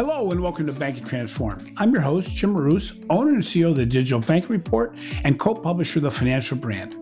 Hello 0.00 0.30
and 0.30 0.40
welcome 0.40 0.66
to 0.66 0.72
Banking 0.72 1.04
Transform. 1.04 1.66
I'm 1.76 1.92
your 1.92 2.00
host, 2.00 2.30
Jim 2.30 2.54
Marous, 2.54 2.94
owner 3.10 3.34
and 3.34 3.42
CEO 3.42 3.68
of 3.68 3.76
the 3.76 3.84
Digital 3.84 4.20
Bank 4.20 4.48
Report 4.48 4.96
and 5.24 5.38
co-publisher 5.38 5.98
of 5.98 6.04
the 6.04 6.10
Financial 6.10 6.56
Brand. 6.56 6.96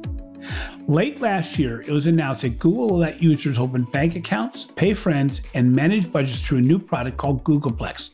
Late 0.88 1.20
last 1.20 1.61
year, 1.61 1.82
it 1.82 1.91
was 1.91 2.09
announced 2.09 2.42
that 2.42 2.59
Google 2.59 2.88
will 2.88 2.98
let 2.98 3.23
users 3.23 3.56
open 3.56 3.84
bank 3.84 4.16
accounts, 4.16 4.66
pay 4.74 4.95
friends, 4.95 5.42
and 5.55 5.73
manage 5.73 6.11
budgets 6.11 6.41
through 6.41 6.59
a 6.59 6.61
new 6.61 6.80
product 6.80 7.19
called 7.19 7.45
Google 7.45 7.70
Plex. 7.70 8.11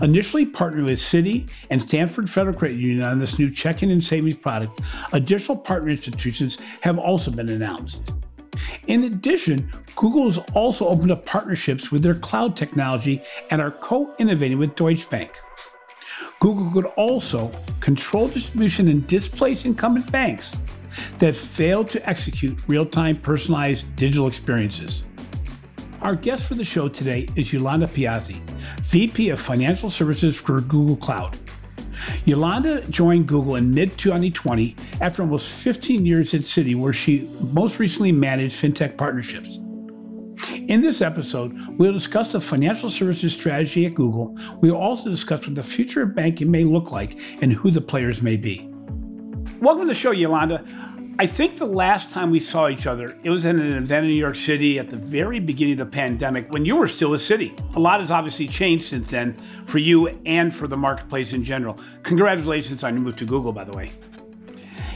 Initially 0.00 0.46
partnering 0.46 0.84
with 0.84 1.00
Citi 1.00 1.50
and 1.70 1.82
Stanford 1.82 2.30
Federal 2.30 2.56
Credit 2.56 2.78
Union 2.78 3.02
on 3.02 3.18
this 3.18 3.40
new 3.40 3.50
checking 3.50 3.90
and 3.90 4.04
savings 4.04 4.36
product, 4.36 4.82
additional 5.12 5.56
partner 5.56 5.90
institutions 5.90 6.58
have 6.82 6.96
also 6.96 7.32
been 7.32 7.48
announced. 7.48 8.00
In 8.86 9.04
addition, 9.04 9.68
Google 10.02 10.24
has 10.24 10.38
also 10.52 10.88
opened 10.88 11.12
up 11.12 11.24
partnerships 11.24 11.92
with 11.92 12.02
their 12.02 12.16
cloud 12.16 12.56
technology 12.56 13.22
and 13.52 13.62
are 13.62 13.70
co 13.70 14.12
innovating 14.18 14.58
with 14.58 14.74
Deutsche 14.74 15.08
Bank. 15.08 15.38
Google 16.40 16.72
could 16.72 16.86
also 16.96 17.52
control 17.78 18.26
distribution 18.26 18.88
and 18.88 19.06
displace 19.06 19.64
incumbent 19.64 20.10
banks 20.10 20.56
that 21.20 21.36
fail 21.36 21.84
to 21.84 22.04
execute 22.10 22.58
real 22.66 22.84
time 22.84 23.14
personalized 23.14 23.94
digital 23.94 24.26
experiences. 24.26 25.04
Our 26.00 26.16
guest 26.16 26.48
for 26.48 26.56
the 26.56 26.64
show 26.64 26.88
today 26.88 27.28
is 27.36 27.52
Yolande 27.52 27.86
Piazza, 27.86 28.34
VP 28.82 29.28
of 29.28 29.38
Financial 29.38 29.88
Services 29.88 30.36
for 30.36 30.60
Google 30.62 30.96
Cloud. 30.96 31.38
Yolanda 32.24 32.80
joined 32.88 33.28
Google 33.28 33.54
in 33.54 33.72
mid 33.72 33.96
2020 33.98 34.74
after 35.00 35.22
almost 35.22 35.48
15 35.48 36.04
years 36.04 36.34
at 36.34 36.40
Citi, 36.40 36.74
where 36.74 36.92
she 36.92 37.30
most 37.52 37.78
recently 37.78 38.10
managed 38.10 38.60
fintech 38.60 38.96
partnerships. 38.96 39.60
In 40.68 40.80
this 40.80 41.02
episode, 41.02 41.58
we'll 41.76 41.92
discuss 41.92 42.30
the 42.30 42.40
financial 42.40 42.88
services 42.88 43.32
strategy 43.32 43.84
at 43.84 43.94
Google. 43.94 44.38
We'll 44.60 44.76
also 44.76 45.10
discuss 45.10 45.44
what 45.44 45.56
the 45.56 45.62
future 45.62 46.02
of 46.02 46.14
banking 46.14 46.52
may 46.52 46.62
look 46.62 46.92
like 46.92 47.18
and 47.40 47.52
who 47.52 47.72
the 47.72 47.80
players 47.80 48.22
may 48.22 48.36
be. 48.36 48.68
Welcome 49.60 49.82
to 49.82 49.88
the 49.88 49.94
show, 49.94 50.12
Yolande. 50.12 50.60
I 51.18 51.26
think 51.26 51.58
the 51.58 51.66
last 51.66 52.10
time 52.10 52.30
we 52.30 52.38
saw 52.38 52.68
each 52.68 52.86
other, 52.86 53.18
it 53.24 53.30
was 53.30 53.44
in 53.44 53.58
an 53.58 53.72
event 53.72 54.04
in 54.04 54.12
New 54.12 54.16
York 54.16 54.36
City 54.36 54.78
at 54.78 54.88
the 54.88 54.96
very 54.96 55.40
beginning 55.40 55.80
of 55.80 55.90
the 55.90 55.96
pandemic 55.96 56.52
when 56.52 56.64
you 56.64 56.76
were 56.76 56.88
still 56.88 57.12
a 57.12 57.16
Citi. 57.16 57.58
A 57.74 57.80
lot 57.80 58.00
has 58.00 58.12
obviously 58.12 58.46
changed 58.46 58.86
since 58.86 59.10
then 59.10 59.36
for 59.66 59.78
you 59.78 60.08
and 60.26 60.54
for 60.54 60.68
the 60.68 60.76
marketplace 60.76 61.32
in 61.32 61.42
general. 61.42 61.76
Congratulations 62.04 62.84
on 62.84 62.94
your 62.94 63.02
move 63.02 63.16
to 63.16 63.24
Google, 63.24 63.52
by 63.52 63.64
the 63.64 63.76
way. 63.76 63.90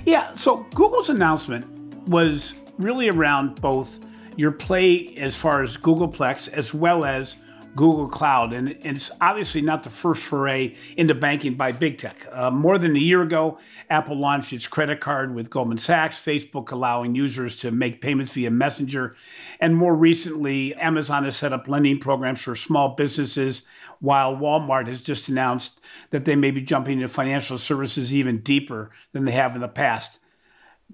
Yeah, 0.05 0.33
so 0.37 0.65
Google's 0.75 1.11
announcement 1.11 1.67
was 2.09 2.55
really 2.79 3.09
around 3.09 3.61
both 3.61 3.99
your 4.37 4.53
play 4.53 5.17
as 5.17 5.35
far 5.35 5.63
as 5.63 5.77
Google 5.77 6.09
Plex 6.09 6.49
as 6.49 6.73
well 6.73 7.05
as 7.05 7.37
Google 7.77 8.09
Cloud. 8.09 8.53
And, 8.53 8.71
it's 8.71 9.11
obviously 9.21 9.61
not 9.61 9.85
the 9.85 9.91
first 9.91 10.23
foray 10.23 10.75
into 10.97 11.15
banking 11.15 11.55
by 11.55 11.73
big 11.73 11.99
tech. 11.99 12.27
Uh, 12.33 12.51
more 12.51 12.79
than 12.79 12.97
a 12.97 13.01
year 13.01 13.23
ago, 13.23 13.59
Apple 13.91 14.19
launched 14.19 14.53
its 14.53 14.67
credit 14.67 15.01
card 15.01 15.35
with 15.35 15.51
Goldman 15.51 15.79
Sachs, 15.79 16.19
Facebook 16.19 16.71
allowing 16.71 17.15
users 17.15 17.57
to 17.57 17.71
make 17.71 18.01
payments 18.01 18.33
via 18.33 18.51
Messenger. 18.51 19.15
And 19.61 19.77
more 19.77 19.95
recently, 19.95 20.75
Amazon 20.77 21.25
has 21.25 21.37
set 21.37 21.53
up 21.53 21.69
lending 21.69 22.01
programs 22.01 22.41
for 22.41 22.57
small 22.57 22.95
businesses, 22.95 23.65
while 24.01 24.37
Walmart 24.37 24.89
has 24.89 25.01
just 25.01 25.29
announced 25.29 25.81
that 26.11 26.25
they 26.25 26.37
may 26.37 26.51
be 26.51 26.61
jumping 26.61 26.95
into 26.95 27.09
financial 27.09 27.59
services 27.59 28.13
even 28.13 28.41
deeper 28.41 28.91
than 29.13 29.25
they 29.25 29.33
have 29.33 29.55
in 29.55 29.61
the 29.61 29.69
past. 29.69 30.19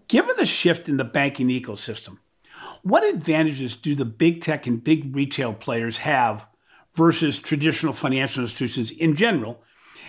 Given 0.09 0.37
the 0.37 0.47
shift 0.47 0.89
in 0.89 0.97
the 0.97 1.05
banking 1.05 1.49
ecosystem, 1.49 2.19
what 2.83 3.05
advantages 3.05 3.75
do 3.76 3.94
the 3.94 4.04
big 4.04 4.41
tech 4.41 4.66
and 4.66 4.82
big 4.82 5.15
retail 5.15 5.54
players 5.54 5.98
have 5.98 6.47
versus 6.94 7.38
traditional 7.38 7.93
financial 7.93 8.43
institutions 8.43 8.91
in 8.91 9.16
general? 9.16 9.62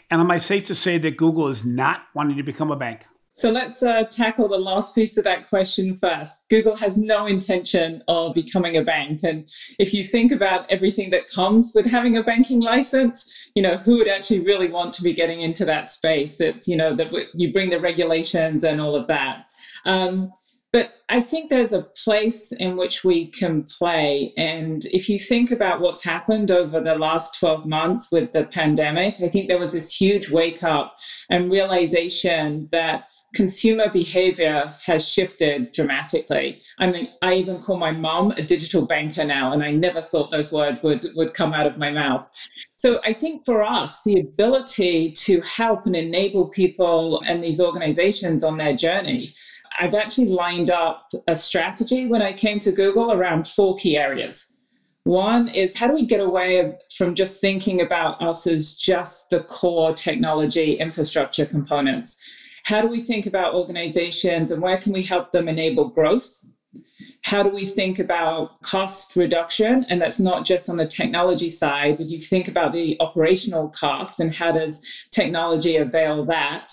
And 0.10 0.20
am 0.20 0.32
I 0.32 0.38
safe 0.38 0.66
to 0.66 0.76
say 0.76 0.98
that 0.98 1.18
Google 1.18 1.48
is 1.48 1.64
not 1.64 2.04
wanting 2.14 2.38
to 2.38 2.44
become 2.44 2.72
a 2.72 2.76
bank? 2.76 3.06
So 3.36 3.50
let's 3.50 3.82
uh, 3.82 4.04
tackle 4.04 4.48
the 4.48 4.60
last 4.60 4.94
piece 4.94 5.18
of 5.18 5.24
that 5.24 5.50
question 5.50 5.96
first. 5.96 6.48
Google 6.50 6.76
has 6.76 6.98
no 6.98 7.26
intention 7.26 8.04
of 8.08 8.36
becoming 8.36 8.78
a 8.78 8.84
bank. 8.84 9.22
And 9.24 9.50
if 9.80 9.92
you 9.92 10.04
think 10.04 10.32
about 10.32 10.70
everything 10.70 11.10
that 11.10 11.28
comes 11.28 11.72
with 11.74 11.88
having 11.88 12.16
a 12.16 12.24
banking 12.24 12.62
license, 12.62 13.34
you 13.56 13.64
know, 13.64 13.76
who 13.76 13.98
would 13.98 14.08
actually 14.08 14.42
really 14.42 14.70
want 14.70 14.94
to 14.94 15.04
be 15.04 15.14
getting 15.14 15.42
into 15.42 15.66
that 15.66 15.88
space? 15.88 16.40
It's, 16.42 16.68
you 16.68 16.78
know, 16.78 16.94
that 16.94 17.12
you 17.34 17.52
bring 17.52 17.72
the 17.72 17.80
regulations 17.80 18.64
and 18.64 18.80
all 18.80 18.96
of 18.96 19.08
that. 19.08 19.48
Um, 19.86 20.32
but 20.74 20.92
I 21.08 21.22
think 21.22 21.50
there's 21.50 21.72
a 21.72 21.88
place 22.04 22.52
in 22.52 22.76
which 22.76 23.04
we 23.04 23.28
can 23.28 23.64
play. 23.78 24.34
And 24.36 24.84
if 24.86 25.08
you 25.08 25.20
think 25.20 25.52
about 25.52 25.80
what's 25.80 26.04
happened 26.04 26.50
over 26.50 26.82
the 26.82 26.96
last 26.96 27.40
12 27.40 27.68
months 27.68 28.12
with 28.12 28.32
the 28.32 28.46
pandemic, 28.46 29.22
I 29.22 29.28
think 29.28 29.48
there 29.48 29.60
was 29.60 29.72
this 29.72 29.96
huge 29.96 30.32
wake 30.32 30.64
up 30.64 30.96
and 31.30 31.52
realization 31.52 32.68
that 32.72 33.04
consumer 33.36 33.88
behavior 33.90 34.74
has 34.84 35.08
shifted 35.08 35.72
dramatically. 35.74 36.60
I 36.80 36.88
mean, 36.88 37.08
I 37.22 37.36
even 37.36 37.60
call 37.60 37.78
my 37.78 37.92
mom 37.92 38.32
a 38.32 38.42
digital 38.42 38.86
banker 38.86 39.24
now, 39.24 39.54
and 39.54 39.64
I 39.64 39.72
never 39.72 40.02
thought 40.02 40.32
those 40.32 40.52
words 40.52 40.82
would, 40.82 41.06
would 41.16 41.36
come 41.36 41.54
out 41.54 41.68
of 41.68 41.78
my 41.78 41.92
mouth. 41.92 42.28
So 42.78 43.00
I 43.04 43.14
think 43.14 43.44
for 43.46 43.64
us, 43.64 44.04
the 44.04 44.20
ability 44.20 45.12
to 45.12 45.40
help 45.42 45.86
and 45.86 45.96
enable 45.96 46.50
people 46.50 47.22
and 47.28 47.44
these 47.44 47.60
organizations 47.60 48.44
on 48.44 48.58
their 48.58 48.76
journey 48.76 49.34
I've 49.80 49.94
actually 49.94 50.28
lined 50.28 50.70
up 50.70 51.12
a 51.28 51.36
strategy 51.36 52.06
when 52.06 52.22
I 52.22 52.32
came 52.32 52.60
to 52.60 52.72
Google 52.72 53.12
around 53.12 53.48
four 53.48 53.76
key 53.76 53.98
areas. 53.98 54.54
One 55.04 55.50
is 55.50 55.76
how 55.76 55.88
do 55.88 55.94
we 55.94 56.06
get 56.06 56.22
away 56.22 56.78
from 56.96 57.14
just 57.14 57.42
thinking 57.42 57.82
about 57.82 58.22
us 58.22 58.48
as 58.48 58.76
just 58.76 59.30
the 59.30 59.42
core 59.42 59.92
technology 59.92 60.74
infrastructure 60.74 61.44
components? 61.44 62.18
How 62.64 62.80
do 62.80 62.88
we 62.88 63.02
think 63.02 63.26
about 63.26 63.54
organizations 63.54 64.52
and 64.52 64.62
where 64.62 64.78
can 64.78 64.94
we 64.94 65.02
help 65.02 65.32
them 65.32 65.50
enable 65.50 65.90
growth? 65.90 66.46
How 67.24 67.44
do 67.44 67.50
we 67.50 67.66
think 67.66 68.00
about 68.00 68.62
cost 68.62 69.16
reduction? 69.18 69.86
And 69.90 70.02
that's 70.02 70.20
not 70.20 70.46
just 70.46 70.70
on 70.70 70.78
the 70.78 70.86
technology 70.86 71.50
side, 71.50 71.98
but 71.98 72.10
you 72.10 72.20
think 72.20 72.48
about 72.48 72.72
the 72.72 72.96
operational 73.02 73.68
costs 73.70 74.20
and 74.20 74.34
how 74.34 74.52
does 74.52 74.82
technology 75.12 75.76
avail 75.76 76.24
that? 76.26 76.72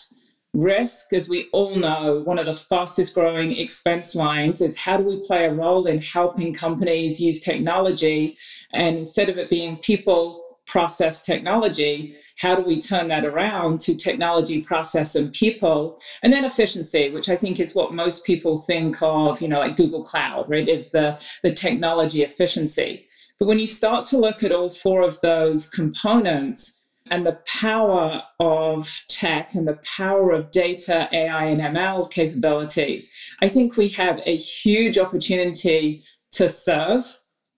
Risk, 0.52 1.12
as 1.12 1.28
we 1.28 1.48
all 1.52 1.76
know, 1.76 2.22
one 2.24 2.36
of 2.36 2.44
the 2.44 2.52
fastest 2.52 3.14
growing 3.14 3.52
expense 3.52 4.16
lines 4.16 4.60
is 4.60 4.76
how 4.76 4.96
do 4.96 5.04
we 5.04 5.16
play 5.16 5.44
a 5.44 5.50
role 5.50 5.86
in 5.86 6.00
helping 6.00 6.52
companies 6.52 7.20
use 7.20 7.38
technology? 7.40 8.36
And 8.72 8.96
instead 8.96 9.28
of 9.28 9.38
it 9.38 9.48
being 9.48 9.76
people, 9.76 10.42
process, 10.66 11.24
technology, 11.24 12.16
how 12.36 12.56
do 12.56 12.62
we 12.62 12.78
turn 12.78 13.08
that 13.08 13.24
around 13.24 13.78
to 13.80 13.94
technology, 13.94 14.58
process, 14.58 15.14
and 15.14 15.30
people? 15.30 16.00
And 16.22 16.32
then 16.32 16.44
efficiency, 16.44 17.08
which 17.08 17.28
I 17.28 17.36
think 17.36 17.60
is 17.60 17.74
what 17.74 17.92
most 17.92 18.24
people 18.24 18.56
think 18.56 18.96
of, 19.02 19.40
you 19.40 19.46
know, 19.46 19.58
like 19.58 19.76
Google 19.76 20.02
Cloud, 20.02 20.48
right? 20.48 20.66
Is 20.66 20.90
the, 20.90 21.16
the 21.42 21.50
technology 21.52 22.22
efficiency. 22.22 23.06
But 23.38 23.46
when 23.46 23.58
you 23.58 23.66
start 23.66 24.04
to 24.06 24.18
look 24.18 24.42
at 24.42 24.52
all 24.52 24.70
four 24.70 25.02
of 25.02 25.20
those 25.22 25.68
components, 25.68 26.79
and 27.10 27.26
the 27.26 27.38
power 27.44 28.22
of 28.38 29.04
tech 29.08 29.54
and 29.54 29.66
the 29.66 29.78
power 29.96 30.30
of 30.30 30.50
data, 30.52 31.08
AI, 31.12 31.46
and 31.46 31.60
ML 31.60 32.10
capabilities, 32.10 33.12
I 33.42 33.48
think 33.48 33.76
we 33.76 33.88
have 33.88 34.20
a 34.24 34.36
huge 34.36 34.96
opportunity 34.96 36.04
to 36.32 36.48
serve 36.48 37.04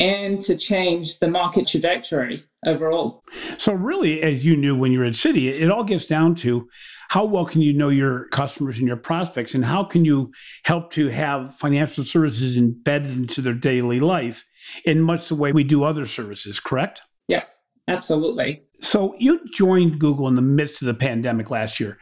and 0.01 0.41
to 0.41 0.57
change 0.57 1.19
the 1.19 1.29
market 1.29 1.69
trajectory 1.69 2.43
overall. 2.67 3.23
So, 3.59 3.73
really, 3.73 4.23
as 4.23 4.45
you 4.45 4.57
knew 4.57 4.77
when 4.77 4.91
you 4.91 5.01
were 5.01 5.05
at 5.05 5.13
Citi, 5.13 5.49
it 5.49 5.71
all 5.71 5.85
gets 5.85 6.07
down 6.07 6.35
to 6.37 6.69
how 7.11 7.25
well 7.27 7.45
can 7.45 7.61
you 7.61 7.75
know 7.75 7.91
your 7.91 8.27
customers 8.29 8.79
and 8.79 8.89
your 8.89 8.97
prospects, 8.97 9.55
and 9.55 9.65
how 9.65 9.85
can 9.85 10.05
you 10.05 10.33
help 10.65 10.91
to 10.93 11.09
have 11.09 11.55
financial 11.55 12.05
services 12.05 12.57
embedded 12.57 13.13
into 13.13 13.43
their 13.43 13.55
daily 13.55 14.01
life 14.01 14.47
in 14.85 15.03
much 15.03 15.29
the 15.29 15.35
way 15.35 15.53
we 15.53 15.63
do 15.63 15.85
other 15.85 16.07
services, 16.07 16.59
correct? 16.59 17.03
Yeah, 17.29 17.45
absolutely. 17.87 18.63
So 18.83 19.15
you 19.19 19.41
joined 19.53 19.99
Google 19.99 20.29
in 20.29 20.35
the 20.35 20.43
midst 20.43 20.83
of 20.83 20.87
the 20.87 20.95
pandemic 20.95 21.51
last 21.51 21.81
year. 21.81 21.99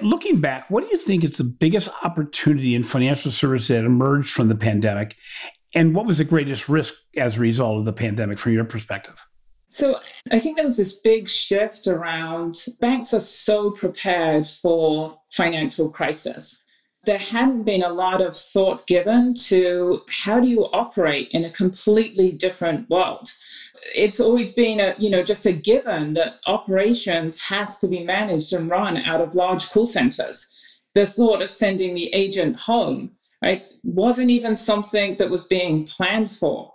Looking 0.00 0.40
back, 0.40 0.68
what 0.68 0.82
do 0.82 0.90
you 0.90 0.98
think 0.98 1.24
is 1.24 1.36
the 1.36 1.44
biggest 1.44 1.88
opportunity 2.02 2.74
in 2.74 2.82
financial 2.82 3.30
services 3.30 3.68
that 3.68 3.84
emerged 3.84 4.30
from 4.30 4.48
the 4.48 4.54
pandemic? 4.54 5.16
And 5.74 5.94
what 5.94 6.06
was 6.06 6.18
the 6.18 6.24
greatest 6.24 6.68
risk 6.68 6.94
as 7.16 7.36
a 7.36 7.40
result 7.40 7.78
of 7.78 7.84
the 7.84 7.92
pandemic 7.92 8.38
from 8.38 8.52
your 8.52 8.64
perspective? 8.64 9.24
So 9.68 10.00
I 10.32 10.40
think 10.40 10.56
there 10.56 10.64
was 10.64 10.76
this 10.76 11.00
big 11.00 11.28
shift 11.28 11.86
around 11.86 12.56
banks 12.80 13.14
are 13.14 13.20
so 13.20 13.70
prepared 13.70 14.48
for 14.48 15.20
financial 15.30 15.90
crisis. 15.90 16.64
There 17.04 17.18
hadn't 17.18 17.62
been 17.62 17.84
a 17.84 17.92
lot 17.92 18.20
of 18.20 18.36
thought 18.36 18.86
given 18.88 19.32
to 19.46 20.00
how 20.08 20.40
do 20.40 20.48
you 20.48 20.64
operate 20.72 21.28
in 21.30 21.44
a 21.44 21.50
completely 21.50 22.32
different 22.32 22.90
world 22.90 23.30
it's 23.94 24.20
always 24.20 24.52
been 24.54 24.80
a 24.80 24.94
you 24.98 25.10
know 25.10 25.22
just 25.22 25.46
a 25.46 25.52
given 25.52 26.14
that 26.14 26.34
operations 26.46 27.38
has 27.40 27.78
to 27.78 27.86
be 27.86 28.02
managed 28.02 28.52
and 28.52 28.70
run 28.70 28.96
out 28.98 29.20
of 29.20 29.34
large 29.34 29.68
call 29.68 29.86
centers 29.86 30.46
the 30.94 31.06
thought 31.06 31.42
of 31.42 31.50
sending 31.50 31.94
the 31.94 32.12
agent 32.12 32.56
home 32.56 33.10
right 33.42 33.62
wasn't 33.84 34.30
even 34.30 34.54
something 34.54 35.16
that 35.16 35.28
was 35.28 35.44
being 35.44 35.86
planned 35.86 36.30
for 36.30 36.70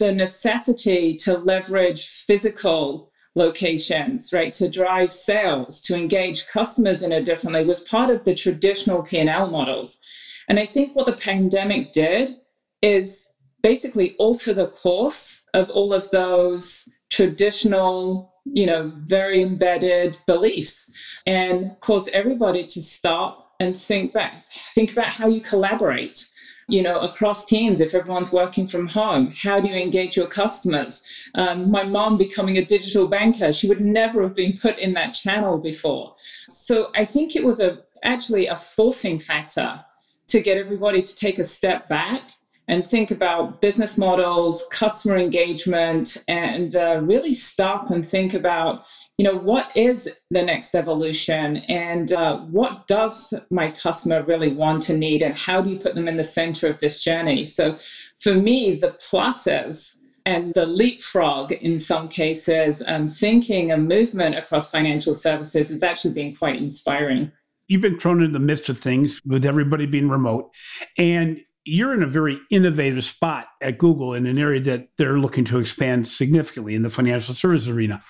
the 0.00 0.10
necessity 0.10 1.14
to 1.14 1.34
leverage 1.34 2.06
physical 2.06 3.10
locations, 3.36 4.32
right, 4.32 4.52
to 4.54 4.66
drive 4.66 5.12
sales, 5.12 5.80
to 5.82 5.94
engage 5.94 6.46
customers 6.46 7.02
in 7.02 7.12
a 7.12 7.20
different 7.20 7.54
way 7.54 7.62
was 7.62 7.80
part 7.80 8.10
of 8.10 8.24
the 8.24 8.34
traditional 8.34 9.02
P&L 9.02 9.46
models. 9.46 10.00
And 10.48 10.58
I 10.58 10.64
think 10.64 10.96
what 10.96 11.06
the 11.06 11.12
pandemic 11.12 11.92
did 11.92 12.34
is 12.82 13.32
basically 13.62 14.14
alter 14.18 14.52
the 14.52 14.66
course 14.66 15.42
of 15.54 15.68
all 15.70 15.92
of 15.92 16.08
those 16.10 16.88
traditional, 17.10 18.32
you 18.44 18.66
know, 18.66 18.92
very 19.04 19.40
embedded 19.40 20.16
beliefs 20.26 20.90
and 21.26 21.72
cause 21.80 22.08
everybody 22.12 22.64
to 22.64 22.82
stop 22.82 23.46
and 23.60 23.76
think 23.76 24.12
back, 24.12 24.44
think 24.74 24.92
about 24.92 25.12
how 25.12 25.26
you 25.26 25.40
collaborate 25.40 26.24
you 26.70 26.80
know, 26.80 27.00
across 27.00 27.44
teams 27.44 27.80
if 27.80 27.94
everyone's 27.94 28.32
working 28.32 28.64
from 28.64 28.86
home? 28.86 29.32
How 29.36 29.58
do 29.58 29.68
you 29.68 29.74
engage 29.74 30.16
your 30.16 30.26
customers? 30.26 31.02
Um, 31.34 31.68
my 31.68 31.82
mom 31.82 32.16
becoming 32.16 32.56
a 32.56 32.62
digital 32.64 33.06
banker, 33.06 33.52
she 33.52 33.66
would 33.66 33.80
never 33.80 34.22
have 34.22 34.34
been 34.34 34.52
put 34.52 34.78
in 34.78 34.94
that 34.94 35.12
channel 35.12 35.58
before. 35.58 36.14
So 36.48 36.88
I 36.94 37.04
think 37.04 37.34
it 37.34 37.42
was 37.42 37.58
a 37.58 37.82
actually 38.04 38.46
a 38.46 38.56
forcing 38.56 39.18
factor 39.18 39.80
to 40.28 40.40
get 40.40 40.56
everybody 40.56 41.02
to 41.02 41.16
take 41.16 41.38
a 41.38 41.44
step 41.44 41.88
back 41.88 42.30
and 42.70 42.86
think 42.86 43.10
about 43.10 43.60
business 43.60 43.98
models, 43.98 44.64
customer 44.70 45.18
engagement, 45.18 46.16
and 46.28 46.76
uh, 46.76 47.00
really 47.02 47.34
stop 47.34 47.90
and 47.90 48.06
think 48.06 48.32
about 48.32 48.84
you 49.18 49.24
know, 49.24 49.36
what 49.36 49.66
is 49.76 50.08
the 50.30 50.42
next 50.42 50.74
evolution 50.74 51.58
and 51.68 52.10
uh, 52.12 52.38
what 52.38 52.86
does 52.86 53.34
my 53.50 53.70
customer 53.70 54.22
really 54.22 54.54
want 54.54 54.88
and 54.88 54.98
need 54.98 55.20
and 55.20 55.36
how 55.36 55.60
do 55.60 55.68
you 55.68 55.78
put 55.78 55.94
them 55.94 56.08
in 56.08 56.16
the 56.16 56.24
center 56.24 56.66
of 56.68 56.80
this 56.80 57.04
journey? 57.04 57.44
So 57.44 57.76
for 58.16 58.32
me, 58.32 58.76
the 58.76 58.92
pluses 58.92 59.98
and 60.24 60.54
the 60.54 60.64
leapfrog 60.64 61.52
in 61.52 61.78
some 61.78 62.08
cases, 62.08 62.82
um, 62.86 63.06
thinking 63.06 63.70
a 63.72 63.76
movement 63.76 64.36
across 64.36 64.70
financial 64.70 65.14
services 65.14 65.68
has 65.68 65.82
actually 65.82 66.14
been 66.14 66.34
quite 66.34 66.56
inspiring. 66.56 67.30
You've 67.68 67.82
been 67.82 68.00
thrown 68.00 68.22
in 68.22 68.32
the 68.32 68.38
midst 68.38 68.70
of 68.70 68.78
things 68.78 69.20
with 69.26 69.44
everybody 69.44 69.84
being 69.84 70.08
remote, 70.08 70.50
and 70.96 71.42
you're 71.64 71.94
in 71.94 72.02
a 72.02 72.06
very 72.06 72.40
innovative 72.50 73.04
spot 73.04 73.48
at 73.60 73.78
Google 73.78 74.14
in 74.14 74.26
an 74.26 74.38
area 74.38 74.60
that 74.60 74.88
they're 74.96 75.18
looking 75.18 75.44
to 75.46 75.58
expand 75.58 76.08
significantly 76.08 76.74
in 76.74 76.82
the 76.82 76.88
financial 76.88 77.34
services 77.34 77.68
arena. 77.68 78.02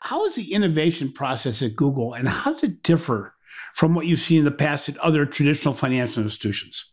How 0.00 0.24
is 0.24 0.34
the 0.34 0.52
innovation 0.52 1.12
process 1.12 1.62
at 1.62 1.76
Google 1.76 2.14
and 2.14 2.28
how 2.28 2.52
does 2.52 2.64
it 2.64 2.82
differ 2.82 3.34
from 3.74 3.94
what 3.94 4.06
you've 4.06 4.18
seen 4.18 4.40
in 4.40 4.44
the 4.44 4.50
past 4.50 4.88
at 4.88 4.98
other 4.98 5.24
traditional 5.24 5.74
financial 5.74 6.22
institutions? 6.22 6.86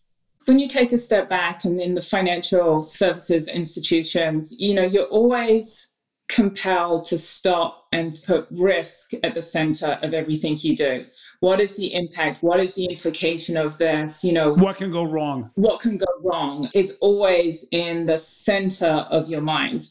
When 0.45 0.59
you 0.59 0.67
take 0.67 0.91
a 0.91 0.97
step 0.97 1.29
back 1.29 1.65
and 1.65 1.79
in 1.79 1.95
the 1.95 2.01
financial 2.01 2.81
services 2.81 3.47
institutions, 3.47 4.55
you 4.59 4.73
know, 4.73 4.83
you're 4.83 5.05
always 5.05 5.95
compelled 6.29 7.05
to 7.05 7.17
stop 7.17 7.87
and 7.91 8.17
put 8.25 8.47
risk 8.51 9.11
at 9.23 9.33
the 9.33 9.41
center 9.41 9.99
of 10.03 10.13
everything 10.13 10.57
you 10.61 10.75
do. 10.75 11.05
What 11.39 11.59
is 11.59 11.75
the 11.75 11.93
impact? 11.93 12.43
What 12.43 12.59
is 12.59 12.75
the 12.75 12.85
implication 12.85 13.57
of 13.57 13.77
this? 13.77 14.23
You 14.23 14.33
know, 14.33 14.53
what 14.53 14.77
can 14.77 14.91
go 14.91 15.03
wrong? 15.03 15.49
What 15.55 15.81
can 15.81 15.97
go 15.97 16.05
wrong 16.23 16.69
is 16.73 16.97
always 17.01 17.67
in 17.71 18.05
the 18.05 18.17
center 18.17 19.07
of 19.09 19.27
your 19.29 19.41
mind. 19.41 19.89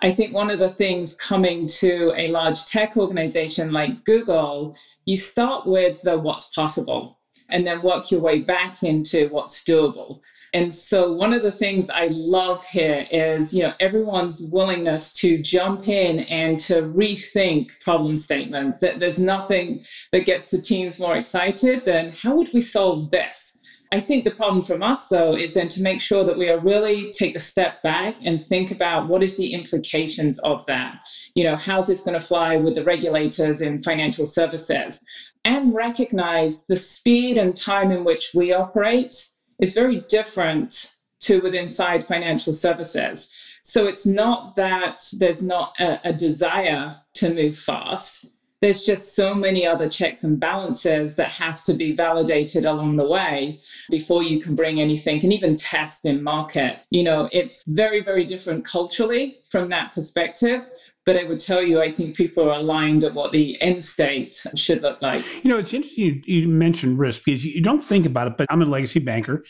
I 0.00 0.12
think 0.12 0.34
one 0.34 0.50
of 0.50 0.58
the 0.58 0.68
things 0.68 1.16
coming 1.16 1.66
to 1.78 2.12
a 2.16 2.28
large 2.28 2.66
tech 2.66 2.96
organization 2.96 3.72
like 3.72 4.04
Google, 4.04 4.76
you 5.06 5.16
start 5.16 5.66
with 5.66 6.00
the 6.02 6.18
what's 6.18 6.50
possible 6.54 7.18
and 7.48 7.66
then 7.66 7.82
work 7.82 8.10
your 8.10 8.20
way 8.20 8.40
back 8.40 8.82
into 8.82 9.28
what's 9.30 9.64
doable. 9.64 10.20
And 10.54 10.72
so 10.72 11.12
one 11.12 11.32
of 11.32 11.42
the 11.42 11.50
things 11.50 11.90
I 11.90 12.08
love 12.10 12.64
here 12.64 13.06
is, 13.10 13.52
you 13.52 13.62
know, 13.62 13.72
everyone's 13.80 14.48
willingness 14.50 15.12
to 15.14 15.40
jump 15.42 15.88
in 15.88 16.20
and 16.20 16.58
to 16.60 16.82
rethink 16.82 17.78
problem 17.80 18.16
statements. 18.16 18.78
That 18.78 18.98
there's 18.98 19.18
nothing 19.18 19.82
that 20.12 20.24
gets 20.24 20.50
the 20.50 20.58
teams 20.58 20.98
more 20.98 21.16
excited 21.16 21.84
than 21.84 22.10
how 22.10 22.34
would 22.34 22.52
we 22.52 22.60
solve 22.60 23.10
this? 23.10 23.58
I 23.90 24.00
think 24.00 24.24
the 24.24 24.30
problem 24.30 24.62
from 24.62 24.82
us, 24.82 25.08
though, 25.08 25.34
is 25.34 25.54
then 25.54 25.68
to 25.68 25.82
make 25.82 26.00
sure 26.00 26.22
that 26.22 26.36
we 26.36 26.48
are 26.48 26.58
really 26.58 27.10
take 27.12 27.34
a 27.34 27.38
step 27.38 27.82
back 27.82 28.16
and 28.22 28.40
think 28.40 28.70
about 28.70 29.08
what 29.08 29.22
is 29.22 29.38
the 29.38 29.54
implications 29.54 30.38
of 30.40 30.64
that. 30.66 30.98
You 31.34 31.44
know, 31.44 31.56
how's 31.56 31.86
this 31.86 32.02
going 32.02 32.12
to 32.12 32.20
fly 32.20 32.56
with 32.56 32.74
the 32.74 32.82
regulators 32.82 33.62
in 33.62 33.80
financial 33.80 34.26
services? 34.26 35.02
And 35.46 35.72
recognize 35.72 36.66
the 36.66 36.76
speed 36.76 37.38
and 37.38 37.56
time 37.56 37.90
in 37.90 38.04
which 38.04 38.32
we 38.34 38.52
operate 38.52 39.26
is 39.60 39.74
very 39.74 40.02
different 40.08 40.94
to 41.20 41.40
within 41.40 41.62
inside 41.62 42.04
financial 42.04 42.52
services. 42.52 43.34
So 43.62 43.86
it's 43.86 44.06
not 44.06 44.54
that 44.56 45.02
there's 45.18 45.42
not 45.42 45.72
a, 45.78 45.98
a 46.04 46.12
desire 46.12 46.96
to 47.14 47.28
move 47.28 47.56
fast 47.56 48.26
there's 48.60 48.82
just 48.82 49.14
so 49.14 49.34
many 49.34 49.64
other 49.64 49.86
checks 49.86 50.24
and 50.24 50.38
balances 50.38 51.16
that 51.16 51.30
have 51.30 51.62
to 51.64 51.74
be 51.74 51.92
validated 51.92 52.64
along 52.64 52.96
the 52.96 53.04
way 53.04 53.60
before 53.88 54.22
you 54.22 54.38
can 54.38 54.54
bring 54.54 54.80
anything 54.80 55.20
and 55.22 55.32
even 55.32 55.54
test 55.54 56.04
in 56.04 56.22
market. 56.22 56.78
You 56.90 57.04
know, 57.04 57.28
it's 57.30 57.62
very, 57.68 58.00
very 58.00 58.24
different 58.24 58.64
culturally 58.64 59.36
from 59.48 59.68
that 59.68 59.92
perspective. 59.92 60.68
But 61.04 61.16
I 61.16 61.24
would 61.24 61.40
tell 61.40 61.62
you, 61.62 61.80
I 61.80 61.90
think 61.90 62.16
people 62.16 62.50
are 62.50 62.58
aligned 62.58 63.02
at 63.02 63.14
what 63.14 63.32
the 63.32 63.60
end 63.62 63.82
state 63.82 64.44
should 64.56 64.82
look 64.82 65.00
like. 65.00 65.24
You 65.42 65.50
know, 65.50 65.58
it's 65.58 65.72
interesting 65.72 66.22
you, 66.26 66.42
you 66.42 66.48
mentioned 66.48 66.98
risk 66.98 67.24
because 67.24 67.44
you 67.44 67.62
don't 67.62 67.82
think 67.82 68.04
about 68.04 68.26
it, 68.26 68.36
but 68.36 68.46
I'm 68.50 68.60
a 68.60 68.66
legacy 68.66 69.00
banker, 69.00 69.44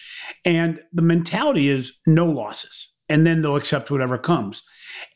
and 0.44 0.80
the 0.92 1.02
mentality 1.02 1.68
is 1.68 1.98
no 2.06 2.26
losses, 2.26 2.92
and 3.08 3.26
then 3.26 3.42
they'll 3.42 3.56
accept 3.56 3.90
whatever 3.90 4.18
comes. 4.18 4.62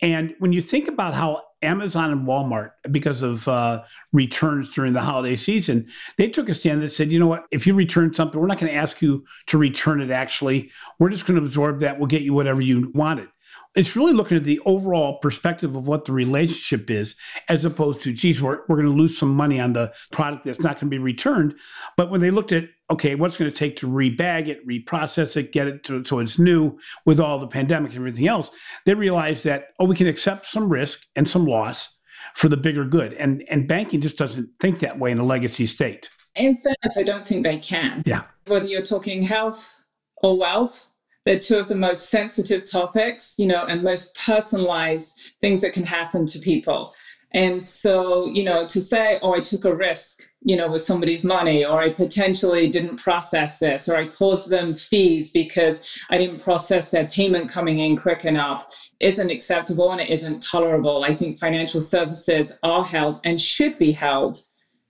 And 0.00 0.34
when 0.38 0.52
you 0.52 0.62
think 0.62 0.88
about 0.88 1.14
how 1.14 1.43
Amazon 1.62 2.11
and 2.11 2.26
Walmart, 2.26 2.73
because 2.90 3.23
of 3.23 3.46
uh, 3.46 3.82
returns 4.12 4.69
during 4.69 4.93
the 4.93 5.00
holiday 5.00 5.37
season, 5.37 5.87
they 6.19 6.29
took 6.29 6.49
a 6.49 6.55
stand 6.55 6.82
that 6.82 6.90
said, 6.90 7.12
you 7.12 7.19
know 7.19 7.26
what, 7.26 7.44
if 7.50 7.67
you 7.67 7.75
return 7.75 8.12
something, 8.12 8.40
we're 8.40 8.46
not 8.46 8.58
going 8.58 8.73
to 8.73 8.79
ask 8.79 9.00
you 9.00 9.25
to 9.46 9.58
return 9.58 10.00
it 10.00 10.11
actually. 10.11 10.70
We're 10.99 11.11
just 11.11 11.26
going 11.26 11.38
to 11.38 11.46
absorb 11.46 11.81
that. 11.81 11.99
We'll 11.99 12.08
get 12.08 12.23
you 12.23 12.34
whatever 12.34 12.61
you 12.61 12.90
wanted 12.94 13.29
it's 13.75 13.97
really 13.97 14.13
looking 14.13 14.37
at 14.37 14.45
the 14.45 14.61
overall 14.67 15.19
perspective 15.19 15.75
of 15.75 15.89
what 15.89 16.05
the 16.05 16.13
relationship 16.13 16.91
is, 16.91 17.15
as 17.49 17.65
opposed 17.65 18.03
to, 18.03 18.13
geez, 18.13 18.43
we're, 18.43 18.61
we're 18.69 18.77
going 18.77 18.87
to 18.87 18.93
lose 18.93 19.17
some 19.17 19.35
money 19.35 19.59
on 19.59 19.73
the 19.73 19.93
product 20.11 20.45
that's 20.45 20.61
not 20.61 20.75
going 20.75 20.91
to 20.91 20.95
be 20.95 20.99
returned. 20.99 21.55
But 21.96 22.11
when 22.11 22.20
they 22.20 22.31
looked 22.31 22.53
at, 22.53 22.65
okay, 22.91 23.15
what's 23.15 23.39
going 23.39 23.51
to 23.51 23.56
take 23.56 23.77
to 23.77 23.89
rebag 23.89 24.49
it, 24.49 24.67
reprocess 24.67 25.37
it, 25.37 25.53
get 25.53 25.69
it 25.69 25.85
to, 25.85 26.05
so 26.05 26.19
it's 26.19 26.39
new 26.39 26.79
with 27.06 27.19
all 27.19 27.39
the 27.39 27.46
pandemic 27.46 27.93
and 27.93 28.01
everything 28.01 28.29
else, 28.29 28.51
they 28.85 28.93
realized 28.93 29.44
that, 29.44 29.69
oh, 29.81 29.87
we 29.87 29.96
can 29.96 30.06
accept 30.06 30.46
some 30.46 30.69
risk 30.69 31.06
and 31.17 31.27
some 31.27 31.46
loss 31.46 31.89
for 32.35 32.49
the 32.49 32.58
bigger 32.58 32.85
good. 32.85 33.15
And, 33.15 33.43
and 33.49 33.67
banking 33.67 34.03
just 34.03 34.19
doesn't 34.19 34.51
think 34.61 34.81
that 34.81 34.99
way 34.99 35.11
in 35.11 35.19
a 35.19 35.25
legacy 35.25 35.67
state. 35.67 36.11
In 36.35 36.56
fairness, 36.56 36.99
I 36.99 37.03
don't 37.03 37.27
think 37.27 37.44
they 37.44 37.58
can. 37.58 38.03
Yeah. 38.05 38.25
Whether 38.46 38.67
you're 38.67 38.82
talking 38.82 39.23
health 39.23 39.82
or 40.23 40.39
wealth, 40.39 40.92
they're 41.24 41.38
two 41.38 41.56
of 41.56 41.69
the 41.69 41.74
most 41.74 42.10
sensitive 42.10 42.69
topics, 42.69 43.34
you 43.38 43.46
know, 43.46 43.64
and 43.64 43.82
most 43.82 44.14
personalized 44.14 45.20
things 45.41 45.60
that 45.60 45.72
can 45.72 45.84
happen 45.84 46.26
to 46.26 46.38
people. 46.38 46.93
And 47.34 47.62
so, 47.62 48.26
you 48.26 48.43
know, 48.43 48.67
to 48.67 48.81
say, 48.81 49.19
oh, 49.22 49.32
I 49.32 49.41
took 49.41 49.64
a 49.64 49.72
risk, 49.72 50.22
you 50.44 50.55
know, 50.55 50.69
with 50.69 50.82
somebody's 50.82 51.24
money, 51.24 51.64
or 51.64 51.81
I 51.81 51.88
potentially 51.88 52.69
didn't 52.69 52.96
process 52.96 53.58
this, 53.58 53.88
or 53.88 53.94
I 53.94 54.05
caused 54.05 54.50
them 54.50 54.74
fees 54.74 55.31
because 55.31 55.82
I 56.10 56.19
didn't 56.19 56.41
process 56.41 56.91
their 56.91 57.06
payment 57.06 57.48
coming 57.48 57.79
in 57.79 57.96
quick 57.96 58.26
enough, 58.26 58.67
isn't 59.00 59.31
acceptable 59.31 59.91
and 59.91 60.00
it 60.00 60.10
isn't 60.10 60.43
tolerable. 60.43 61.05
I 61.05 61.14
think 61.14 61.38
financial 61.38 61.81
services 61.81 62.52
are 62.62 62.84
held 62.84 63.19
and 63.24 63.41
should 63.41 63.79
be 63.79 63.93
held 63.93 64.36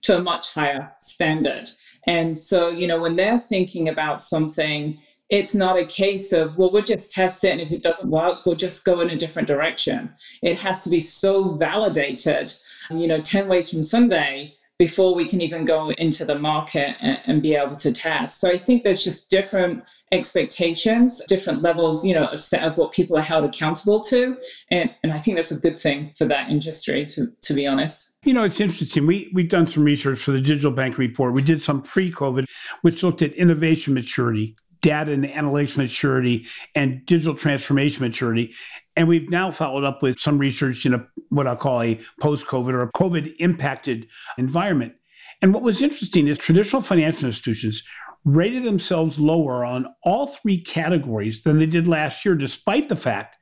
to 0.01 0.15
a 0.15 0.19
much 0.19 0.53
higher 0.53 0.91
standard. 0.99 1.69
And 2.05 2.37
so, 2.37 2.67
you 2.67 2.87
know, 2.87 2.99
when 2.99 3.15
they're 3.15 3.37
thinking 3.37 3.87
about 3.87 4.21
something, 4.21 4.97
it's 5.33 5.55
not 5.55 5.79
a 5.79 5.85
case 5.85 6.31
of, 6.31 6.59
well, 6.59 6.69
we'll 6.71 6.83
just 6.83 7.11
test 7.11 7.43
it. 7.43 7.53
And 7.53 7.59
if 7.59 7.71
it 7.71 7.81
doesn't 7.81 8.11
work, 8.11 8.45
we'll 8.45 8.55
just 8.55 8.85
go 8.85 9.01
in 9.01 9.09
a 9.09 9.15
different 9.15 9.47
direction. 9.47 10.13
It 10.43 10.59
has 10.59 10.83
to 10.83 10.91
be 10.91 10.99
so 10.99 11.55
validated, 11.55 12.53
you 12.91 13.07
know, 13.07 13.19
10 13.19 13.47
ways 13.47 13.71
from 13.71 13.83
Sunday 13.83 14.53
before 14.77 15.15
we 15.15 15.27
can 15.27 15.41
even 15.41 15.65
go 15.65 15.89
into 15.89 16.23
the 16.23 16.37
market 16.37 16.95
and, 17.01 17.17
and 17.25 17.41
be 17.41 17.55
able 17.55 17.75
to 17.77 17.91
test. 17.91 18.39
So 18.39 18.47
I 18.47 18.59
think 18.59 18.83
there's 18.83 19.03
just 19.03 19.31
different 19.31 19.83
expectations, 20.11 21.19
different 21.27 21.63
levels, 21.63 22.05
you 22.05 22.13
know, 22.13 22.29
of 22.61 22.77
what 22.77 22.91
people 22.91 23.17
are 23.17 23.23
held 23.23 23.43
accountable 23.43 24.01
to. 24.01 24.37
And, 24.69 24.91
and 25.01 25.11
I 25.11 25.17
think 25.17 25.37
that's 25.37 25.51
a 25.51 25.59
good 25.59 25.79
thing 25.79 26.11
for 26.11 26.25
that 26.25 26.51
industry, 26.51 27.07
to, 27.07 27.33
to 27.41 27.53
be 27.55 27.65
honest. 27.65 28.17
You 28.23 28.33
know, 28.33 28.43
it's 28.43 28.59
interesting. 28.59 29.07
We, 29.07 29.31
we've 29.33 29.49
done 29.49 29.65
some 29.65 29.83
research 29.83 30.19
for 30.19 30.31
the 30.31 30.39
Digital 30.39 30.71
Bank 30.71 30.99
Report. 30.99 31.33
We 31.33 31.41
did 31.41 31.63
some 31.63 31.81
pre 31.81 32.11
COVID, 32.11 32.45
which 32.83 33.01
looked 33.01 33.23
at 33.23 33.33
innovation 33.33 33.95
maturity 33.95 34.55
data 34.83 35.11
and 35.11 35.23
analytics 35.23 35.77
maturity 35.77 36.45
and 36.75 37.03
digital 37.07 37.33
transformation 37.33 38.03
maturity. 38.03 38.53
And 38.95 39.07
we've 39.07 39.29
now 39.29 39.49
followed 39.49 39.83
up 39.83 40.03
with 40.03 40.19
some 40.19 40.37
research 40.37 40.85
in 40.85 40.93
a 40.93 41.07
what 41.29 41.47
I'll 41.47 41.55
call 41.55 41.81
a 41.81 41.99
post-COVID 42.21 42.73
or 42.73 42.83
a 42.83 42.91
COVID 42.91 43.33
impacted 43.39 44.07
environment. 44.37 44.93
And 45.41 45.51
what 45.53 45.63
was 45.63 45.81
interesting 45.81 46.27
is 46.27 46.37
traditional 46.37 46.83
financial 46.83 47.25
institutions 47.25 47.81
rated 48.23 48.63
themselves 48.63 49.19
lower 49.19 49.65
on 49.65 49.87
all 50.03 50.27
three 50.27 50.61
categories 50.61 51.41
than 51.41 51.57
they 51.57 51.65
did 51.65 51.87
last 51.87 52.23
year, 52.23 52.35
despite 52.35 52.87
the 52.87 52.95
fact 52.95 53.37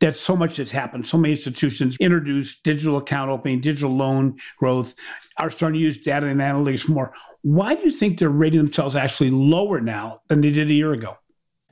that 0.00 0.16
so 0.16 0.36
much 0.36 0.56
has 0.56 0.70
happened. 0.70 1.06
So 1.06 1.18
many 1.18 1.34
institutions 1.34 1.96
introduced 2.00 2.62
digital 2.62 2.96
account 2.96 3.30
opening, 3.30 3.60
digital 3.60 3.94
loan 3.94 4.38
growth, 4.58 4.94
are 5.38 5.50
starting 5.50 5.80
to 5.80 5.84
use 5.84 5.98
data 5.98 6.26
and 6.26 6.40
analytics 6.40 6.88
more. 6.88 7.12
Why 7.42 7.74
do 7.74 7.82
you 7.82 7.90
think 7.90 8.18
they're 8.18 8.28
rating 8.28 8.58
themselves 8.58 8.96
actually 8.96 9.30
lower 9.30 9.80
now 9.80 10.20
than 10.28 10.40
they 10.40 10.50
did 10.50 10.70
a 10.70 10.74
year 10.74 10.92
ago? 10.92 11.16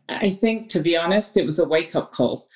I 0.08 0.30
think, 0.30 0.70
to 0.70 0.80
be 0.80 0.96
honest, 0.96 1.36
it 1.36 1.46
was 1.46 1.58
a 1.58 1.68
wake 1.68 1.94
up 1.94 2.12
call. 2.12 2.46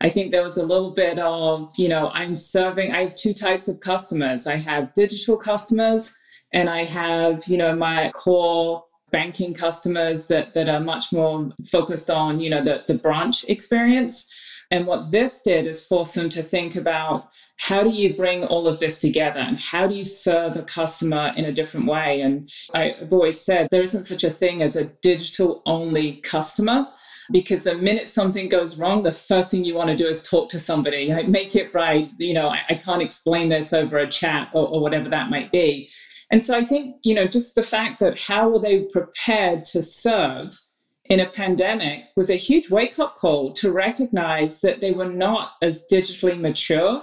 I 0.00 0.10
think 0.10 0.32
there 0.32 0.42
was 0.42 0.56
a 0.56 0.66
little 0.66 0.90
bit 0.90 1.18
of, 1.18 1.72
you 1.78 1.88
know, 1.88 2.10
I'm 2.12 2.36
serving, 2.36 2.92
I 2.92 3.04
have 3.04 3.14
two 3.14 3.32
types 3.32 3.68
of 3.68 3.80
customers. 3.80 4.46
I 4.46 4.56
have 4.56 4.92
digital 4.94 5.36
customers 5.36 6.18
and 6.52 6.68
I 6.68 6.84
have, 6.84 7.46
you 7.46 7.56
know, 7.56 7.74
my 7.74 8.10
core 8.10 8.84
banking 9.10 9.54
customers 9.54 10.26
that, 10.26 10.54
that 10.54 10.68
are 10.68 10.80
much 10.80 11.12
more 11.12 11.50
focused 11.70 12.10
on, 12.10 12.40
you 12.40 12.50
know, 12.50 12.64
the, 12.64 12.82
the 12.88 12.94
branch 12.98 13.44
experience. 13.48 14.28
And 14.70 14.86
what 14.86 15.10
this 15.10 15.42
did 15.42 15.66
is 15.66 15.86
force 15.86 16.14
them 16.14 16.28
to 16.30 16.42
think 16.42 16.76
about 16.76 17.28
how 17.56 17.84
do 17.84 17.90
you 17.90 18.14
bring 18.14 18.44
all 18.44 18.66
of 18.66 18.80
this 18.80 19.00
together 19.00 19.40
and 19.40 19.58
how 19.58 19.86
do 19.86 19.94
you 19.94 20.04
serve 20.04 20.56
a 20.56 20.62
customer 20.62 21.32
in 21.36 21.44
a 21.44 21.52
different 21.52 21.86
way? 21.86 22.20
And 22.20 22.50
I've 22.74 23.12
always 23.12 23.40
said 23.40 23.68
there 23.70 23.82
isn't 23.82 24.04
such 24.04 24.24
a 24.24 24.30
thing 24.30 24.62
as 24.62 24.76
a 24.76 24.90
digital 25.02 25.62
only 25.64 26.16
customer 26.16 26.88
because 27.32 27.64
the 27.64 27.74
minute 27.74 28.08
something 28.08 28.48
goes 28.48 28.78
wrong, 28.78 29.02
the 29.02 29.12
first 29.12 29.50
thing 29.50 29.64
you 29.64 29.74
want 29.74 29.88
to 29.90 29.96
do 29.96 30.08
is 30.08 30.22
talk 30.22 30.50
to 30.50 30.58
somebody, 30.58 31.08
like 31.08 31.28
make 31.28 31.56
it 31.56 31.72
right. 31.72 32.10
You 32.18 32.34
know, 32.34 32.48
I, 32.48 32.62
I 32.68 32.74
can't 32.74 33.02
explain 33.02 33.48
this 33.48 33.72
over 33.72 33.98
a 33.98 34.10
chat 34.10 34.50
or, 34.52 34.68
or 34.68 34.80
whatever 34.80 35.08
that 35.10 35.30
might 35.30 35.50
be. 35.50 35.90
And 36.30 36.42
so 36.42 36.56
I 36.56 36.64
think, 36.64 36.96
you 37.04 37.14
know, 37.14 37.26
just 37.26 37.54
the 37.54 37.62
fact 37.62 38.00
that 38.00 38.18
how 38.18 38.48
were 38.48 38.58
they 38.58 38.82
prepared 38.82 39.64
to 39.66 39.82
serve 39.82 40.58
in 41.06 41.20
a 41.20 41.26
pandemic 41.26 42.04
was 42.16 42.30
a 42.30 42.34
huge 42.34 42.70
wake 42.70 42.98
up 42.98 43.14
call 43.14 43.52
to 43.52 43.70
recognize 43.70 44.60
that 44.62 44.80
they 44.80 44.92
were 44.92 45.10
not 45.10 45.50
as 45.60 45.86
digitally 45.90 46.38
mature 46.38 47.02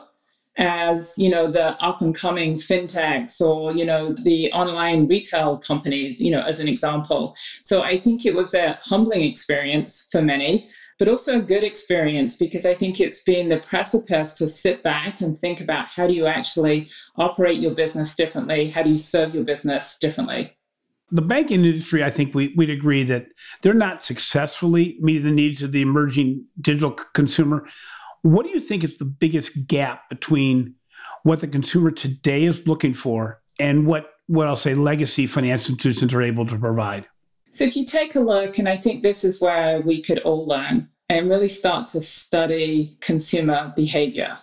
as 0.58 1.14
you 1.18 1.30
know 1.30 1.50
the 1.50 1.68
up 1.82 2.02
and 2.02 2.14
coming 2.14 2.58
fintechs 2.58 3.40
or 3.40 3.72
you 3.72 3.86
know 3.86 4.14
the 4.24 4.52
online 4.52 5.08
retail 5.08 5.58
companies 5.58 6.20
you 6.20 6.30
know 6.30 6.42
as 6.42 6.60
an 6.60 6.68
example. 6.68 7.34
So 7.62 7.82
i 7.82 7.98
think 7.98 8.26
it 8.26 8.34
was 8.34 8.54
a 8.54 8.78
humbling 8.82 9.24
experience 9.24 10.08
for 10.12 10.22
many 10.22 10.68
but 11.00 11.08
also 11.08 11.38
a 11.38 11.42
good 11.42 11.64
experience 11.64 12.36
because 12.38 12.66
i 12.66 12.74
think 12.74 13.00
it's 13.00 13.24
been 13.24 13.48
the 13.48 13.58
precipice 13.58 14.38
to 14.38 14.48
sit 14.48 14.84
back 14.84 15.22
and 15.22 15.38
think 15.38 15.62
about 15.62 15.86
how 15.88 16.06
do 16.06 16.14
you 16.14 16.26
actually 16.26 16.90
operate 17.16 17.60
your 17.60 17.74
business 17.74 18.16
differently? 18.16 18.68
How 18.68 18.84
do 18.84 18.90
you 18.90 18.98
serve 18.98 19.34
your 19.34 19.44
business 19.44 19.98
differently 20.00 20.52
the 21.12 21.22
banking 21.22 21.66
industry, 21.66 22.04
I 22.04 22.10
think 22.10 22.34
we, 22.34 22.54
would 22.56 22.70
agree 22.70 23.04
that 23.04 23.28
they're 23.62 23.74
not 23.74 24.06
successfully 24.06 24.98
meeting 25.00 25.24
the 25.24 25.32
needs 25.32 25.62
of 25.62 25.74
the 25.74 25.82
emerging 25.82 26.46
digital 26.60 26.96
c- 26.98 27.04
consumer. 27.14 27.68
What 28.22 28.46
do 28.46 28.52
you 28.52 28.60
think 28.60 28.84
is 28.84 28.98
the 28.98 29.06
biggest 29.06 29.68
gap 29.68 30.10
between 30.10 30.76
what 31.24 31.42
the 31.42 31.48
consumer 31.48 31.92
today 31.92 32.44
is 32.44 32.66
looking 32.66 32.94
for 32.94 33.42
and 33.60 33.86
what, 33.86 34.14
what 34.28 34.48
I'll 34.48 34.56
say 34.56 34.74
legacy 34.74 35.28
financial 35.28 35.74
institutions 35.74 36.14
are 36.14 36.22
able 36.22 36.46
to 36.48 36.58
provide? 36.58 37.06
So, 37.50 37.66
if 37.66 37.76
you 37.76 37.86
take 37.86 38.16
a 38.16 38.22
look, 38.22 38.58
and 38.60 38.70
I 38.70 38.78
think 38.78 39.04
this 39.04 39.26
is 39.26 39.42
where 39.42 39.82
we 39.82 40.02
could 40.02 40.20
all 40.20 40.48
learn 40.48 40.88
and 41.10 41.30
really 41.30 41.50
start 41.50 41.90
to 41.90 42.02
study 42.02 42.98
consumer 43.02 43.74
behavior, 43.76 44.38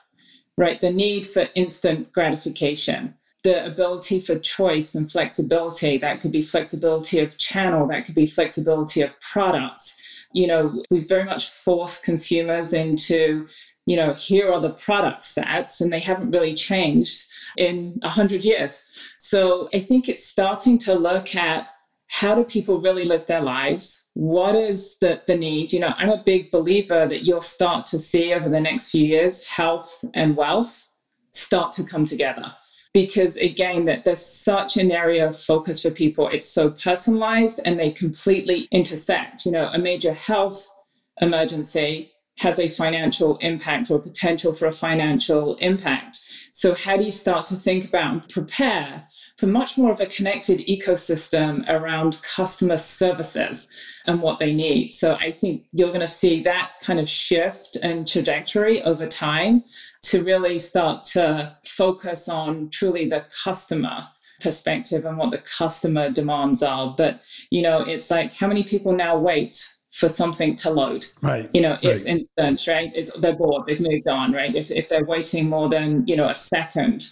right? 0.58 0.78
The 0.78 0.90
need 0.90 1.26
for 1.26 1.48
instant 1.54 2.12
gratification 2.12 3.14
the 3.44 3.66
ability 3.66 4.20
for 4.20 4.38
choice 4.38 4.94
and 4.94 5.10
flexibility. 5.10 5.98
That 5.98 6.20
could 6.20 6.32
be 6.32 6.42
flexibility 6.42 7.20
of 7.20 7.38
channel, 7.38 7.86
that 7.88 8.04
could 8.04 8.14
be 8.14 8.26
flexibility 8.26 9.02
of 9.02 9.18
products. 9.20 10.00
You 10.32 10.46
know, 10.46 10.84
we 10.90 11.04
very 11.04 11.24
much 11.24 11.50
force 11.50 12.00
consumers 12.00 12.72
into, 12.72 13.48
you 13.86 13.96
know, 13.96 14.14
here 14.14 14.52
are 14.52 14.60
the 14.60 14.70
product 14.70 15.24
sets, 15.24 15.80
and 15.80 15.92
they 15.92 16.00
haven't 16.00 16.32
really 16.32 16.54
changed 16.54 17.28
in 17.56 17.98
100 18.02 18.44
years. 18.44 18.84
So 19.18 19.68
I 19.72 19.80
think 19.80 20.08
it's 20.08 20.24
starting 20.24 20.78
to 20.80 20.94
look 20.94 21.34
at 21.34 21.68
how 22.08 22.34
do 22.34 22.42
people 22.42 22.80
really 22.80 23.04
live 23.04 23.26
their 23.26 23.42
lives? 23.42 24.08
What 24.14 24.54
is 24.54 24.98
the, 24.98 25.22
the 25.26 25.36
need? 25.36 25.72
You 25.72 25.80
know, 25.80 25.92
I'm 25.96 26.08
a 26.08 26.22
big 26.24 26.50
believer 26.50 27.06
that 27.06 27.26
you'll 27.26 27.42
start 27.42 27.86
to 27.86 27.98
see 27.98 28.32
over 28.32 28.48
the 28.48 28.60
next 28.60 28.90
few 28.90 29.04
years 29.04 29.46
health 29.46 30.04
and 30.14 30.34
wealth 30.34 30.90
start 31.32 31.74
to 31.74 31.84
come 31.84 32.06
together 32.06 32.54
because 32.92 33.36
again 33.36 33.84
that 33.84 34.04
there's 34.04 34.24
such 34.24 34.76
an 34.76 34.90
area 34.90 35.26
of 35.26 35.38
focus 35.38 35.82
for 35.82 35.90
people. 35.90 36.28
It's 36.28 36.48
so 36.48 36.70
personalized 36.70 37.60
and 37.64 37.78
they 37.78 37.90
completely 37.90 38.66
intersect. 38.70 39.44
You 39.44 39.52
know 39.52 39.68
a 39.72 39.78
major 39.78 40.12
health 40.12 40.66
emergency 41.20 42.10
has 42.38 42.58
a 42.58 42.68
financial 42.68 43.36
impact 43.38 43.90
or 43.90 43.98
potential 43.98 44.52
for 44.52 44.66
a 44.66 44.72
financial 44.72 45.54
impact. 45.56 46.18
So 46.52 46.72
how 46.72 46.96
do 46.96 47.04
you 47.04 47.10
start 47.10 47.46
to 47.46 47.56
think 47.56 47.84
about 47.84 48.12
and 48.12 48.28
prepare 48.28 49.04
for 49.38 49.46
much 49.46 49.78
more 49.78 49.90
of 49.90 50.00
a 50.00 50.06
connected 50.06 50.58
ecosystem 50.66 51.64
around 51.68 52.20
customer 52.22 52.76
services 52.76 53.68
and 54.06 54.20
what 54.20 54.40
they 54.40 54.52
need. 54.52 54.90
So 54.90 55.12
I 55.12 55.30
think 55.30 55.64
you're 55.72 55.90
going 55.90 56.00
to 56.00 56.06
see 56.08 56.40
that 56.40 56.70
kind 56.80 56.98
of 56.98 57.08
shift 57.08 57.76
and 57.82 58.06
trajectory 58.06 58.82
over 58.82 59.06
time 59.06 59.62
to 60.02 60.22
really 60.22 60.58
start 60.58 61.04
to 61.04 61.56
focus 61.64 62.28
on 62.28 62.70
truly 62.70 63.08
the 63.08 63.24
customer 63.44 64.06
perspective 64.40 65.04
and 65.04 65.18
what 65.18 65.30
the 65.30 65.38
customer 65.38 66.10
demands 66.10 66.62
are. 66.62 66.94
But, 66.96 67.20
you 67.50 67.62
know, 67.62 67.80
it's 67.82 68.10
like 68.10 68.32
how 68.32 68.46
many 68.46 68.62
people 68.62 68.92
now 68.92 69.18
wait 69.18 69.58
for 69.90 70.08
something 70.08 70.54
to 70.56 70.70
load. 70.70 71.04
Right. 71.22 71.50
You 71.52 71.60
know, 71.60 71.76
it's 71.82 72.04
right. 72.04 72.14
instant, 72.14 72.66
right? 72.68 72.92
It's 72.94 73.12
they're 73.18 73.34
bored, 73.34 73.66
they've 73.66 73.80
moved 73.80 74.06
on, 74.06 74.32
right? 74.32 74.54
If 74.54 74.70
if 74.70 74.88
they're 74.88 75.04
waiting 75.04 75.48
more 75.48 75.68
than, 75.68 76.06
you 76.06 76.16
know, 76.16 76.28
a 76.28 76.34
second 76.34 77.04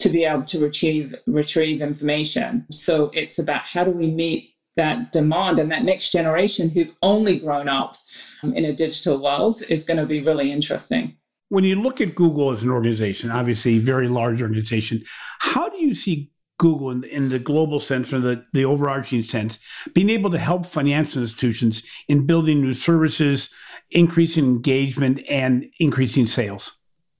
to 0.00 0.10
be 0.10 0.24
able 0.24 0.42
to 0.44 0.60
retrieve 0.60 1.14
retrieve 1.26 1.80
information. 1.80 2.66
So 2.70 3.10
it's 3.14 3.38
about 3.38 3.62
how 3.62 3.84
do 3.84 3.90
we 3.90 4.10
meet 4.10 4.52
that 4.76 5.12
demand 5.12 5.58
and 5.58 5.72
that 5.72 5.84
next 5.84 6.12
generation 6.12 6.68
who've 6.68 6.94
only 7.00 7.38
grown 7.38 7.68
up 7.68 7.96
um, 8.42 8.52
in 8.52 8.66
a 8.66 8.74
digital 8.74 9.22
world 9.22 9.62
is 9.70 9.84
going 9.84 9.98
to 9.98 10.04
be 10.04 10.22
really 10.22 10.52
interesting 10.52 11.16
when 11.48 11.64
you 11.64 11.76
look 11.76 12.00
at 12.00 12.14
Google 12.14 12.52
as 12.52 12.62
an 12.62 12.70
organization, 12.70 13.30
obviously 13.30 13.78
very 13.78 14.08
large 14.08 14.42
organization, 14.42 15.04
how 15.38 15.68
do 15.68 15.78
you 15.78 15.94
see 15.94 16.30
Google 16.58 16.90
in, 16.90 17.04
in 17.04 17.28
the 17.28 17.38
global 17.38 17.80
sense 17.80 18.12
or 18.12 18.20
the, 18.20 18.44
the 18.52 18.64
overarching 18.64 19.22
sense 19.22 19.58
being 19.92 20.10
able 20.10 20.30
to 20.30 20.38
help 20.38 20.64
financial 20.64 21.20
institutions 21.22 21.82
in 22.08 22.26
building 22.26 22.62
new 22.62 22.74
services, 22.74 23.50
increasing 23.90 24.44
engagement, 24.44 25.22
and 25.28 25.66
increasing 25.78 26.26
sales? 26.26 26.72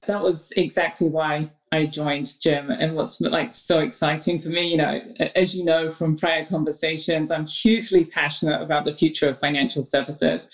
That 0.07 0.21
was 0.21 0.51
exactly 0.55 1.09
why 1.09 1.51
I 1.71 1.85
joined 1.85 2.31
Jim 2.41 2.71
and 2.71 2.95
what's 2.95 3.19
like 3.19 3.53
so 3.53 3.79
exciting 3.79 4.39
for 4.39 4.49
me, 4.49 4.69
you 4.69 4.77
know, 4.77 5.01
as 5.35 5.53
you 5.53 5.65
know 5.65 5.89
from 5.89 6.17
prior 6.17 6.45
conversations, 6.45 7.29
I'm 7.29 7.45
hugely 7.45 8.05
passionate 8.05 8.61
about 8.61 8.85
the 8.85 8.93
future 8.93 9.27
of 9.27 9.37
financial 9.37 9.83
services. 9.83 10.49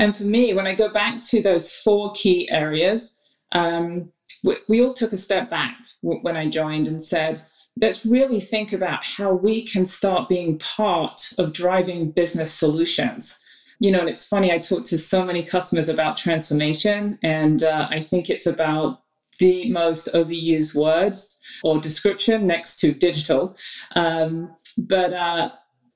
And 0.00 0.16
for 0.16 0.24
me, 0.24 0.54
when 0.54 0.66
I 0.66 0.72
go 0.72 0.88
back 0.88 1.20
to 1.24 1.42
those 1.42 1.74
four 1.74 2.12
key 2.14 2.50
areas, 2.50 3.20
um, 3.52 4.10
we, 4.42 4.56
we 4.66 4.80
all 4.80 4.92
took 4.92 5.12
a 5.12 5.18
step 5.18 5.50
back 5.50 5.76
when 6.00 6.38
I 6.38 6.48
joined 6.48 6.88
and 6.88 7.02
said, 7.02 7.38
let's 7.78 8.06
really 8.06 8.40
think 8.40 8.72
about 8.72 9.04
how 9.04 9.30
we 9.34 9.66
can 9.66 9.84
start 9.84 10.26
being 10.26 10.58
part 10.58 11.20
of 11.36 11.52
driving 11.52 12.08
business 12.08 12.50
solutions. 12.50 13.38
You 13.78 13.90
know, 13.90 14.00
and 14.00 14.08
it's 14.08 14.26
funny, 14.26 14.50
I 14.50 14.56
talk 14.56 14.84
to 14.84 14.96
so 14.96 15.22
many 15.22 15.42
customers 15.42 15.88
about 15.88 16.16
transformation, 16.16 17.18
and 17.22 17.62
uh, 17.62 17.86
I 17.90 18.00
think 18.00 18.30
it's 18.30 18.46
about 18.46 19.00
the 19.38 19.70
most 19.70 20.08
overused 20.14 20.74
words 20.74 21.38
or 21.62 21.78
description 21.78 22.46
next 22.46 22.80
to 22.80 22.92
digital. 22.92 23.54
Um, 23.96 24.50
but 24.78 25.12
uh, 25.12 25.50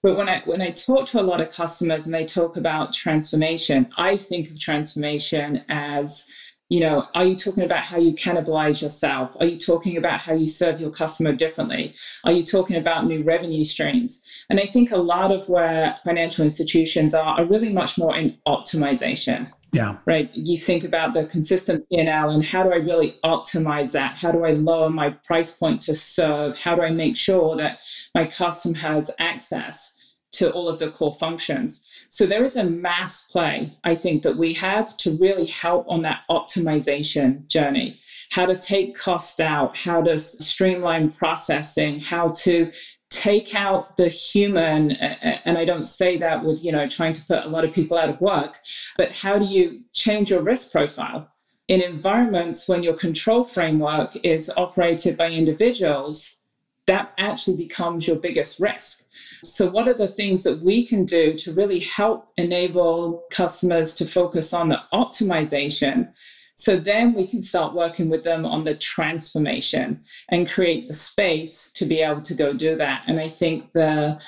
but 0.04 0.18
when 0.18 0.28
I 0.28 0.42
when 0.44 0.61
I 0.61 0.68
talk 0.68 1.06
to 1.08 1.20
a 1.20 1.23
lot 1.23 1.40
of 1.40 1.49
customers 1.49 2.04
and 2.04 2.14
they 2.14 2.26
talk 2.26 2.58
about 2.58 2.92
transformation, 2.92 3.87
I 3.96 4.16
think 4.16 4.50
of 4.50 4.61
transformation 4.61 5.62
as 5.70 6.26
you 6.68 6.80
know, 6.80 7.06
are 7.14 7.25
you 7.25 7.34
talking 7.34 7.62
about 7.62 7.84
how 7.84 7.99
you 7.99 8.12
cannibalize 8.12 8.82
yourself? 8.82 9.34
Are 9.40 9.46
you 9.46 9.56
talking 9.56 9.96
about 9.96 10.20
how 10.20 10.34
you 10.34 10.46
serve 10.46 10.78
your 10.78 10.90
customer 10.90 11.32
differently? 11.32 11.94
Are 12.25 12.32
you 12.32 12.42
talking 12.42 12.76
about 12.76 13.06
new 13.06 13.23
revenue 13.23 13.64
streams? 13.64 14.26
And 14.50 14.61
I 14.61 14.66
think 14.66 14.90
a 14.90 14.99
lot 14.99 15.32
of 15.32 15.49
where 15.49 15.96
financial 16.04 16.44
institutions 16.44 17.14
are 17.14 17.40
are 17.40 17.44
really 17.46 17.73
much 17.73 17.96
more 17.96 18.14
in 18.14 18.37
optimization. 18.46 19.50
Yeah. 19.73 19.96
Right. 20.04 20.28
You 20.34 20.58
think 20.58 20.84
about 20.84 21.14
the 21.14 21.25
consistent 21.25 21.82
P&L 21.90 22.30
and 22.30 22.44
how 22.44 22.62
do 22.62 22.73
I 22.73 22.76
really 22.76 23.14
optimize 23.25 23.92
that? 23.92 24.18
How 24.18 24.30
do 24.32 24.44
I 24.44 24.50
lower 24.50 24.90
my 24.90 25.11
price 25.25 25.56
point 25.56 25.80
to 25.82 25.94
serve? 25.94 26.58
How 26.58 26.75
do 26.75 26.82
I 26.82 26.90
make 26.90 27.16
sure 27.16 27.56
that 27.56 27.78
my 28.14 28.26
customer 28.26 28.76
has 28.76 29.11
access 29.18 29.93
to 30.35 30.50
all 30.53 30.69
of 30.69 30.79
the 30.79 30.88
core 30.88 31.14
functions? 31.19 31.88
So 32.09 32.26
there 32.26 32.45
is 32.45 32.57
a 32.57 32.64
mass 32.64 33.26
play, 33.29 33.73
I 33.85 33.95
think, 33.95 34.23
that 34.23 34.37
we 34.37 34.53
have 34.55 34.97
to 34.99 35.11
really 35.12 35.47
help 35.47 35.85
on 35.88 36.03
that 36.03 36.19
optimization 36.31 37.47
journey. 37.49 37.99
How 38.31 38.47
to 38.47 38.55
take 38.55 38.97
cost 38.97 39.41
out, 39.41 39.76
how 39.76 40.00
to 40.03 40.19
streamline 40.19 41.09
processing, 41.09 42.00
how 42.00 42.29
to 42.29 42.71
take 43.11 43.55
out 43.55 43.97
the 43.97 44.09
human 44.09 44.91
and 44.91 45.57
i 45.57 45.64
don't 45.64 45.87
say 45.87 46.17
that 46.17 46.43
with 46.43 46.64
you 46.64 46.73
know 46.73 46.85
trying 46.85 47.12
to 47.12 47.23
put 47.29 47.45
a 47.45 47.49
lot 47.49 47.62
of 47.62 47.71
people 47.71 47.97
out 47.97 48.09
of 48.09 48.21
work 48.21 48.59
but 48.97 49.12
how 49.12 49.38
do 49.38 49.45
you 49.45 49.79
change 49.93 50.31
your 50.31 50.41
risk 50.41 50.73
profile 50.73 51.25
in 51.69 51.81
environments 51.81 52.69
when 52.69 52.83
your 52.83 52.93
control 52.93 53.43
framework 53.43 54.17
is 54.23 54.50
operated 54.57 55.17
by 55.17 55.31
individuals, 55.31 56.41
that 56.87 57.12
actually 57.19 57.57
becomes 57.57 58.07
your 58.07 58.17
biggest 58.17 58.61
risk. 58.61 59.03
So, 59.44 59.70
what 59.70 59.88
are 59.88 59.94
the 59.94 60.08
things 60.08 60.42
that 60.44 60.60
we 60.60 60.86
can 60.86 61.04
do 61.04 61.34
to 61.34 61.52
really 61.52 61.80
help 61.80 62.28
enable 62.36 63.24
customers 63.30 63.94
to 63.96 64.06
focus 64.06 64.52
on 64.52 64.68
the 64.68 64.80
optimization? 64.92 66.08
So 66.56 66.76
then 66.76 67.14
we 67.14 67.26
can 67.26 67.42
start 67.42 67.74
working 67.74 68.08
with 68.08 68.22
them 68.22 68.46
on 68.46 68.62
the 68.62 68.74
transformation 68.74 70.04
and 70.28 70.48
create 70.48 70.86
the 70.86 70.94
space 70.94 71.70
to 71.72 71.84
be 71.84 72.00
able 72.00 72.22
to 72.22 72.34
go 72.34 72.52
do 72.52 72.76
that. 72.76 73.02
And 73.08 73.18
I 73.18 73.28
think 73.28 73.72
the 73.72 74.20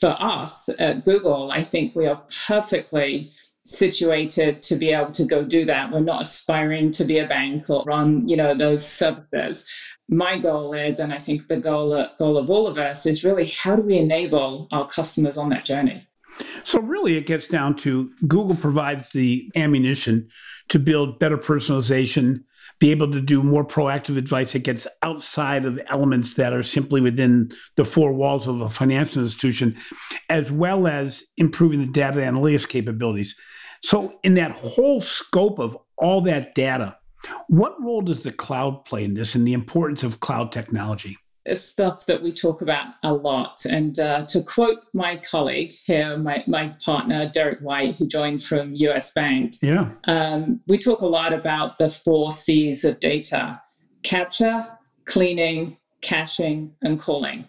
for 0.00 0.16
us 0.18 0.70
at 0.78 1.04
Google, 1.04 1.50
I 1.50 1.62
think 1.62 1.94
we 1.94 2.06
are 2.06 2.22
perfectly 2.46 3.32
situated 3.66 4.62
to 4.62 4.76
be 4.76 4.92
able 4.92 5.12
to 5.12 5.24
go 5.24 5.44
do 5.44 5.64
that. 5.66 5.90
We're 5.90 6.00
not 6.00 6.22
aspiring 6.22 6.90
to 6.92 7.04
be 7.04 7.18
a 7.18 7.26
bank 7.26 7.68
or 7.68 7.82
run, 7.86 8.28
you 8.28 8.36
know, 8.36 8.54
those 8.54 8.86
services. 8.86 9.66
My 10.08 10.38
goal 10.38 10.74
is, 10.74 10.98
and 10.98 11.12
I 11.12 11.18
think 11.18 11.48
the 11.48 11.56
goal, 11.56 11.98
goal 12.18 12.36
of 12.36 12.50
all 12.50 12.66
of 12.66 12.78
us 12.78 13.06
is 13.06 13.24
really 13.24 13.46
how 13.46 13.76
do 13.76 13.82
we 13.82 13.96
enable 13.96 14.68
our 14.70 14.86
customers 14.86 15.36
on 15.38 15.48
that 15.50 15.64
journey? 15.64 16.06
So, 16.64 16.80
really, 16.80 17.16
it 17.16 17.26
gets 17.26 17.46
down 17.46 17.76
to 17.76 18.10
Google 18.26 18.56
provides 18.56 19.10
the 19.10 19.50
ammunition 19.54 20.28
to 20.68 20.78
build 20.78 21.18
better 21.18 21.38
personalization, 21.38 22.42
be 22.80 22.90
able 22.90 23.12
to 23.12 23.20
do 23.20 23.42
more 23.42 23.64
proactive 23.64 24.16
advice 24.16 24.52
that 24.52 24.64
gets 24.64 24.86
outside 25.02 25.64
of 25.64 25.80
elements 25.88 26.34
that 26.34 26.52
are 26.52 26.62
simply 26.62 27.00
within 27.00 27.52
the 27.76 27.84
four 27.84 28.12
walls 28.12 28.48
of 28.48 28.60
a 28.60 28.68
financial 28.68 29.22
institution, 29.22 29.76
as 30.28 30.50
well 30.50 30.86
as 30.86 31.24
improving 31.36 31.80
the 31.80 31.92
data 31.92 32.18
analytics 32.18 32.68
capabilities. 32.68 33.36
So, 33.82 34.18
in 34.22 34.34
that 34.34 34.50
whole 34.50 35.00
scope 35.00 35.58
of 35.58 35.78
all 35.96 36.20
that 36.22 36.54
data, 36.54 36.96
what 37.48 37.80
role 37.82 38.02
does 38.02 38.22
the 38.22 38.32
cloud 38.32 38.84
play 38.84 39.04
in 39.04 39.14
this 39.14 39.34
and 39.34 39.46
the 39.46 39.52
importance 39.52 40.02
of 40.02 40.20
cloud 40.20 40.52
technology? 40.52 41.16
It's 41.46 41.62
stuff 41.62 42.06
that 42.06 42.22
we 42.22 42.32
talk 42.32 42.62
about 42.62 42.86
a 43.02 43.12
lot. 43.12 43.66
And 43.66 43.98
uh, 43.98 44.24
to 44.26 44.42
quote 44.42 44.78
my 44.94 45.16
colleague 45.18 45.74
here, 45.84 46.16
my, 46.16 46.42
my 46.46 46.74
partner, 46.82 47.28
Derek 47.28 47.60
White, 47.60 47.96
who 47.96 48.06
joined 48.06 48.42
from 48.42 48.74
US 48.74 49.12
Bank, 49.12 49.56
yeah. 49.60 49.90
Um, 50.04 50.60
we 50.66 50.78
talk 50.78 51.02
a 51.02 51.06
lot 51.06 51.34
about 51.34 51.76
the 51.76 51.90
four 51.90 52.32
C's 52.32 52.84
of 52.84 52.98
data 52.98 53.60
capture, 54.02 54.66
cleaning, 55.06 55.76
caching, 56.00 56.72
and 56.82 56.98
calling. 56.98 57.48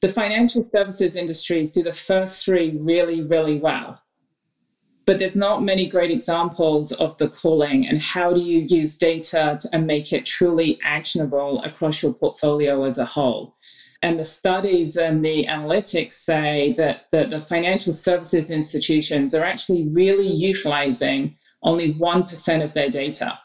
The 0.00 0.08
financial 0.08 0.62
services 0.62 1.16
industries 1.16 1.72
do 1.72 1.82
the 1.82 1.92
first 1.92 2.44
three 2.44 2.76
really, 2.80 3.22
really 3.22 3.58
well 3.58 4.00
but 5.06 5.18
there's 5.18 5.36
not 5.36 5.62
many 5.62 5.86
great 5.86 6.10
examples 6.10 6.92
of 6.92 7.16
the 7.18 7.28
calling 7.28 7.86
and 7.86 8.00
how 8.00 8.32
do 8.32 8.40
you 8.40 8.66
use 8.68 8.96
data 8.96 9.58
to, 9.60 9.68
and 9.72 9.86
make 9.86 10.12
it 10.12 10.24
truly 10.24 10.78
actionable 10.82 11.60
across 11.62 12.02
your 12.02 12.12
portfolio 12.12 12.84
as 12.84 12.98
a 12.98 13.04
whole? 13.04 13.54
And 14.02 14.18
the 14.18 14.24
studies 14.24 14.96
and 14.96 15.24
the 15.24 15.46
analytics 15.48 16.12
say 16.12 16.74
that, 16.76 17.06
that 17.12 17.30
the 17.30 17.40
financial 17.40 17.92
services 17.92 18.50
institutions 18.50 19.34
are 19.34 19.44
actually 19.44 19.88
really 19.88 20.28
utilizing 20.28 21.34
only 21.62 21.94
1% 21.94 22.62
of 22.62 22.74
their 22.74 22.90
data 22.90 23.38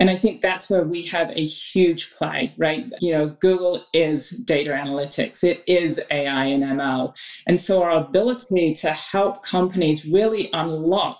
and 0.00 0.10
I 0.10 0.16
think 0.16 0.42
that's 0.42 0.70
where 0.70 0.84
we 0.84 1.04
have 1.04 1.30
a 1.36 1.44
huge 1.44 2.10
play, 2.12 2.54
right? 2.58 2.86
You 3.00 3.12
know, 3.12 3.28
Google 3.40 3.80
is 3.94 4.30
data 4.30 4.70
analytics, 4.70 5.44
it 5.44 5.62
is 5.68 6.00
AI 6.10 6.46
and 6.46 6.64
ML. 6.64 7.12
And 7.46 7.60
so 7.60 7.82
our 7.82 7.92
ability 7.92 8.72
to 8.80 8.92
help 8.92 9.44
companies 9.44 10.06
really 10.06 10.50
unlock 10.54 11.18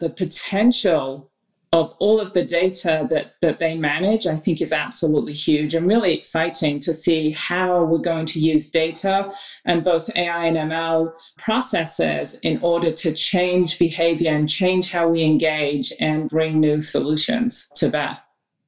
the 0.00 0.10
potential 0.10 1.29
of 1.72 1.94
all 2.00 2.20
of 2.20 2.32
the 2.32 2.44
data 2.44 3.06
that, 3.10 3.34
that 3.40 3.60
they 3.60 3.76
manage, 3.76 4.26
I 4.26 4.36
think 4.36 4.60
is 4.60 4.72
absolutely 4.72 5.34
huge 5.34 5.74
and 5.74 5.86
really 5.86 6.14
exciting 6.14 6.80
to 6.80 6.92
see 6.92 7.30
how 7.30 7.84
we're 7.84 7.98
going 7.98 8.26
to 8.26 8.40
use 8.40 8.70
data 8.70 9.32
and 9.64 9.84
both 9.84 10.10
AI 10.16 10.46
and 10.46 10.56
ML 10.56 11.12
processes 11.38 12.40
in 12.40 12.60
order 12.62 12.90
to 12.90 13.14
change 13.14 13.78
behavior 13.78 14.32
and 14.32 14.48
change 14.48 14.90
how 14.90 15.08
we 15.08 15.22
engage 15.22 15.92
and 16.00 16.28
bring 16.28 16.58
new 16.58 16.80
solutions 16.80 17.70
to 17.76 17.88
bear. 17.88 18.18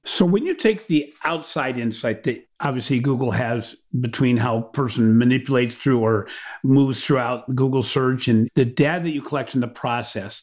So 0.05 0.25
when 0.25 0.47
you 0.47 0.55
take 0.55 0.87
the 0.87 1.13
outside 1.25 1.79
insight 1.79 2.25
that 2.25 2.49
obviously 2.61 3.01
Google 3.01 3.33
has 3.33 3.77
between 4.01 4.37
how 4.37 4.59
a 4.59 4.63
person 4.63 5.19
manipulates 5.19 5.75
through 5.75 6.01
or 6.01 6.29
moves 6.63 7.05
throughout 7.05 7.53
Google 7.55 7.83
search 7.83 8.27
and 8.27 8.49
the 8.55 8.65
data 8.65 9.05
that 9.05 9.11
you 9.11 9.23
collect 9.23 9.55
in 9.55 9.61
the 9.61 9.69
process, 9.69 10.43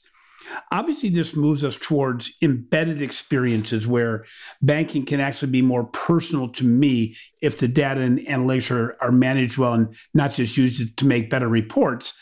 obviously 0.72 1.10
this 1.10 1.36
moves 1.36 1.64
us 1.64 1.78
towards 1.78 2.32
embedded 2.42 3.02
experiences 3.02 3.88
where 3.88 4.26
banking 4.62 5.06
can 5.06 5.20
actually 5.20 5.52
be 5.52 5.62
more 5.62 5.86
personal 5.86 6.50
to 6.50 6.64
me 6.64 7.16
if 7.42 7.58
the 7.58 7.68
data 7.68 8.02
and 8.02 8.20
analytics 8.20 8.72
are, 8.72 8.98
are 9.02 9.12
managed 9.12 9.58
well 9.58 9.74
and 9.74 9.96
not 10.14 10.34
just 10.34 10.58
used 10.58 10.98
to 10.98 11.06
make 11.06 11.30
better 11.30 11.48
reports. 11.48 12.14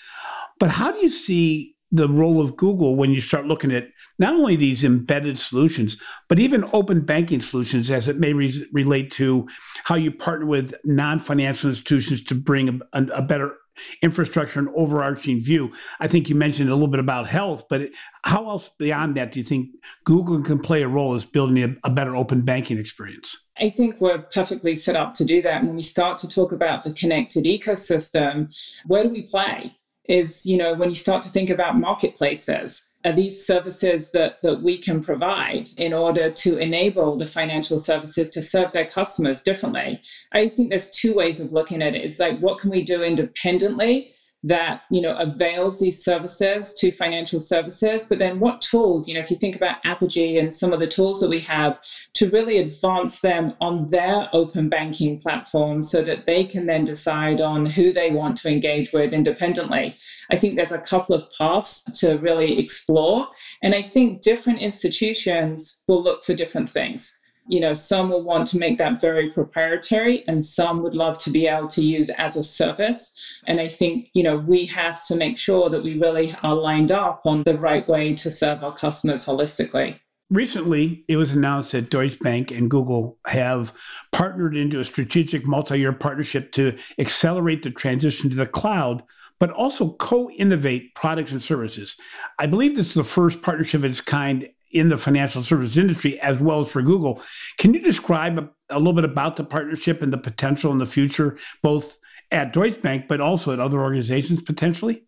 But 0.60 0.72
how 0.72 0.92
do 0.92 1.00
you 1.00 1.10
see 1.10 1.76
the 1.92 2.10
role 2.10 2.42
of 2.42 2.58
Google 2.58 2.96
when 2.96 3.12
you 3.12 3.22
start 3.22 3.46
looking 3.46 3.72
at 3.72 3.88
not 4.20 4.34
only 4.34 4.56
these 4.56 4.84
embedded 4.84 5.40
solutions, 5.40 5.96
but 6.28 6.40
even 6.40 6.70
open 6.74 7.02
banking 7.02 7.40
solutions 7.40 7.90
as 7.92 8.08
it 8.08 8.18
may 8.18 8.34
re- 8.34 8.68
relate 8.74 9.12
to 9.12 9.48
how 9.86 9.96
you 9.96 10.12
partner 10.12 10.46
with 10.46 10.76
non 10.84 11.20
financial 11.20 11.70
institutions 11.70 12.24
to 12.24 12.36
bring 12.36 12.82
a, 12.94 13.04
a, 13.14 13.22
better 13.22 13.56
infrastructure 14.02 14.60
and 14.60 14.70
overarching 14.76 15.42
view. 15.42 15.72
I 16.00 16.08
think 16.08 16.30
you 16.30 16.36
mentioned 16.36 16.70
a 16.70 16.74
little 16.74 16.88
bit 16.88 17.00
about 17.00 17.28
health, 17.28 17.66
but 17.70 17.90
how 18.24 18.50
else 18.50 18.72
beyond 18.78 19.16
that 19.18 19.32
do 19.32 19.40
you 19.40 19.46
think 19.46 19.70
Google 20.06 20.42
can 20.42 20.60
play 20.60 20.84
a 20.84 20.88
role 20.88 21.16
as 21.16 21.26
building 21.26 21.64
a, 21.64 21.88
a 21.88 21.90
better 21.90 22.16
open 22.16 22.42
banking 22.42 22.78
experience? 22.78 23.38
I 23.60 23.70
think 23.70 24.00
we're 24.00 24.20
perfectly 24.20 24.76
set 24.76 24.96
up 24.96 25.14
to 25.16 25.26
do 25.26 25.42
that. 25.42 25.64
When 25.64 25.76
we 25.76 25.82
start 25.82 26.20
to 26.20 26.30
talk 26.30 26.52
about 26.52 26.84
the 26.84 26.92
connected 26.92 27.46
ecosystem, 27.46 28.54
where 28.86 29.04
do 29.04 29.10
we 29.10 29.26
play? 29.26 29.76
Is, 30.08 30.46
you 30.46 30.58
know, 30.58 30.74
when 30.74 30.90
you 30.90 30.96
start 30.96 31.24
to 31.24 31.30
think 31.30 31.50
about 31.50 31.78
marketplaces, 31.78 32.94
these 33.14 33.46
services 33.46 34.12
that, 34.12 34.42
that 34.42 34.62
we 34.62 34.78
can 34.78 35.02
provide 35.02 35.70
in 35.78 35.94
order 35.94 36.30
to 36.30 36.58
enable 36.58 37.18
the 37.18 37.26
financial 37.26 37.78
services 37.78 38.30
to 38.30 38.42
serve 38.42 38.72
their 38.72 38.86
customers 38.86 39.42
differently. 39.42 40.00
I 40.32 40.48
think 40.48 40.70
there's 40.70 40.92
two 40.92 41.14
ways 41.14 41.40
of 41.40 41.52
looking 41.52 41.82
at 41.82 41.96
it. 41.96 42.04
It's 42.04 42.20
like 42.20 42.40
what 42.40 42.60
can 42.60 42.70
we 42.70 42.82
do 42.82 43.04
independently 43.04 44.14
that 44.44 44.82
you 44.92 45.02
know 45.02 45.14
avails 45.14 45.80
these 45.80 46.04
services 46.04 46.74
to 46.80 46.92
financial 46.92 47.40
services. 47.40 48.06
But 48.08 48.20
then 48.20 48.40
what 48.40 48.62
tools 48.62 49.08
you 49.08 49.14
know 49.14 49.20
if 49.20 49.30
you 49.30 49.36
think 49.36 49.56
about 49.56 49.82
Apigee 49.84 50.40
and 50.40 50.54
some 50.54 50.74
of 50.74 50.80
the 50.80 50.88
tools 50.88 51.20
that 51.20 51.30
we 51.30 51.40
have 51.40 51.78
to 52.14 52.30
really 52.30 52.58
advance 52.58 53.20
them 53.20 53.54
on 53.62 53.88
their 53.88 54.28
open 54.34 54.70
banking 54.70 55.18
platform 55.18 55.82
so 55.82 56.02
that 56.02 56.26
they 56.26 56.44
can 56.44 56.66
then 56.66 56.84
decide 56.84 57.42
on 57.42 57.66
who 57.66 57.92
they 57.92 58.12
want 58.12 58.38
to 58.38 58.50
engage 58.50 58.94
with 58.94 59.14
independently. 59.14 59.96
I 60.32 60.36
think 60.38 60.56
there's 60.56 60.72
a 60.72 60.80
couple 60.82 61.16
of 61.16 61.24
paths 61.38 61.84
to 62.00 62.18
really 62.18 62.58
explore. 62.60 63.26
And 63.62 63.74
i 63.74 63.82
think 63.82 64.22
different 64.22 64.60
institutions 64.60 65.84
will 65.88 66.02
look 66.02 66.24
for 66.24 66.34
different 66.34 66.70
things 66.70 67.18
you 67.48 67.60
know, 67.60 67.74
some 67.74 68.10
will 68.10 68.24
want 68.24 68.48
to 68.48 68.58
make 68.58 68.78
that 68.78 69.00
very 69.00 69.30
proprietary 69.32 70.24
and 70.28 70.44
some 70.44 70.84
would 70.84 70.94
love 70.94 71.18
to 71.20 71.30
be 71.30 71.48
able 71.48 71.68
to 71.70 71.84
use 71.84 72.10
as 72.12 72.36
a 72.36 72.44
service. 72.44 73.14
And 73.46 73.60
I 73.60 73.68
think, 73.68 74.10
you 74.14 74.24
know, 74.24 74.38
we 74.38 74.66
have 74.68 75.06
to 75.08 75.16
make 75.16 75.38
sure 75.38 75.70
that 75.70 75.84
we 75.84 75.98
really 75.98 76.36
are 76.44 76.56
lined 76.56 76.92
up 76.92 77.22
on 77.26 77.44
the 77.44 77.58
right 77.58 77.88
way 77.88 78.14
to 78.16 78.30
serve 78.30 78.64
our 78.64 78.74
customers 78.74 79.26
holistically. 79.26 80.00
Recently, 80.30 81.06
it 81.08 81.16
was 81.16 81.32
announced 81.32 81.72
that 81.72 81.90
Deutsche 81.90 82.20
Bank 82.20 82.52
and 82.52 82.70
Google 82.70 83.18
have 83.28 83.74
partnered 84.12 84.58
into 84.58 84.82
a 84.82 84.86
strategic 84.86 85.46
multi 85.48 85.80
year 85.80 85.94
partnership 85.94 86.52
to 86.54 86.78
accelerate 87.00 87.64
the 87.64 87.72
transition 87.72 88.30
to 88.30 88.36
the 88.36 88.46
cloud, 88.46 89.04
but 89.40 89.52
also 89.52 89.92
co 89.94 90.30
innovate 90.32 90.94
products 90.96 91.32
and 91.32 91.42
services. 91.42 91.96
I 92.40 92.46
believe 92.46 92.76
this 92.76 92.88
is 92.90 92.94
the 92.96 93.06
first 93.06 93.42
partnership 93.42 93.80
of 93.80 93.86
its 93.86 94.02
kind 94.02 94.50
in 94.72 94.90
the 94.90 94.98
financial 94.98 95.44
services 95.44 95.78
industry 95.78 96.20
as 96.22 96.40
well 96.40 96.62
as 96.62 96.70
for 96.70 96.82
Google. 96.82 97.22
Can 97.58 97.74
you 97.74 97.80
describe 97.80 98.38
a, 98.38 98.50
a, 98.70 98.78
little 98.78 98.94
bit 98.94 99.06
about 99.06 99.36
the 99.36 99.44
partnership 99.44 100.02
and 100.02 100.12
the 100.12 100.18
potential 100.18 100.72
in 100.72 100.78
the 100.78 100.86
future, 100.86 101.38
both 101.62 102.00
at 102.32 102.54
Deutsche 102.54 102.82
Bank, 102.82 103.08
but 103.08 103.22
also 103.22 103.54
at 103.54 103.60
other 103.60 103.80
organizations 103.80 104.44
potentially? 104.44 105.04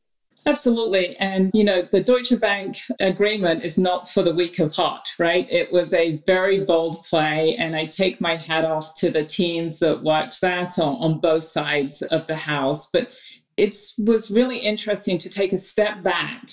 Absolutely. 0.45 1.17
And, 1.17 1.52
you 1.54 1.63
know, 1.63 1.82
the 1.82 2.02
Deutsche 2.02 2.39
Bank 2.39 2.78
agreement 3.00 3.63
is 3.63 3.78
not 3.78 4.10
for 4.10 4.24
the 4.24 4.34
weak 4.34 4.60
of 4.60 4.74
heart, 4.74 5.08
right? 5.19 5.45
It 5.52 5.72
was 5.72 5.93
a 5.93 6.24
very 6.26 6.63
bold 6.63 6.95
play. 7.10 7.56
And 7.58 7.76
I 7.76 7.86
take 7.86 8.22
my 8.22 8.38
hat 8.38 8.65
off 8.65 8.95
to 9.00 9.12
the 9.12 9.26
teams 9.26 9.80
that 9.80 10.02
worked 10.02 10.39
that 10.41 10.80
on, 10.80 10.95
on 10.95 11.19
both 11.19 11.43
sides 11.43 12.02
of 12.02 12.26
the 12.26 12.38
house. 12.38 12.89
But 12.89 13.12
it 13.58 13.76
was 14.00 14.32
really 14.32 14.60
interesting 14.60 15.17
to 15.19 15.30
take 15.30 15.52
a 15.52 15.58
step 15.58 16.02
back 16.02 16.50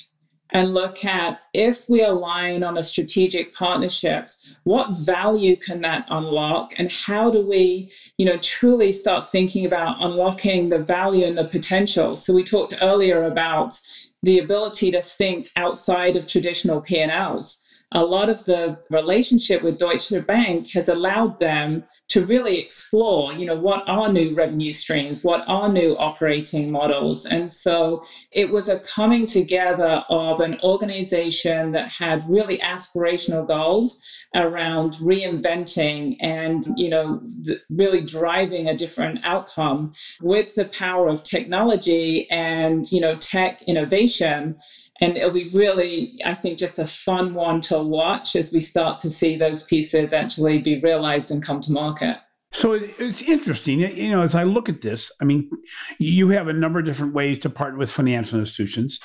and 0.51 0.75
look 0.75 1.05
at 1.05 1.39
if 1.53 1.89
we 1.89 2.03
align 2.03 2.63
on 2.63 2.77
a 2.77 2.83
strategic 2.83 3.53
partnerships 3.55 4.55
what 4.65 4.91
value 4.91 5.57
can 5.57 5.81
that 5.83 6.05
unlock? 6.09 6.75
And 6.79 6.91
how 6.91 7.31
do 7.31 7.41
we 7.41 7.91
you 8.19 8.25
know 8.25 8.37
truly 8.39 8.93
start 8.93 9.31
thinking 9.31 9.65
about 9.65 10.05
unlocking 10.05 10.69
the 10.69 10.79
value 10.79 11.25
and 11.25 11.37
the 11.37 11.45
potential? 11.45 12.17
So 12.17 12.33
we 12.33 12.43
talked 12.43 12.75
earlier 12.81 13.25
about 13.25 13.79
the 14.23 14.39
ability 14.39 14.91
to 14.91 15.01
think 15.01 15.51
outside 15.57 16.17
of 16.17 16.27
traditional 16.27 16.81
p&l's 16.81 17.59
a 17.93 18.03
lot 18.03 18.29
of 18.29 18.45
the 18.45 18.77
relationship 18.91 19.63
with 19.63 19.79
Deutsche 19.79 20.13
Bank 20.27 20.69
has 20.73 20.89
allowed 20.89 21.39
them 21.39 21.83
to 22.09 22.25
really 22.25 22.59
explore, 22.59 23.33
you 23.33 23.45
know, 23.45 23.57
what 23.57 23.83
are 23.88 24.12
new 24.12 24.35
revenue 24.35 24.71
streams, 24.71 25.25
what 25.25 25.42
are 25.49 25.69
new 25.69 25.97
operating 25.97 26.71
models. 26.71 27.27
And 27.27 27.51
so 27.51 28.05
it 28.31 28.51
was 28.51 28.69
a 28.69 28.79
coming 28.79 29.27
together 29.27 30.05
of 30.09 30.40
an 30.40 30.61
organization 30.62 31.73
that 31.73 31.88
had 31.88 32.29
really 32.29 32.59
aspirational 32.59 33.47
goals 33.47 34.01
around 34.37 34.95
reinventing 34.95 36.16
and, 36.21 36.64
you 36.77 36.90
know, 36.90 37.21
th- 37.45 37.59
really 37.71 38.03
driving 38.03 38.69
a 38.69 38.77
different 38.77 39.19
outcome 39.25 39.92
with 40.21 40.55
the 40.55 40.66
power 40.66 41.09
of 41.09 41.25
technology 41.25 42.31
and, 42.31 42.90
you 42.92 43.01
know, 43.01 43.16
tech 43.16 43.62
innovation 43.62 44.57
and 45.01 45.17
it'll 45.17 45.31
be 45.31 45.49
really, 45.51 46.19
I 46.25 46.35
think, 46.35 46.59
just 46.59 46.79
a 46.79 46.87
fun 46.87 47.35
one 47.35 47.61
to 47.63 47.83
watch 47.83 48.37
as 48.37 48.53
we 48.53 48.61
start 48.61 48.99
to 49.01 49.11
see 49.11 49.37
those 49.37 49.65
pieces 49.65 50.13
actually 50.13 50.61
be 50.61 50.81
realized 50.81 51.31
and 51.31 51.43
come 51.43 51.61
to 51.63 51.73
market. 51.73 52.19
So 52.53 52.73
it's 52.73 53.21
interesting, 53.23 53.81
you 53.81 54.11
know, 54.11 54.23
as 54.23 54.35
I 54.35 54.45
look 54.45 54.69
at 54.69 54.81
this, 54.81 55.13
I 55.21 55.25
mean, 55.25 55.51
you 55.99 56.29
have 56.29 56.49
a 56.49 56.53
number 56.53 56.79
of 56.79 56.87
different 56.87 57.13
ways 57.13 57.39
to 57.41 57.51
partner 57.51 57.79
with 57.79 57.91
financial 57.91 58.39
institutions. 58.39 58.99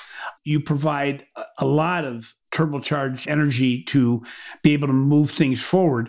You 0.44 0.60
provide 0.60 1.26
a 1.58 1.66
lot 1.66 2.04
of 2.04 2.34
turbocharged 2.52 3.26
energy 3.26 3.82
to 3.84 4.22
be 4.62 4.72
able 4.72 4.86
to 4.86 4.94
move 4.94 5.32
things 5.32 5.60
forward. 5.60 6.08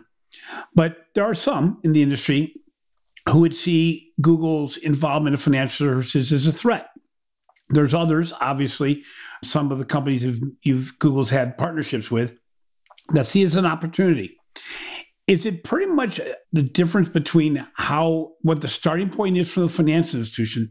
But 0.74 0.98
there 1.16 1.26
are 1.26 1.36
some 1.36 1.80
in 1.84 1.92
the 1.92 2.02
industry 2.02 2.56
who 3.28 3.40
would 3.40 3.56
see 3.56 4.14
Google's 4.22 4.78
involvement 4.78 5.34
in 5.34 5.38
financial 5.38 5.88
services 5.88 6.32
as 6.32 6.48
a 6.48 6.54
threat. 6.54 6.90
There's 7.74 7.94
others, 7.94 8.34
obviously, 8.40 9.04
some 9.44 9.72
of 9.72 9.80
the 9.80 9.86
companies 9.86 10.24
you've 10.62 10.98
Google's 11.00 11.30
had 11.30 11.58
partnerships 11.58 12.12
with 12.12 12.38
that 13.10 13.26
see 13.26 13.44
as 13.44 13.56
an 13.56 13.66
opportunity. 13.66 14.38
Is 15.28 15.46
it 15.46 15.64
pretty 15.64 15.88
much 15.88 16.20
uh, 16.20 16.34
the 16.52 16.64
difference 16.64 17.10
between 17.10 17.66
how 17.76 18.34
what 18.42 18.62
the 18.62 18.68
starting 18.68 19.10
point 19.10 19.38
is 19.38 19.50
for 19.50 19.62
the 19.62 19.70
financial 19.70 20.20
institution 20.20 20.70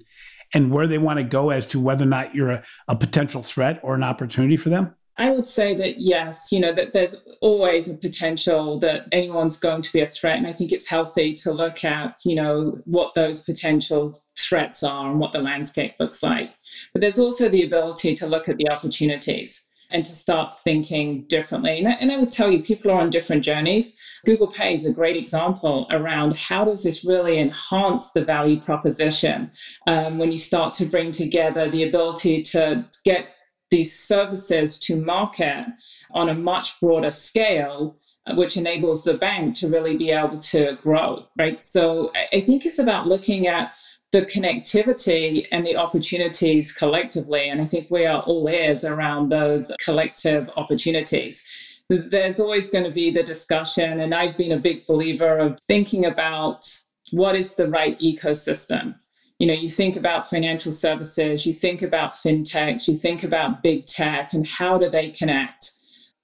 and 0.54 0.70
where 0.70 0.86
they 0.86 0.98
want 0.98 1.18
to 1.18 1.24
go 1.24 1.50
as 1.50 1.66
to 1.66 1.80
whether 1.80 2.04
or 2.04 2.08
not 2.08 2.34
you're 2.34 2.50
a, 2.50 2.64
a 2.86 2.96
potential 2.96 3.42
threat 3.42 3.80
or 3.82 3.94
an 3.94 4.02
opportunity 4.02 4.56
for 4.56 4.68
them? 4.68 4.94
I 5.18 5.30
would 5.30 5.46
say 5.46 5.74
that 5.74 5.98
yes, 5.98 6.50
you 6.52 6.60
know, 6.60 6.72
that 6.72 6.92
there's 6.92 7.22
always 7.40 7.88
a 7.88 7.98
potential 7.98 8.78
that 8.78 9.08
anyone's 9.12 9.58
going 9.58 9.82
to 9.82 9.92
be 9.92 10.00
a 10.00 10.06
threat. 10.06 10.38
And 10.38 10.46
I 10.46 10.52
think 10.52 10.72
it's 10.72 10.88
healthy 10.88 11.34
to 11.34 11.52
look 11.52 11.84
at, 11.84 12.16
you 12.24 12.34
know, 12.34 12.78
what 12.84 13.14
those 13.14 13.44
potential 13.44 14.14
threats 14.38 14.82
are 14.82 15.10
and 15.10 15.20
what 15.20 15.32
the 15.32 15.40
landscape 15.40 15.92
looks 16.00 16.22
like. 16.22 16.54
But 16.92 17.02
there's 17.02 17.18
also 17.18 17.48
the 17.48 17.62
ability 17.62 18.14
to 18.14 18.26
look 18.26 18.48
at 18.48 18.56
the 18.56 18.70
opportunities 18.70 19.68
and 19.90 20.04
to 20.06 20.14
start 20.14 20.58
thinking 20.58 21.24
differently. 21.28 21.78
And 21.78 21.88
I, 21.88 21.92
and 21.92 22.10
I 22.10 22.16
would 22.16 22.30
tell 22.30 22.50
you, 22.50 22.62
people 22.62 22.90
are 22.90 22.98
on 22.98 23.10
different 23.10 23.44
journeys. 23.44 23.98
Google 24.24 24.46
Pay 24.46 24.72
is 24.72 24.86
a 24.86 24.92
great 24.92 25.16
example 25.16 25.86
around 25.90 26.34
how 26.36 26.64
does 26.64 26.82
this 26.82 27.04
really 27.04 27.38
enhance 27.38 28.12
the 28.12 28.24
value 28.24 28.58
proposition 28.58 29.50
um, 29.86 30.18
when 30.18 30.32
you 30.32 30.38
start 30.38 30.72
to 30.74 30.86
bring 30.86 31.12
together 31.12 31.70
the 31.70 31.82
ability 31.82 32.40
to 32.40 32.86
get 33.04 33.26
these 33.72 33.98
services 33.98 34.78
to 34.78 34.96
market 34.96 35.64
on 36.10 36.28
a 36.28 36.34
much 36.34 36.78
broader 36.78 37.10
scale 37.10 37.96
uh, 38.26 38.34
which 38.36 38.56
enables 38.56 39.02
the 39.02 39.14
bank 39.14 39.54
to 39.56 39.66
really 39.66 39.96
be 39.96 40.10
able 40.10 40.38
to 40.38 40.78
grow 40.82 41.24
right? 41.38 41.58
So 41.60 42.12
i 42.36 42.40
think 42.40 42.66
it's 42.66 42.78
about 42.78 43.08
looking 43.08 43.48
at 43.48 43.72
the 44.12 44.22
connectivity 44.22 45.46
and 45.50 45.66
the 45.66 45.76
opportunities 45.76 46.72
collectively 46.72 47.48
and 47.48 47.62
i 47.62 47.64
think 47.64 47.90
we 47.90 48.04
are 48.04 48.22
all 48.22 48.46
ears 48.46 48.84
around 48.84 49.30
those 49.30 49.72
collective 49.82 50.50
opportunities. 50.56 51.42
There's 51.88 52.38
always 52.40 52.68
going 52.68 52.84
to 52.84 52.96
be 53.02 53.10
the 53.10 53.22
discussion 53.22 54.00
and 54.00 54.14
i've 54.14 54.36
been 54.36 54.52
a 54.52 54.64
big 54.68 54.86
believer 54.86 55.38
of 55.38 55.58
thinking 55.72 56.04
about 56.04 56.60
what 57.10 57.34
is 57.34 57.54
the 57.54 57.68
right 57.68 57.98
ecosystem 58.00 58.94
you 59.42 59.48
know, 59.48 59.54
you 59.54 59.68
think 59.68 59.96
about 59.96 60.30
financial 60.30 60.70
services, 60.70 61.44
you 61.44 61.52
think 61.52 61.82
about 61.82 62.12
fintechs, 62.12 62.86
you 62.86 62.94
think 62.94 63.24
about 63.24 63.60
big 63.60 63.84
tech, 63.86 64.32
and 64.34 64.46
how 64.46 64.78
do 64.78 64.88
they 64.88 65.08
connect? 65.08 65.72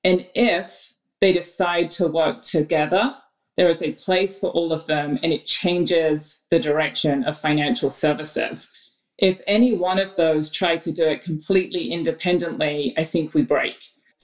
And 0.04 0.24
if 0.36 0.92
they 1.20 1.32
decide 1.32 1.90
to 1.92 2.06
work 2.06 2.42
together, 2.42 3.12
there 3.56 3.68
is 3.68 3.82
a 3.82 3.90
place 3.90 4.38
for 4.38 4.50
all 4.50 4.70
of 4.70 4.86
them, 4.86 5.18
and 5.20 5.32
it 5.32 5.44
changes 5.44 6.46
the 6.52 6.60
direction 6.60 7.24
of 7.24 7.36
financial 7.36 7.90
services. 7.90 8.70
If 9.18 9.40
any 9.48 9.72
one 9.72 9.98
of 9.98 10.14
those 10.14 10.52
try 10.52 10.76
to 10.76 10.92
do 10.92 11.08
it 11.08 11.20
completely 11.20 11.86
independently, 11.86 12.92
I 12.96 13.02
think 13.02 13.34
we 13.34 13.42
break. 13.42 13.74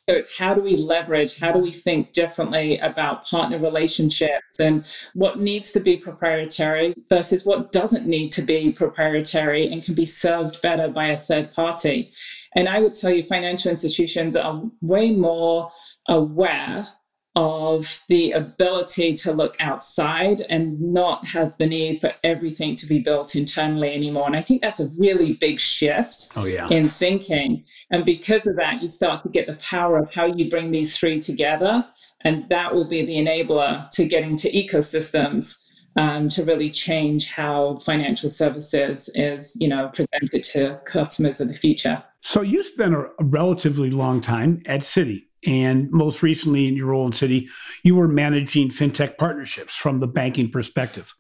So 0.09 0.15
it's 0.15 0.37
how 0.37 0.53
do 0.53 0.61
we 0.61 0.77
leverage, 0.77 1.39
how 1.39 1.51
do 1.51 1.59
we 1.59 1.73
think 1.73 2.13
differently 2.13 2.77
about 2.79 3.25
partner 3.25 3.59
relationships 3.59 4.61
and 4.61 4.85
what 5.15 5.39
needs 5.39 5.73
to 5.73 5.81
be 5.81 5.97
proprietary 5.97 6.93
versus 7.09 7.47
what 7.47 7.73
doesn't 7.73 8.07
need 8.07 8.31
to 8.33 8.43
be 8.43 8.71
proprietary 8.71 9.73
and 9.73 9.83
can 9.83 9.95
be 9.95 10.05
served 10.05 10.61
better 10.61 10.89
by 10.89 11.07
a 11.07 11.17
third 11.17 11.53
party. 11.53 12.13
And 12.55 12.69
I 12.69 12.81
would 12.81 12.93
tell 12.93 13.13
you, 13.13 13.23
financial 13.23 13.71
institutions 13.71 14.37
are 14.37 14.63
way 14.83 15.11
more 15.11 15.71
aware 16.07 16.87
of 17.37 18.01
the 18.09 18.33
ability 18.33 19.15
to 19.15 19.33
look 19.33 19.57
outside 19.59 20.41
and 20.43 20.81
not 20.81 21.27
have 21.27 21.57
the 21.57 21.67
need 21.67 22.01
for 22.01 22.13
everything 22.23 22.77
to 22.77 22.87
be 22.87 23.01
built 23.01 23.35
internally 23.35 23.93
anymore. 23.93 24.27
And 24.27 24.37
I 24.37 24.41
think 24.41 24.63
that's 24.63 24.79
a 24.79 24.89
really 24.99 25.33
big 25.35 25.59
shift 25.59 26.29
oh, 26.37 26.45
yeah. 26.45 26.69
in 26.69 26.89
thinking. 26.89 27.65
And 27.91 28.05
because 28.05 28.47
of 28.47 28.57
that, 28.57 28.83
you 28.83 28.89
start 28.89 29.25
to 29.25 29.29
get 29.29 29.49
the 29.49 29.55
power 29.57 29.99
of 29.99 30.13
how 30.15 30.27
you 30.27 30.49
bring 30.49 30.71
these 30.71 30.97
three 30.97 31.21
together. 31.21 31.85
And 32.21 32.49
that 32.51 32.75
will 32.75 32.87
be 32.87 33.05
the 33.05 33.17
enabler 33.17 33.91
to 33.91 34.07
getting 34.07 34.37
to 34.37 34.53
ecosystems 34.53 35.65
um, 35.97 36.29
to 36.31 36.45
really 36.45 36.71
change 36.71 37.31
how 37.31 37.77
financial 37.79 38.31
services 38.31 39.11
is, 39.15 39.57
you 39.61 39.69
know, 39.69 39.91
presented 39.93 40.43
to 40.45 40.81
customers 40.87 41.41
of 41.41 41.49
the 41.49 41.55
future. 41.55 42.03
So 42.21 42.43
you 42.43 42.65
spent 42.65 42.95
a, 42.95 43.11
a 43.19 43.25
relatively 43.25 43.91
long 43.91 44.21
time 44.21 44.63
at 44.67 44.81
Citi 44.81 45.27
and 45.47 45.91
most 45.91 46.23
recently, 46.23 46.69
in 46.69 46.77
your 46.77 46.89
role 46.89 47.07
in 47.07 47.13
Citi, 47.13 47.49
you 47.83 47.97
were 47.97 48.09
managing 48.09 48.71
fintech 48.71 49.19
partnerships 49.19 49.77
from 49.77 50.01
the 50.01 50.07
banking 50.07 50.51
perspective. 50.51 51.15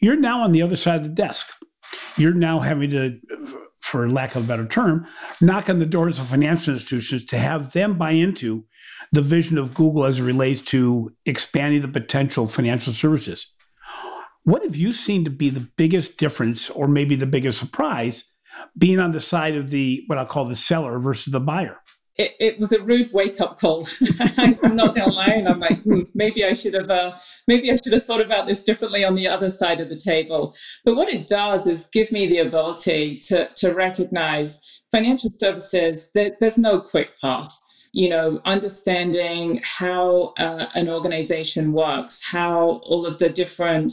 You're 0.00 0.16
now 0.16 0.42
on 0.42 0.52
the 0.52 0.62
other 0.62 0.76
side 0.76 0.96
of 0.96 1.02
the 1.04 1.08
desk. 1.08 1.46
You're 2.16 2.34
now 2.34 2.60
having 2.60 2.90
to, 2.90 3.18
for 3.80 4.08
lack 4.10 4.34
of 4.34 4.44
a 4.44 4.46
better 4.46 4.66
term, 4.66 5.06
knock 5.40 5.70
on 5.70 5.78
the 5.78 5.86
doors 5.86 6.18
of 6.18 6.26
financial 6.26 6.74
institutions 6.74 7.24
to 7.26 7.38
have 7.38 7.72
them 7.72 7.96
buy 7.96 8.10
into 8.10 8.64
the 9.12 9.22
vision 9.22 9.58
of 9.58 9.74
Google 9.74 10.04
as 10.04 10.18
it 10.18 10.24
relates 10.24 10.60
to 10.62 11.12
expanding 11.24 11.82
the 11.82 11.88
potential 11.88 12.48
financial 12.48 12.92
services. 12.92 13.52
What 14.42 14.62
have 14.62 14.76
you 14.76 14.92
seen 14.92 15.24
to 15.24 15.30
be 15.30 15.50
the 15.50 15.68
biggest 15.76 16.18
difference, 16.18 16.70
or 16.70 16.86
maybe 16.86 17.16
the 17.16 17.26
biggest 17.26 17.58
surprise, 17.58 18.24
being 18.76 19.00
on 19.00 19.12
the 19.12 19.20
side 19.20 19.56
of 19.56 19.70
the 19.70 20.04
what 20.06 20.18
I'll 20.18 20.26
call 20.26 20.44
the 20.44 20.56
seller 20.56 20.98
versus 20.98 21.32
the 21.32 21.40
buyer? 21.40 21.78
It, 22.18 22.34
it 22.40 22.58
was 22.58 22.72
a 22.72 22.82
rude 22.82 23.12
wake 23.12 23.40
up 23.40 23.58
call. 23.58 23.86
I'm 24.38 24.76
not 24.76 24.94
gonna 24.94 25.12
lie, 25.12 25.34
and 25.34 25.48
I'm 25.48 25.60
like, 25.60 25.82
hmm, 25.82 26.02
maybe 26.14 26.44
I 26.44 26.54
should 26.54 26.74
have, 26.74 26.90
uh, 26.90 27.18
maybe 27.46 27.70
I 27.70 27.76
should 27.76 27.92
have 27.92 28.04
thought 28.04 28.20
about 28.20 28.46
this 28.46 28.64
differently 28.64 29.04
on 29.04 29.14
the 29.14 29.28
other 29.28 29.50
side 29.50 29.80
of 29.80 29.88
the 29.88 29.96
table. 29.96 30.54
But 30.84 30.96
what 30.96 31.12
it 31.12 31.28
does 31.28 31.66
is 31.66 31.88
give 31.92 32.10
me 32.10 32.26
the 32.26 32.38
ability 32.38 33.18
to 33.28 33.48
to 33.56 33.74
recognize 33.74 34.62
financial 34.90 35.30
services. 35.30 36.10
That 36.12 36.40
there's 36.40 36.58
no 36.58 36.80
quick 36.80 37.18
path. 37.20 37.54
You 37.92 38.10
know, 38.10 38.40
understanding 38.44 39.60
how 39.62 40.34
uh, 40.38 40.66
an 40.74 40.88
organization 40.88 41.72
works, 41.72 42.22
how 42.22 42.80
all 42.84 43.06
of 43.06 43.18
the 43.18 43.30
different 43.30 43.92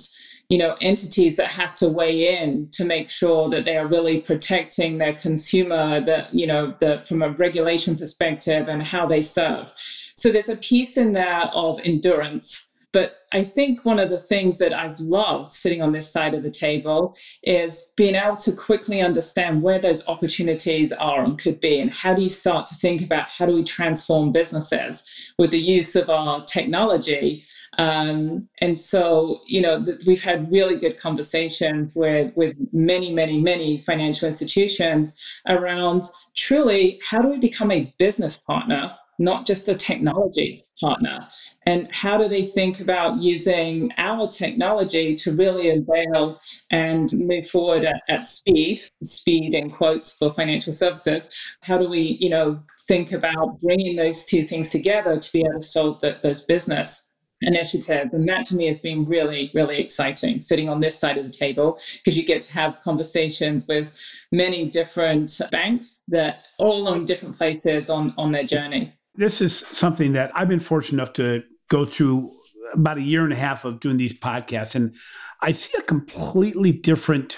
you 0.53 0.59
know 0.59 0.75
entities 0.81 1.37
that 1.37 1.47
have 1.47 1.75
to 1.75 1.87
weigh 1.87 2.39
in 2.39 2.67
to 2.73 2.85
make 2.85 3.09
sure 3.09 3.49
that 3.49 3.65
they 3.65 3.75
are 3.75 3.87
really 3.87 4.19
protecting 4.19 4.99
their 4.99 5.11
consumer 5.11 5.99
that 5.99 6.31
you 6.31 6.45
know 6.45 6.71
the 6.79 7.01
from 7.07 7.23
a 7.23 7.29
regulation 7.29 7.95
perspective 7.95 8.67
and 8.67 8.83
how 8.83 9.03
they 9.03 9.19
serve. 9.19 9.73
So 10.15 10.29
there's 10.29 10.49
a 10.49 10.55
piece 10.55 10.95
in 10.95 11.13
there 11.13 11.45
of 11.65 11.79
endurance. 11.83 12.69
But 12.91 13.13
I 13.31 13.41
think 13.41 13.83
one 13.83 13.97
of 13.97 14.09
the 14.09 14.19
things 14.19 14.59
that 14.59 14.71
I've 14.71 14.99
loved 14.99 15.51
sitting 15.51 15.81
on 15.81 15.89
this 15.89 16.07
side 16.07 16.35
of 16.35 16.43
the 16.43 16.51
table 16.51 17.15
is 17.41 17.91
being 17.97 18.13
able 18.13 18.35
to 18.35 18.51
quickly 18.51 19.01
understand 19.01 19.63
where 19.63 19.79
those 19.79 20.07
opportunities 20.07 20.91
are 20.91 21.23
and 21.23 21.35
could 21.35 21.59
be, 21.59 21.79
and 21.79 21.89
how 21.89 22.13
do 22.13 22.21
you 22.21 22.29
start 22.29 22.67
to 22.67 22.75
think 22.75 23.01
about 23.01 23.25
how 23.35 23.47
do 23.47 23.53
we 23.53 23.63
transform 23.63 24.31
businesses 24.31 25.01
with 25.39 25.49
the 25.49 25.65
use 25.77 25.95
of 25.95 26.11
our 26.11 26.45
technology 26.45 27.43
um, 27.77 28.47
and 28.61 28.77
so, 28.77 29.41
you 29.47 29.61
know, 29.61 29.83
th- 29.83 30.01
we've 30.05 30.23
had 30.23 30.51
really 30.51 30.77
good 30.77 30.97
conversations 30.97 31.93
with 31.95 32.35
with 32.35 32.55
many, 32.71 33.13
many, 33.13 33.41
many 33.41 33.79
financial 33.79 34.27
institutions 34.27 35.17
around 35.49 36.03
truly 36.35 36.99
how 37.07 37.21
do 37.21 37.29
we 37.29 37.39
become 37.39 37.71
a 37.71 37.93
business 37.97 38.37
partner, 38.37 38.95
not 39.17 39.45
just 39.45 39.69
a 39.69 39.75
technology 39.75 40.65
partner. 40.79 41.27
and 41.65 41.87
how 41.91 42.17
do 42.17 42.27
they 42.27 42.43
think 42.43 42.79
about 42.79 43.21
using 43.21 43.89
our 43.97 44.27
technology 44.27 45.15
to 45.15 45.31
really 45.31 45.69
avail 45.69 46.39
and 46.71 47.09
move 47.13 47.47
forward 47.47 47.85
at, 47.85 48.01
at, 48.09 48.27
speed 48.27 48.81
speed 49.03 49.53
in 49.53 49.69
quotes 49.69 50.17
for 50.17 50.33
financial 50.33 50.73
services 50.73 51.29
how 51.61 51.77
do 51.77 51.87
we 51.87 52.17
you 52.19 52.29
know 52.29 52.59
think 52.87 53.11
about 53.11 53.61
bringing 53.61 53.95
those 53.95 54.25
two 54.25 54.43
things 54.43 54.71
together 54.71 55.17
to 55.19 55.31
be 55.31 55.41
able 55.41 55.61
to 55.61 55.67
solve 55.67 56.01
the, 56.01 56.17
those 56.23 56.43
business 56.45 57.12
initiatives 57.43 58.13
and 58.13 58.27
that 58.27 58.45
to 58.45 58.55
me 58.55 58.67
has 58.67 58.79
been 58.79 59.05
really 59.05 59.51
really 59.53 59.79
exciting 59.79 60.39
sitting 60.41 60.69
on 60.69 60.79
this 60.79 60.97
side 60.97 61.17
of 61.17 61.25
the 61.25 61.31
table 61.31 61.79
because 61.97 62.17
you 62.17 62.23
get 62.23 62.41
to 62.41 62.53
have 62.53 62.79
conversations 62.81 63.67
with 63.67 63.97
many 64.31 64.65
different 64.69 65.39
banks 65.51 66.03
that 66.07 66.43
all 66.57 66.87
on 66.87 67.05
different 67.05 67.35
places 67.35 67.89
on 67.89 68.13
on 68.17 68.31
their 68.31 68.43
journey 68.43 68.93
this 69.15 69.41
is 69.41 69.65
something 69.71 70.13
that 70.13 70.31
I've 70.33 70.47
been 70.47 70.59
fortunate 70.59 70.99
enough 70.99 71.13
to 71.13 71.43
go 71.69 71.85
through 71.85 72.31
about 72.73 72.97
a 72.97 73.01
year 73.01 73.23
and 73.23 73.33
a 73.33 73.37
half 73.37 73.65
of 73.65 73.79
doing 73.79 73.97
these 73.97 74.13
podcasts, 74.13 74.75
and 74.75 74.95
I 75.41 75.51
see 75.51 75.77
a 75.77 75.81
completely 75.81 76.71
different 76.71 77.37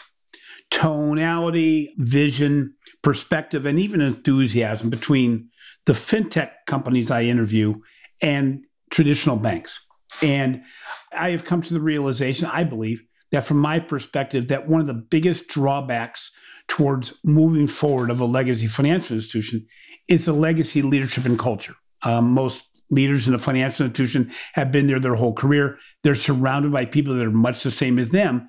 tonality, 0.72 1.94
vision, 1.98 2.76
perspective, 3.02 3.66
and 3.66 3.80
even 3.80 4.02
enthusiasm 4.02 4.90
between 4.90 5.50
the 5.86 5.94
fintech 5.94 6.52
companies 6.66 7.12
I 7.12 7.24
interview 7.24 7.76
and 8.22 8.64
traditional 8.90 9.36
banks. 9.36 9.85
And 10.22 10.64
I 11.12 11.32
have 11.32 11.44
come 11.44 11.62
to 11.62 11.74
the 11.74 11.82
realization, 11.82 12.48
I 12.48 12.64
believe, 12.64 13.02
that 13.32 13.46
from 13.46 13.58
my 13.58 13.80
perspective, 13.80 14.48
that 14.48 14.68
one 14.68 14.82
of 14.82 14.88
the 14.88 14.94
biggest 14.94 15.48
drawbacks 15.48 16.32
towards 16.68 17.14
moving 17.24 17.68
forward 17.68 18.10
of 18.10 18.20
a 18.20 18.26
legacy 18.26 18.68
financial 18.68 19.16
institution 19.16 19.66
is 20.08 20.26
the 20.26 20.34
legacy 20.34 20.82
leadership 20.82 21.26
and 21.26 21.38
culture. 21.38 21.76
Um, 22.04 22.32
most 22.32 22.64
leaders 22.90 23.28
in 23.28 23.34
a 23.34 23.40
financial 23.40 23.86
institution 23.86 24.32
have 24.54 24.72
been 24.72 24.88
there 24.88 25.00
their 25.00 25.16
whole 25.16 25.34
career. 25.34 25.78
They're 26.04 26.16
surrounded 26.16 26.72
by 26.72 26.86
people 26.86 27.16
that 27.16 27.26
are 27.26 27.32
much 27.32 27.64
the 27.64 27.72
same 27.72 27.98
as 27.98 28.10
them. 28.10 28.48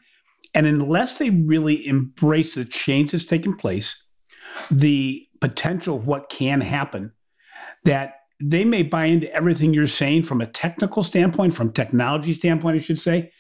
And 0.55 0.67
unless 0.67 1.19
they 1.19 1.31
really 1.31 1.87
embrace 1.87 2.55
the 2.55 2.65
change 2.65 3.13
that's 3.13 3.25
taking 3.25 3.57
place, 3.57 4.03
the 4.71 5.27
potential 5.41 5.97
of 5.97 6.07
what 6.07 6.31
can 6.31 6.61
happen, 6.61 7.13
that 7.85 8.15
they 8.41 8.65
may 8.65 8.83
buy 8.83 9.07
into 9.07 9.33
everything 9.33 9.73
you're 9.73 9.87
saying 9.87 10.25
from 10.25 10.41
a 10.41 10.47
technical 10.47 11.03
standpoint, 11.03 11.55
from 11.55 11.73
technology 11.73 12.35
standpoint, 12.35 12.77
I 12.77 12.81
should 12.81 13.01
say, 13.01 13.33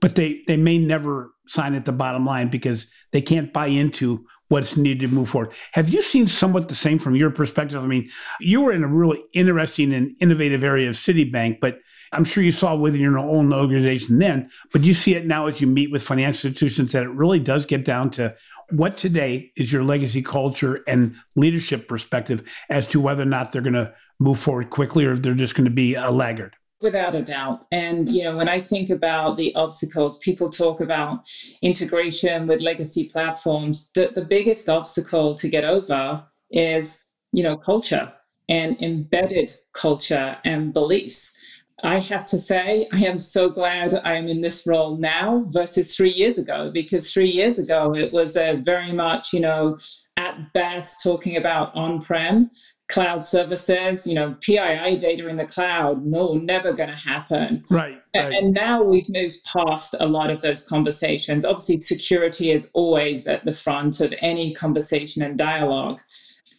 but 0.00 0.14
they 0.14 0.42
they 0.46 0.56
may 0.56 0.78
never 0.78 1.32
sign 1.48 1.74
at 1.74 1.84
the 1.84 1.92
bottom 1.92 2.24
line 2.24 2.48
because 2.48 2.86
they 3.12 3.20
can't 3.20 3.52
buy 3.52 3.66
into 3.66 4.24
what's 4.48 4.76
needed 4.76 5.00
to 5.00 5.14
move 5.14 5.28
forward. 5.28 5.52
Have 5.72 5.90
you 5.90 6.02
seen 6.02 6.26
somewhat 6.26 6.68
the 6.68 6.74
same 6.74 6.98
from 6.98 7.16
your 7.16 7.30
perspective? 7.30 7.82
I 7.82 7.86
mean, 7.86 8.08
you 8.40 8.60
were 8.60 8.72
in 8.72 8.84
a 8.84 8.88
really 8.88 9.22
interesting 9.34 9.92
and 9.92 10.14
innovative 10.20 10.64
area 10.64 10.88
of 10.88 10.94
Citibank, 10.96 11.60
but 11.60 11.78
I'm 12.12 12.24
sure 12.24 12.42
you 12.42 12.52
saw 12.52 12.74
within 12.74 13.00
your 13.00 13.18
own 13.18 13.52
organization 13.52 14.18
then, 14.18 14.50
but 14.72 14.82
you 14.82 14.94
see 14.94 15.14
it 15.14 15.26
now 15.26 15.46
as 15.46 15.60
you 15.60 15.66
meet 15.66 15.90
with 15.90 16.02
financial 16.02 16.48
institutions 16.48 16.92
that 16.92 17.02
it 17.02 17.10
really 17.10 17.38
does 17.38 17.66
get 17.66 17.84
down 17.84 18.10
to 18.12 18.34
what 18.70 18.96
today 18.96 19.52
is 19.56 19.72
your 19.72 19.84
legacy 19.84 20.22
culture 20.22 20.82
and 20.86 21.14
leadership 21.36 21.88
perspective 21.88 22.42
as 22.68 22.86
to 22.88 23.00
whether 23.00 23.22
or 23.22 23.26
not 23.26 23.52
they're 23.52 23.62
going 23.62 23.74
to 23.74 23.94
move 24.18 24.38
forward 24.38 24.70
quickly 24.70 25.04
or 25.04 25.16
they're 25.16 25.34
just 25.34 25.54
going 25.54 25.64
to 25.64 25.70
be 25.70 25.94
a 25.94 26.10
laggard. 26.10 26.54
Without 26.80 27.14
a 27.14 27.22
doubt. 27.22 27.64
And, 27.72 28.08
you 28.08 28.22
know, 28.22 28.36
when 28.36 28.48
I 28.48 28.60
think 28.60 28.90
about 28.90 29.36
the 29.36 29.54
obstacles, 29.56 30.18
people 30.18 30.48
talk 30.48 30.80
about 30.80 31.24
integration 31.60 32.46
with 32.46 32.60
legacy 32.60 33.08
platforms. 33.08 33.90
The, 33.94 34.12
the 34.14 34.24
biggest 34.24 34.68
obstacle 34.68 35.34
to 35.36 35.48
get 35.48 35.64
over 35.64 36.24
is, 36.50 37.12
you 37.32 37.42
know, 37.42 37.56
culture 37.56 38.12
and 38.48 38.80
embedded 38.80 39.52
culture 39.72 40.36
and 40.44 40.72
beliefs. 40.72 41.32
I 41.82 42.00
have 42.00 42.26
to 42.26 42.38
say, 42.38 42.88
I 42.92 43.04
am 43.04 43.18
so 43.18 43.48
glad 43.48 43.94
I 43.94 44.14
am 44.14 44.28
in 44.28 44.40
this 44.40 44.66
role 44.66 44.96
now 44.96 45.44
versus 45.50 45.94
three 45.94 46.10
years 46.10 46.38
ago, 46.38 46.70
because 46.72 47.12
three 47.12 47.30
years 47.30 47.58
ago 47.58 47.94
it 47.94 48.12
was 48.12 48.36
a 48.36 48.60
very 48.64 48.92
much, 48.92 49.32
you 49.32 49.40
know, 49.40 49.78
at 50.16 50.52
best 50.52 51.02
talking 51.02 51.36
about 51.36 51.74
on 51.74 52.00
prem 52.00 52.50
cloud 52.88 53.24
services, 53.24 54.06
you 54.06 54.14
know, 54.14 54.34
PII 54.40 54.96
data 54.96 55.28
in 55.28 55.36
the 55.36 55.44
cloud, 55.44 56.04
no, 56.04 56.34
never 56.34 56.72
going 56.72 56.88
to 56.88 56.96
happen. 56.96 57.62
Right, 57.68 58.00
right. 58.16 58.32
And 58.32 58.54
now 58.54 58.82
we've 58.82 59.08
moved 59.10 59.44
past 59.44 59.94
a 60.00 60.06
lot 60.06 60.30
of 60.30 60.40
those 60.40 60.66
conversations. 60.66 61.44
Obviously, 61.44 61.76
security 61.76 62.50
is 62.50 62.70
always 62.72 63.26
at 63.26 63.44
the 63.44 63.52
front 63.52 64.00
of 64.00 64.14
any 64.22 64.54
conversation 64.54 65.22
and 65.22 65.36
dialogue. 65.36 66.00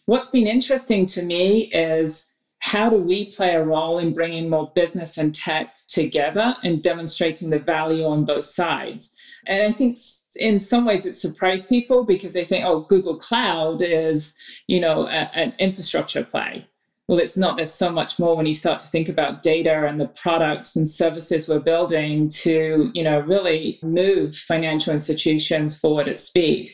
What's 0.06 0.30
been 0.30 0.46
interesting 0.46 1.04
to 1.06 1.22
me 1.22 1.62
is 1.72 2.29
how 2.60 2.88
do 2.88 2.96
we 2.96 3.24
play 3.24 3.54
a 3.54 3.62
role 3.62 3.98
in 3.98 4.12
bringing 4.12 4.48
more 4.48 4.70
business 4.74 5.18
and 5.18 5.34
tech 5.34 5.68
together 5.88 6.54
and 6.62 6.82
demonstrating 6.82 7.50
the 7.50 7.58
value 7.58 8.04
on 8.06 8.24
both 8.24 8.44
sides? 8.44 9.16
And 9.46 9.62
I 9.62 9.72
think 9.72 9.96
in 10.36 10.58
some 10.58 10.84
ways 10.84 11.06
it 11.06 11.14
surprised 11.14 11.68
people 11.68 12.04
because 12.04 12.34
they 12.34 12.44
think, 12.44 12.64
oh, 12.64 12.84
Google 12.88 13.16
Cloud 13.16 13.80
is, 13.80 14.34
you 14.68 14.78
know, 14.78 15.06
a, 15.06 15.28
an 15.34 15.52
infrastructure 15.58 16.22
play. 16.22 16.66
Well, 17.08 17.18
it's 17.18 17.36
not. 17.36 17.56
There's 17.56 17.72
so 17.72 17.90
much 17.90 18.20
more 18.20 18.36
when 18.36 18.46
you 18.46 18.52
start 18.52 18.78
to 18.80 18.86
think 18.86 19.08
about 19.08 19.42
data 19.42 19.86
and 19.86 19.98
the 19.98 20.06
products 20.06 20.76
and 20.76 20.86
services 20.86 21.48
we're 21.48 21.58
building 21.58 22.28
to, 22.42 22.88
you 22.94 23.02
know, 23.02 23.18
really 23.18 23.78
move 23.82 24.36
financial 24.36 24.92
institutions 24.92 25.76
forward 25.76 26.08
at 26.08 26.20
speed. 26.20 26.70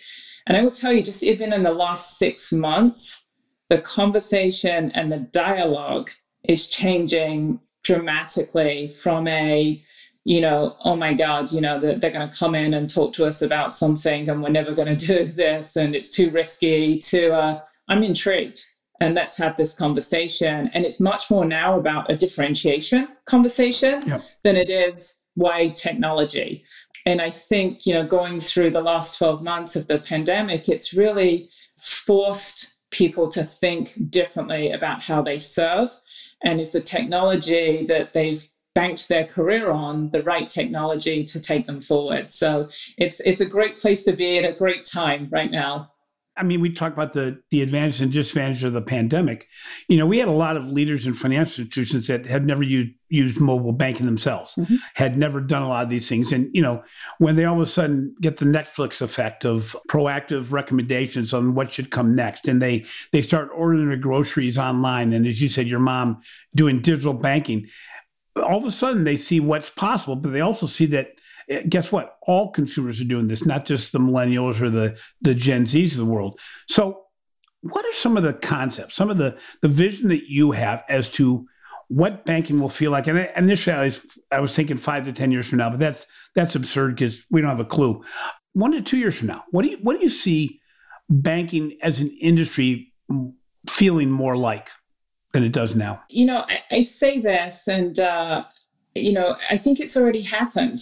And 0.47 0.57
I 0.57 0.61
will 0.61 0.71
tell 0.71 0.93
you, 0.93 1.01
just 1.01 1.23
even 1.23 1.53
in 1.53 1.63
the 1.63 1.71
last 1.71 2.19
six 2.19 2.53
months, 2.53 3.26
the 3.69 3.79
conversation 3.79 4.91
and 4.93 5.11
the 5.11 5.19
dialogue 5.33 6.11
is 6.45 6.69
changing 6.69 7.61
dramatically 7.83 8.89
from 8.89 9.27
a 9.29 9.83
you 10.27 10.41
know, 10.41 10.75
oh 10.85 10.97
my 10.97 11.15
God, 11.15 11.53
you 11.53 11.61
know, 11.61 11.79
they're, 11.79 12.01
they're 12.01 12.11
going 12.11 12.29
to 12.29 12.37
come 12.37 12.57
in 12.57 12.75
and 12.75 12.91
talk 12.91 13.13
to 13.13 13.25
us 13.25 13.43
about 13.43 13.73
something 13.73 14.29
and 14.29 14.43
we're 14.43 14.49
never 14.49 14.75
going 14.75 14.89
to 14.97 15.07
do 15.07 15.25
this 15.25 15.77
and 15.77 15.95
it's 15.95 16.11
too 16.11 16.31
risky 16.31 16.99
to, 16.99 17.33
uh, 17.33 17.61
I'm 17.87 18.03
intrigued 18.03 18.61
and 19.01 19.15
let's 19.15 19.37
have 19.37 19.57
this 19.57 19.73
conversation. 19.73 20.69
And 20.75 20.85
it's 20.85 20.99
much 20.99 21.31
more 21.31 21.45
now 21.45 21.79
about 21.79 22.11
a 22.11 22.17
differentiation 22.17 23.09
conversation 23.27 24.03
than 24.43 24.57
it 24.57 24.69
is 24.69 25.21
why 25.35 25.69
technology. 25.69 26.65
And 27.05 27.21
I 27.23 27.31
think, 27.31 27.87
you 27.87 27.95
know, 27.95 28.05
going 28.05 28.41
through 28.41 28.71
the 28.71 28.81
last 28.81 29.19
12 29.19 29.43
months 29.43 29.77
of 29.77 29.87
the 29.87 29.99
pandemic, 29.99 30.69
it's 30.69 30.93
really 30.93 31.49
forced 31.79 32.76
people 32.97 33.29
to 33.29 33.45
think 33.45 33.93
differently 34.11 34.71
about 34.71 35.03
how 35.03 35.21
they 35.21 35.37
serve. 35.37 35.91
And 36.43 36.61
it's 36.61 36.73
the 36.73 36.81
technology 36.81 37.85
that 37.87 38.15
they've 38.15 38.43
banked 38.75 39.09
their 39.09 39.25
career 39.25 39.71
on 39.71 40.11
the 40.11 40.23
right 40.23 40.49
technology 40.49 41.25
to 41.25 41.41
take 41.41 41.67
them 41.67 41.81
forward. 41.81 42.31
So 42.31 42.69
it's 42.97 43.21
it's 43.21 43.41
a 43.41 43.47
great 43.47 43.77
place 43.77 44.05
to 44.05 44.13
be 44.13 44.39
at 44.39 44.45
a 44.45 44.53
great 44.53 44.85
time 44.85 45.29
right 45.31 45.51
now. 45.51 45.91
I 46.37 46.43
mean, 46.43 46.61
we 46.61 46.73
talk 46.73 46.93
about 46.93 47.13
the 47.13 47.41
the 47.51 47.63
advantages 47.63 48.01
and 48.01 48.13
disadvantages 48.13 48.65
of 48.65 48.73
the 48.73 48.83
pandemic. 48.83 49.49
You 49.89 49.99
know, 49.99 50.07
we 50.07 50.19
had 50.19 50.29
a 50.29 50.33
lot 50.33 50.57
of 50.57 50.67
leaders 50.67 51.07
in 51.07 51.15
financial 51.15 51.63
institutions 51.63 52.07
that 52.09 52.27
had 52.27 52.47
never 52.47 52.63
used 52.63 52.93
used 53.09 53.41
mobile 53.41 53.73
banking 53.73 54.07
themselves, 54.07 54.55
mm-hmm. 54.57 54.77
had 54.95 55.17
never 55.17 55.41
done 55.41 55.63
a 55.63 55.69
lot 55.69 55.85
of 55.85 55.91
these 55.91 56.09
things. 56.09 56.33
And 56.33 56.49
you 56.53 56.63
know, 56.63 56.83
when 57.19 57.37
they 57.37 57.45
all 57.45 57.57
of 57.57 57.63
a 57.63 57.67
sudden 57.67 58.15
get 58.21 58.37
the 58.37 58.45
Netflix 58.45 59.01
effect 59.01 59.45
of 59.45 59.77
proactive 59.89 60.53
recommendations 60.53 61.33
on 61.33 61.55
what 61.55 61.73
should 61.73 61.91
come 61.91 62.15
next, 62.15 62.49
and 62.49 62.61
they 62.61 62.85
they 63.13 63.23
start 63.23 63.51
ordering 63.55 63.89
their 63.89 63.97
groceries 63.97 64.59
online, 64.59 65.13
and 65.13 65.27
as 65.27 65.41
you 65.41 65.49
said, 65.49 65.69
your 65.69 65.81
mom 65.81 66.21
doing 66.55 66.81
digital 66.81 67.15
banking 67.15 67.67
all 68.43 68.59
of 68.59 68.67
a 68.67 68.71
sudden 68.71 69.05
they 69.05 69.17
see 69.17 69.41
what's 69.41 69.71
possible, 69.71 70.17
but 70.17 70.33
they 70.33 70.41
also 70.41 70.67
see 70.67 70.87
that 70.87 71.13
guess 71.69 71.93
what? 71.93 72.17
All 72.23 72.51
consumers 72.51 73.01
are 73.01 73.05
doing 73.05 73.29
this, 73.29 73.47
not 73.47 73.67
just 73.67 73.93
the 73.93 73.99
millennials 73.99 74.61
or 74.61 74.71
the 74.71 74.99
the 75.21 75.35
Gen 75.35 75.67
Zs 75.67 75.93
of 75.93 75.99
the 75.99 76.05
world. 76.05 76.39
So, 76.69 77.05
what 77.61 77.85
are 77.85 77.93
some 77.93 78.17
of 78.17 78.23
the 78.23 78.35
concepts, 78.35 78.95
some 78.95 79.11
of 79.11 79.19
the 79.19 79.37
the 79.63 79.69
vision 79.69 80.09
that 80.09 80.31
you 80.31 80.53
have 80.53 80.83
as 80.89 81.09
to 81.11 81.47
what 81.89 82.25
banking 82.25 82.61
will 82.61 82.69
feel 82.69 82.91
like? 82.91 83.07
And 83.07 83.19
initially, 83.37 83.77
I 83.77 83.85
was, 83.85 84.01
I 84.33 84.41
was 84.41 84.55
thinking 84.55 84.77
five 84.77 85.05
to 85.05 85.13
ten 85.13 85.31
years 85.31 85.47
from 85.47 85.59
now, 85.59 85.71
but 85.71 85.79
that's 85.79 86.07
that's 86.35 86.55
absurd 86.55 86.97
because 86.97 87.25
we 87.31 87.41
don't 87.41 87.51
have 87.51 87.61
a 87.61 87.65
clue. 87.65 88.03
One 88.53 88.73
to 88.73 88.81
two 88.81 88.99
years 88.99 89.17
from 89.17 89.29
now, 89.29 89.45
what 89.51 89.63
do 89.63 89.69
you 89.69 89.79
what 89.83 89.99
do 89.99 90.03
you 90.03 90.11
see 90.11 90.61
banking 91.09 91.77
as 91.83 92.01
an 92.01 92.11
industry 92.21 92.93
feeling 93.69 94.11
more 94.11 94.37
like? 94.37 94.69
than 95.37 95.45
it 95.45 95.53
does 95.53 95.75
now? 95.75 96.03
You 96.09 96.25
know, 96.25 96.47
I, 96.49 96.77
I 96.77 96.83
say 96.83 97.21
this, 97.21 97.69
and, 97.69 97.99
uh, 97.99 98.45
you 98.95 99.13
know, 99.13 99.37
I 99.51 99.59
think 99.59 99.81
it's 99.81 99.95
already 99.95 100.23
happened 100.23 100.81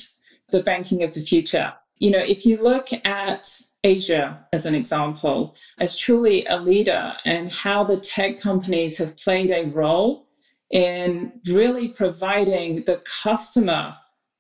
the 0.51 0.63
banking 0.63 1.03
of 1.03 1.15
the 1.15 1.21
future. 1.21 1.73
You 1.99 2.11
know, 2.11 2.19
if 2.19 2.45
you 2.47 2.63
look 2.63 2.89
at 3.07 3.61
Asia 3.83 4.47
as 4.53 4.67
an 4.67 4.75
example, 4.75 5.55
as 5.79 5.97
truly 5.97 6.45
a 6.47 6.59
leader 6.59 7.15
and 7.25 7.51
how 7.51 7.85
the 7.85 7.99
tech 7.99 8.39
companies 8.39 8.99
have 8.99 9.17
played 9.17 9.51
a 9.51 9.65
role 9.65 10.27
in 10.71 11.33
really 11.47 11.89
providing 11.89 12.83
the 12.85 13.01
customer 13.23 13.95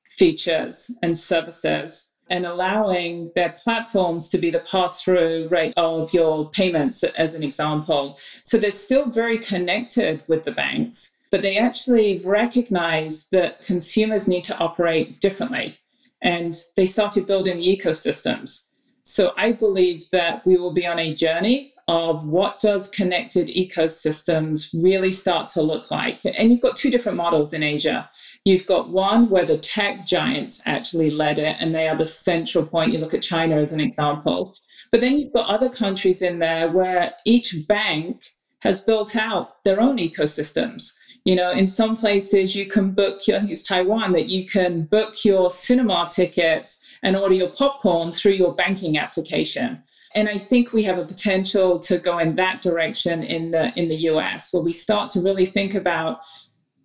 features 0.08 0.90
and 1.02 1.16
services 1.16 2.14
and 2.30 2.46
allowing 2.46 3.30
their 3.34 3.50
platforms 3.50 4.30
to 4.30 4.38
be 4.38 4.50
the 4.50 4.60
pass 4.60 5.02
through 5.02 5.46
rate 5.48 5.74
of 5.76 6.12
your 6.14 6.48
payments, 6.50 7.04
as 7.04 7.34
an 7.34 7.42
example. 7.42 8.18
So 8.42 8.56
they're 8.56 8.70
still 8.70 9.06
very 9.06 9.38
connected 9.38 10.24
with 10.26 10.44
the 10.44 10.52
banks, 10.52 11.22
but 11.30 11.42
they 11.42 11.58
actually 11.58 12.22
recognize 12.24 13.28
that 13.28 13.60
consumers 13.60 14.26
need 14.26 14.44
to 14.44 14.58
operate 14.58 15.20
differently. 15.20 15.78
And 16.24 16.56
they 16.76 16.86
started 16.86 17.26
building 17.26 17.58
ecosystems. 17.58 18.72
So 19.04 19.32
I 19.36 19.52
believe 19.52 20.10
that 20.10 20.44
we 20.46 20.56
will 20.56 20.72
be 20.72 20.86
on 20.86 20.98
a 20.98 21.14
journey 21.14 21.72
of 21.86 22.26
what 22.26 22.58
does 22.60 22.88
connected 22.88 23.48
ecosystems 23.48 24.70
really 24.82 25.12
start 25.12 25.50
to 25.50 25.62
look 25.62 25.90
like. 25.90 26.20
And 26.24 26.50
you've 26.50 26.62
got 26.62 26.76
two 26.76 26.90
different 26.90 27.18
models 27.18 27.52
in 27.52 27.62
Asia. 27.62 28.08
You've 28.46 28.66
got 28.66 28.90
one 28.90 29.28
where 29.28 29.44
the 29.44 29.58
tech 29.58 30.06
giants 30.06 30.62
actually 30.64 31.10
led 31.10 31.38
it, 31.38 31.56
and 31.58 31.74
they 31.74 31.86
are 31.86 31.96
the 31.96 32.06
central 32.06 32.64
point. 32.64 32.92
You 32.92 32.98
look 32.98 33.14
at 33.14 33.22
China 33.22 33.56
as 33.56 33.72
an 33.72 33.80
example. 33.80 34.54
But 34.90 35.00
then 35.00 35.18
you've 35.18 35.32
got 35.32 35.46
other 35.46 35.68
countries 35.68 36.22
in 36.22 36.38
there 36.38 36.70
where 36.70 37.12
each 37.26 37.66
bank 37.68 38.16
has 38.60 38.80
built 38.80 39.14
out 39.14 39.62
their 39.64 39.80
own 39.80 39.98
ecosystems. 39.98 40.94
You 41.24 41.34
know, 41.34 41.50
in 41.50 41.66
some 41.66 41.96
places 41.96 42.54
you 42.54 42.66
can 42.66 42.90
book 42.90 43.26
your, 43.26 43.36
I 43.36 43.40
think 43.40 43.52
it's 43.52 43.62
Taiwan, 43.62 44.12
that 44.12 44.28
you 44.28 44.44
can 44.44 44.82
book 44.82 45.24
your 45.24 45.48
cinema 45.48 46.06
tickets 46.10 46.84
and 47.02 47.16
order 47.16 47.34
your 47.34 47.48
popcorn 47.48 48.12
through 48.12 48.32
your 48.32 48.54
banking 48.54 48.98
application. 48.98 49.78
And 50.14 50.28
I 50.28 50.36
think 50.36 50.72
we 50.72 50.82
have 50.84 50.98
a 50.98 51.04
potential 51.04 51.78
to 51.80 51.96
go 51.98 52.18
in 52.18 52.34
that 52.34 52.62
direction 52.62 53.22
in 53.22 53.50
the 53.50 53.72
in 53.74 53.88
the 53.88 53.96
US, 54.10 54.52
where 54.52 54.62
we 54.62 54.72
start 54.72 55.10
to 55.10 55.20
really 55.20 55.46
think 55.46 55.74
about 55.74 56.18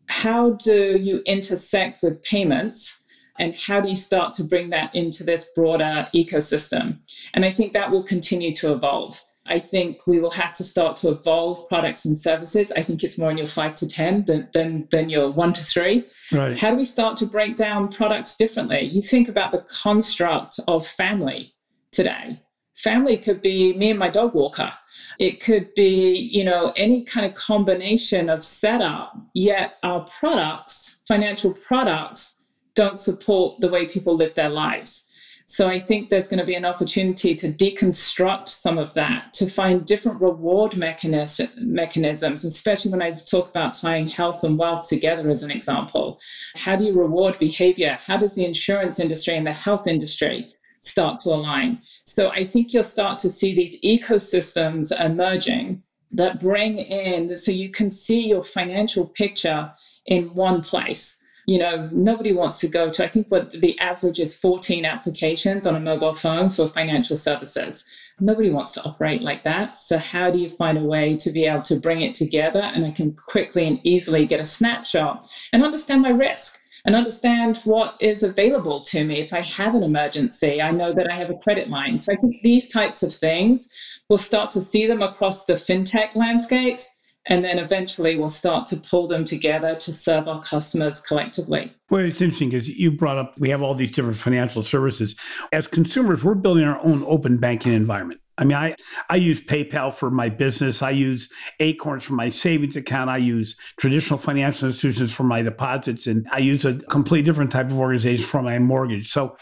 how 0.08 0.52
do 0.52 0.98
you 1.00 1.22
intersect 1.26 2.00
with 2.02 2.24
payments 2.24 3.04
and 3.38 3.56
how 3.56 3.80
do 3.80 3.88
you 3.88 3.96
start 3.96 4.34
to 4.36 4.44
bring 4.44 4.70
that 4.70 4.90
into 4.94 5.24
this 5.24 5.52
broader 5.54 6.08
ecosystem? 6.16 6.98
And 7.34 7.46
I 7.46 7.52
think 7.52 7.74
that 7.74 7.92
will 7.92 8.04
continue 8.04 8.54
to 8.56 8.72
evolve. 8.72 9.22
I 9.50 9.60
think 9.60 10.06
we 10.06 10.20
will 10.20 10.30
have 10.32 10.54
to 10.54 10.64
start 10.64 10.98
to 10.98 11.10
evolve 11.10 11.68
products 11.68 12.06
and 12.06 12.16
services. 12.16 12.72
I 12.76 12.82
think 12.84 13.04
it's 13.04 13.18
more 13.18 13.32
in 13.32 13.38
your 13.38 13.48
five 13.48 13.76
to 13.76 13.88
10 13.88 14.26
than, 14.26 14.48
than, 14.54 14.88
than 14.92 15.10
your 15.10 15.32
one 15.32 15.54
to 15.54 15.64
three. 15.64 16.04
Right. 16.32 16.56
How 16.56 16.70
do 16.70 16.78
we 16.78 16.86
start 16.86 17.18
to 17.18 17.26
break 17.26 17.56
down 17.56 17.90
products 17.90 18.36
differently? 18.36 18.86
You 18.86 19.02
think 19.02 19.28
about 19.28 19.52
the 19.52 19.58
construct 19.68 20.60
of 20.68 20.86
family 20.86 21.52
today. 21.92 22.40
Family 22.76 23.18
could 23.18 23.42
be 23.42 23.74
me 23.74 23.90
and 23.90 24.00
my 24.00 24.08
dog 24.08 24.34
walker. 24.34 24.70
It 25.18 25.42
could 25.42 25.74
be, 25.76 26.30
you 26.32 26.44
know, 26.44 26.72
any 26.76 27.02
kind 27.02 27.26
of 27.26 27.34
combination 27.34 28.30
of 28.30 28.42
setup, 28.42 29.12
yet 29.34 29.72
our 29.84 30.06
products, 30.20 31.02
financial 31.08 31.52
products, 31.52 32.42
don't 32.76 32.98
support 32.98 33.60
the 33.60 33.68
way 33.68 33.86
people 33.86 34.16
live 34.16 34.34
their 34.36 34.48
lives. 34.48 35.09
So 35.52 35.68
I 35.68 35.80
think 35.80 36.10
there's 36.10 36.28
going 36.28 36.38
to 36.38 36.46
be 36.46 36.54
an 36.54 36.64
opportunity 36.64 37.34
to 37.36 37.48
deconstruct 37.48 38.50
some 38.50 38.78
of 38.78 38.94
that, 38.94 39.34
to 39.34 39.48
find 39.48 39.84
different 39.84 40.22
reward 40.22 40.78
mechanism, 40.78 41.50
mechanisms, 41.58 42.46
especially 42.46 42.92
when 42.92 43.02
I 43.02 43.12
talk 43.12 43.50
about 43.50 43.74
tying 43.74 44.08
health 44.08 44.44
and 44.44 44.60
wealth 44.60 44.88
together 44.88 45.28
as 45.30 45.42
an 45.42 45.50
example. 45.50 46.20
How 46.56 46.76
do 46.76 46.86
you 46.86 46.94
reward 46.94 47.40
behavior? 47.40 47.98
How 48.00 48.16
does 48.16 48.36
the 48.36 48.46
insurance 48.46 49.00
industry 49.00 49.36
and 49.36 49.46
the 49.46 49.52
health 49.52 49.88
industry 49.88 50.48
start 50.82 51.20
to 51.22 51.30
align. 51.30 51.80
So 52.06 52.30
I 52.30 52.44
think 52.44 52.74
you'll 52.74 52.84
start 52.84 53.20
to 53.20 53.30
see 53.30 53.54
these 53.54 53.80
ecosystems 53.82 54.92
emerging 55.04 55.82
that 56.12 56.40
bring 56.40 56.80
in, 56.80 57.36
so 57.38 57.52
you 57.52 57.70
can 57.70 57.90
see 57.90 58.28
your 58.28 58.44
financial 58.44 59.06
picture 59.06 59.72
in 60.06 60.34
one 60.34 60.62
place. 60.62 61.19
You 61.50 61.58
know, 61.58 61.90
nobody 61.92 62.32
wants 62.32 62.60
to 62.60 62.68
go 62.68 62.92
to, 62.92 63.04
I 63.04 63.08
think 63.08 63.32
what 63.32 63.50
the 63.50 63.76
average 63.80 64.20
is 64.20 64.38
14 64.38 64.86
applications 64.86 65.66
on 65.66 65.76
a 65.76 65.80
mobile 65.80 66.14
phone 66.14 66.52
for 66.52 66.68
financial 66.68 67.16
services. 67.16 67.86
Nobody 68.20 68.52
wants 68.52 68.74
to 68.74 68.84
operate 68.84 69.24
like 69.24 69.42
that. 69.46 69.76
So, 69.76 69.98
how 69.98 70.30
do 70.30 70.38
you 70.38 70.48
find 70.48 70.78
a 70.78 70.84
way 70.84 71.16
to 71.16 71.32
be 71.32 71.48
able 71.48 71.64
to 71.64 71.78
bring 71.78 72.02
it 72.02 72.14
together? 72.14 72.62
And 72.62 72.86
I 72.86 72.92
can 72.92 73.14
quickly 73.14 73.66
and 73.66 73.80
easily 73.84 74.28
get 74.28 74.40
a 74.40 74.46
snapshot 74.46 75.28
and 75.52 75.64
understand 75.64 76.04
my 76.04 76.12
risk 76.12 76.60
and 76.86 76.96
understand 76.96 77.58
what 77.64 77.96
is 78.00 78.22
available 78.22 78.80
to 78.82 79.04
me 79.04 79.20
if 79.20 79.34
I 79.34 79.42
have 79.42 79.74
an 79.74 79.82
emergency. 79.82 80.62
I 80.62 80.70
know 80.70 80.94
that 80.94 81.10
I 81.10 81.16
have 81.16 81.32
a 81.32 81.36
credit 81.36 81.68
line. 81.68 81.98
So 81.98 82.14
I 82.14 82.18
think 82.18 82.44
these 82.44 82.70
types 82.70 83.02
of 83.02 83.12
things, 83.12 83.74
we'll 84.08 84.18
start 84.18 84.52
to 84.52 84.62
see 84.62 84.86
them 84.86 85.02
across 85.02 85.46
the 85.46 85.54
fintech 85.54 86.16
landscapes. 86.16 86.99
And 87.30 87.44
then 87.44 87.60
eventually 87.60 88.18
we'll 88.18 88.30
start 88.30 88.66
to 88.68 88.76
pull 88.76 89.08
them 89.08 89.24
together 89.24 89.76
to 89.76 89.94
serve 89.94 90.28
our 90.28 90.42
customers 90.42 91.00
collectively. 91.00 91.72
Well, 91.92 92.04
it's 92.04 92.22
interesting 92.22 92.50
because 92.50 92.68
you 92.68 92.92
brought 92.92 93.18
up 93.18 93.40
we 93.40 93.50
have 93.50 93.62
all 93.62 93.76
these 93.76 93.92
different 93.92 94.18
financial 94.18 94.64
services. 94.64 95.16
As 95.54 95.68
consumers, 95.68 96.24
we're 96.24 96.34
building 96.34 96.66
our 96.66 96.84
own 96.84 97.04
open 97.08 97.38
banking 97.38 97.74
environment. 97.74 98.20
I 98.40 98.46
mean, 98.46 98.58
I, 98.58 98.76
I 99.10 99.18
use 99.18 99.42
PayPal 99.42 99.94
for 99.94 100.10
my 100.10 100.30
business. 100.30 100.82
I 100.82 100.92
use 100.92 101.30
Acorns 101.60 102.06
for 102.06 102.14
my 102.14 102.30
savings 102.30 102.78
account. 102.78 103.10
I 103.10 103.18
use 103.18 103.56
traditional 103.78 104.18
financial 104.18 104.70
institutions 104.70 105.12
for 105.12 105.24
my 105.24 105.42
deposits. 105.42 106.08
And 106.08 106.26
I 106.32 106.40
use 106.40 106.64
a 106.64 106.76
complete 106.76 107.26
different 107.26 107.52
type 107.52 107.68
of 107.68 107.78
organization 107.78 108.26
for 108.26 108.42
my 108.42 108.58
mortgage. 108.58 109.12
So 109.12 109.36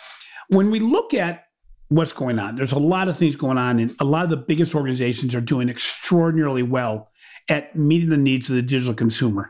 when 0.50 0.72
we 0.72 0.80
look 0.80 1.14
at 1.14 1.44
what's 1.90 2.12
going 2.12 2.40
on, 2.40 2.56
there's 2.56 2.72
a 2.72 2.80
lot 2.80 3.08
of 3.08 3.18
things 3.18 3.36
going 3.36 3.60
on. 3.60 3.80
And 3.80 3.96
a 4.00 4.04
lot 4.04 4.24
of 4.24 4.32
the 4.32 4.38
biggest 4.38 4.74
organizations 4.74 5.36
are 5.36 5.42
doing 5.42 5.70
extraordinarily 5.70 6.64
well 6.64 7.12
at 7.50 7.76
meeting 7.76 8.10
the 8.10 8.18
needs 8.18 8.50
of 8.50 8.56
the 8.56 8.62
digital 8.62 8.94
consumer. 8.94 9.50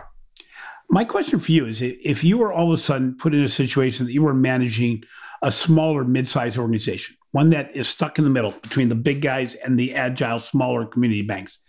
My 0.89 1.03
question 1.03 1.39
for 1.39 1.51
you 1.51 1.65
is 1.65 1.81
if 1.81 2.23
you 2.23 2.37
were 2.37 2.53
all 2.53 2.71
of 2.71 2.79
a 2.79 2.81
sudden 2.81 3.17
put 3.17 3.33
in 3.33 3.43
a 3.43 3.49
situation 3.49 4.05
that 4.05 4.13
you 4.13 4.23
were 4.23 4.33
managing 4.33 5.03
a 5.41 5.51
smaller 5.51 6.03
mid-sized 6.03 6.57
organization, 6.57 7.15
one 7.31 7.49
that 7.49 7.75
is 7.75 7.87
stuck 7.87 8.17
in 8.17 8.23
the 8.23 8.29
middle 8.29 8.51
between 8.51 8.89
the 8.89 8.95
big 8.95 9.21
guys 9.21 9.53
and 9.55 9.77
the 9.77 9.93
agile, 9.93 10.39
smaller 10.39 10.85
community 10.85 11.21
banks. 11.21 11.59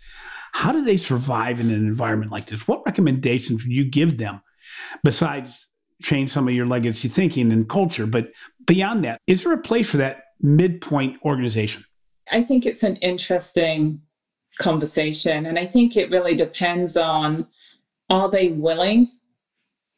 How 0.53 0.71
do 0.71 0.83
they 0.83 0.97
survive 0.97 1.59
in 1.59 1.69
an 1.69 1.75
environment 1.85 2.31
like 2.31 2.47
this? 2.47 2.67
What 2.67 2.85
recommendations 2.85 3.63
would 3.63 3.71
you 3.71 3.83
give 3.83 4.17
them 4.17 4.41
besides 5.03 5.67
change 6.01 6.31
some 6.31 6.47
of 6.47 6.53
your 6.53 6.65
legacy 6.65 7.07
thinking 7.07 7.51
and 7.51 7.69
culture? 7.69 8.07
But 8.07 8.31
beyond 8.65 9.03
that, 9.03 9.19
is 9.27 9.43
there 9.43 9.53
a 9.53 9.61
place 9.61 9.89
for 9.89 9.97
that 9.97 10.23
midpoint 10.41 11.17
organization? 11.23 11.83
I 12.31 12.41
think 12.41 12.65
it's 12.65 12.83
an 12.83 12.95
interesting 12.97 14.01
conversation. 14.59 15.47
And 15.47 15.57
I 15.57 15.65
think 15.65 15.97
it 15.97 16.11
really 16.11 16.35
depends 16.35 16.95
on 16.95 17.47
are 18.09 18.29
they 18.29 18.49
willing 18.49 19.07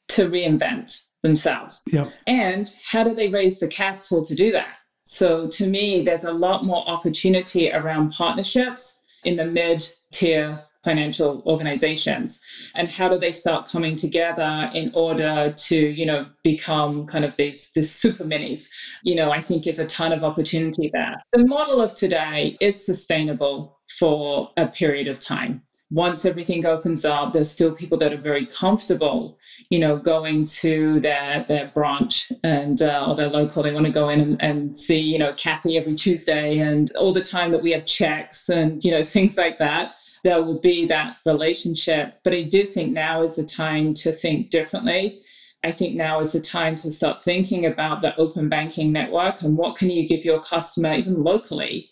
to 0.10 0.30
reinvent 0.30 1.04
themselves? 1.22 1.84
Yep. 1.92 2.12
And 2.28 2.72
how 2.86 3.04
do 3.04 3.14
they 3.14 3.28
raise 3.28 3.60
the 3.60 3.68
capital 3.68 4.24
to 4.26 4.36
do 4.36 4.52
that? 4.52 4.76
So 5.04 5.48
to 5.48 5.68
me, 5.68 6.04
there's 6.04 6.24
a 6.24 6.32
lot 6.32 6.64
more 6.64 6.88
opportunity 6.88 7.72
around 7.72 8.12
partnerships 8.12 9.02
in 9.24 9.36
the 9.36 9.46
mid 9.46 9.84
tier 10.12 10.64
financial 10.84 11.44
organizations 11.46 12.42
and 12.76 12.90
how 12.90 13.08
do 13.08 13.20
they 13.20 13.32
start 13.32 13.68
coming 13.68 13.96
together 13.96 14.70
in 14.74 14.92
order 14.94 15.54
to 15.56 15.78
you 15.78 16.06
know 16.06 16.26
become 16.44 17.06
kind 17.06 17.24
of 17.24 17.36
these 17.36 17.72
these 17.76 17.92
super 17.92 18.24
minis 18.24 18.70
you 19.04 19.16
know 19.16 19.32
i 19.32 19.40
think 19.40 19.68
is 19.68 19.80
a 19.80 19.88
ton 19.88 20.12
of 20.12 20.24
opportunity 20.24 20.90
there 20.94 21.16
the 21.34 21.46
model 21.46 21.82
of 21.82 21.96
today 21.96 22.58
is 22.60 22.84
sustainable 22.86 23.78
for 24.00 24.52
a 24.58 24.68
period 24.68 25.08
of 25.08 25.20
time 25.20 25.62
once 25.92 26.24
everything 26.24 26.66
opens 26.66 27.04
up, 27.04 27.34
there's 27.34 27.52
still 27.52 27.76
people 27.76 27.98
that 27.98 28.14
are 28.14 28.18
very 28.18 28.46
comfortable, 28.46 29.38
you 29.70 29.78
know, 29.78 29.98
going 29.98 30.46
to 30.46 31.02
their 31.02 31.46
their 31.48 31.70
branch 31.76 32.32
and 32.44 32.82
uh, 32.82 33.06
or 33.08 33.16
their 33.16 33.28
local. 33.28 33.62
They 33.62 33.74
want 33.74 33.86
to 33.86 33.92
go 33.92 34.08
in 34.08 34.22
and, 34.22 34.38
and 34.42 34.78
see, 34.78 35.00
you 35.00 35.20
know, 35.20 35.34
Kathy 35.34 35.78
every 35.78 35.96
Tuesday, 35.96 36.60
and 36.60 36.90
all 36.96 37.12
the 37.12 37.22
time 37.22 37.52
that 37.52 37.62
we 37.62 37.72
have 37.72 37.86
checks 37.86 38.48
and 38.48 38.82
you 38.84 38.92
know 38.92 39.02
things 39.16 39.38
like 39.38 39.58
that. 39.58 39.96
There 40.24 40.42
will 40.42 40.60
be 40.60 40.86
that 40.88 41.18
relationship, 41.26 42.20
but 42.24 42.34
I 42.34 42.44
do 42.44 42.64
think 42.64 42.94
now 42.94 43.24
is 43.24 43.36
the 43.36 43.46
time 43.46 43.94
to 43.96 44.12
think 44.12 44.50
differently. 44.50 45.22
I 45.64 45.72
think 45.72 45.96
now 45.96 46.20
is 46.20 46.32
the 46.34 46.42
time 46.42 46.76
to 46.78 46.92
start 46.92 47.24
thinking 47.24 47.66
about 47.66 48.02
the 48.02 48.16
open 48.18 48.50
banking 48.50 48.92
network 48.92 49.42
and 49.42 49.58
what 49.58 49.78
can 49.78 49.90
you 49.90 50.08
give 50.08 50.26
your 50.26 50.40
customer, 50.40 50.94
even 50.96 51.24
locally, 51.24 51.90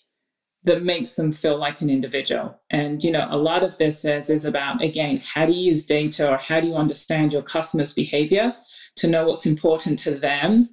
that 0.63 0.83
makes 0.83 1.15
them 1.15 1.31
feel 1.31 1.57
like 1.57 1.81
an 1.81 1.89
individual. 1.89 2.59
And 2.69 3.03
you 3.03 3.11
know, 3.11 3.27
a 3.29 3.37
lot 3.37 3.63
of 3.63 3.77
this 3.77 4.05
is 4.05 4.29
is 4.29 4.45
about 4.45 4.83
again, 4.83 5.21
how 5.23 5.45
do 5.45 5.53
you 5.53 5.71
use 5.71 5.85
data 5.85 6.31
or 6.31 6.37
how 6.37 6.59
do 6.59 6.67
you 6.67 6.75
understand 6.75 7.31
your 7.31 7.43
customers' 7.43 7.93
behavior 7.93 8.55
to 8.97 9.07
know 9.07 9.27
what's 9.27 9.45
important 9.45 9.99
to 9.99 10.11
them 10.11 10.69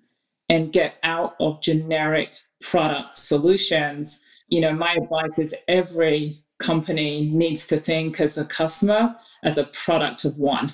and 0.49 0.73
get 0.73 0.95
out 1.03 1.35
of 1.41 1.63
generic 1.63 2.35
product 2.61 3.17
solutions. 3.17 4.25
You 4.49 4.61
know, 4.61 4.73
my 4.73 4.95
advice 4.95 5.39
is 5.39 5.55
every 5.69 6.45
company 6.59 7.23
needs 7.23 7.67
to 7.67 7.77
think 7.79 8.21
as 8.21 8.37
a 8.39 8.45
customer 8.45 9.15
as 9.45 9.59
a 9.59 9.65
product 9.65 10.25
of 10.25 10.37
one 10.39 10.71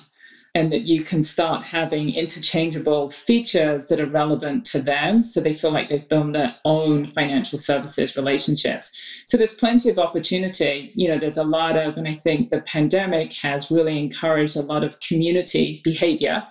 and 0.55 0.71
that 0.71 0.81
you 0.81 1.01
can 1.01 1.23
start 1.23 1.63
having 1.63 2.09
interchangeable 2.09 3.07
features 3.07 3.87
that 3.87 3.99
are 3.99 4.05
relevant 4.05 4.65
to 4.65 4.79
them 4.79 5.23
so 5.23 5.41
they 5.41 5.53
feel 5.53 5.71
like 5.71 5.89
they've 5.89 6.07
built 6.07 6.33
their 6.33 6.55
own 6.63 7.07
financial 7.07 7.57
services 7.57 8.15
relationships. 8.15 8.95
So 9.25 9.37
there's 9.37 9.55
plenty 9.55 9.89
of 9.89 9.97
opportunity. 9.97 10.91
You 10.95 11.07
know, 11.07 11.17
there's 11.17 11.37
a 11.37 11.43
lot 11.43 11.75
of, 11.75 11.97
and 11.97 12.07
I 12.07 12.13
think 12.13 12.49
the 12.49 12.59
pandemic 12.59 13.33
has 13.33 13.71
really 13.71 13.97
encouraged 13.97 14.55
a 14.55 14.61
lot 14.61 14.83
of 14.83 14.99
community 14.99 15.81
behavior 15.83 16.43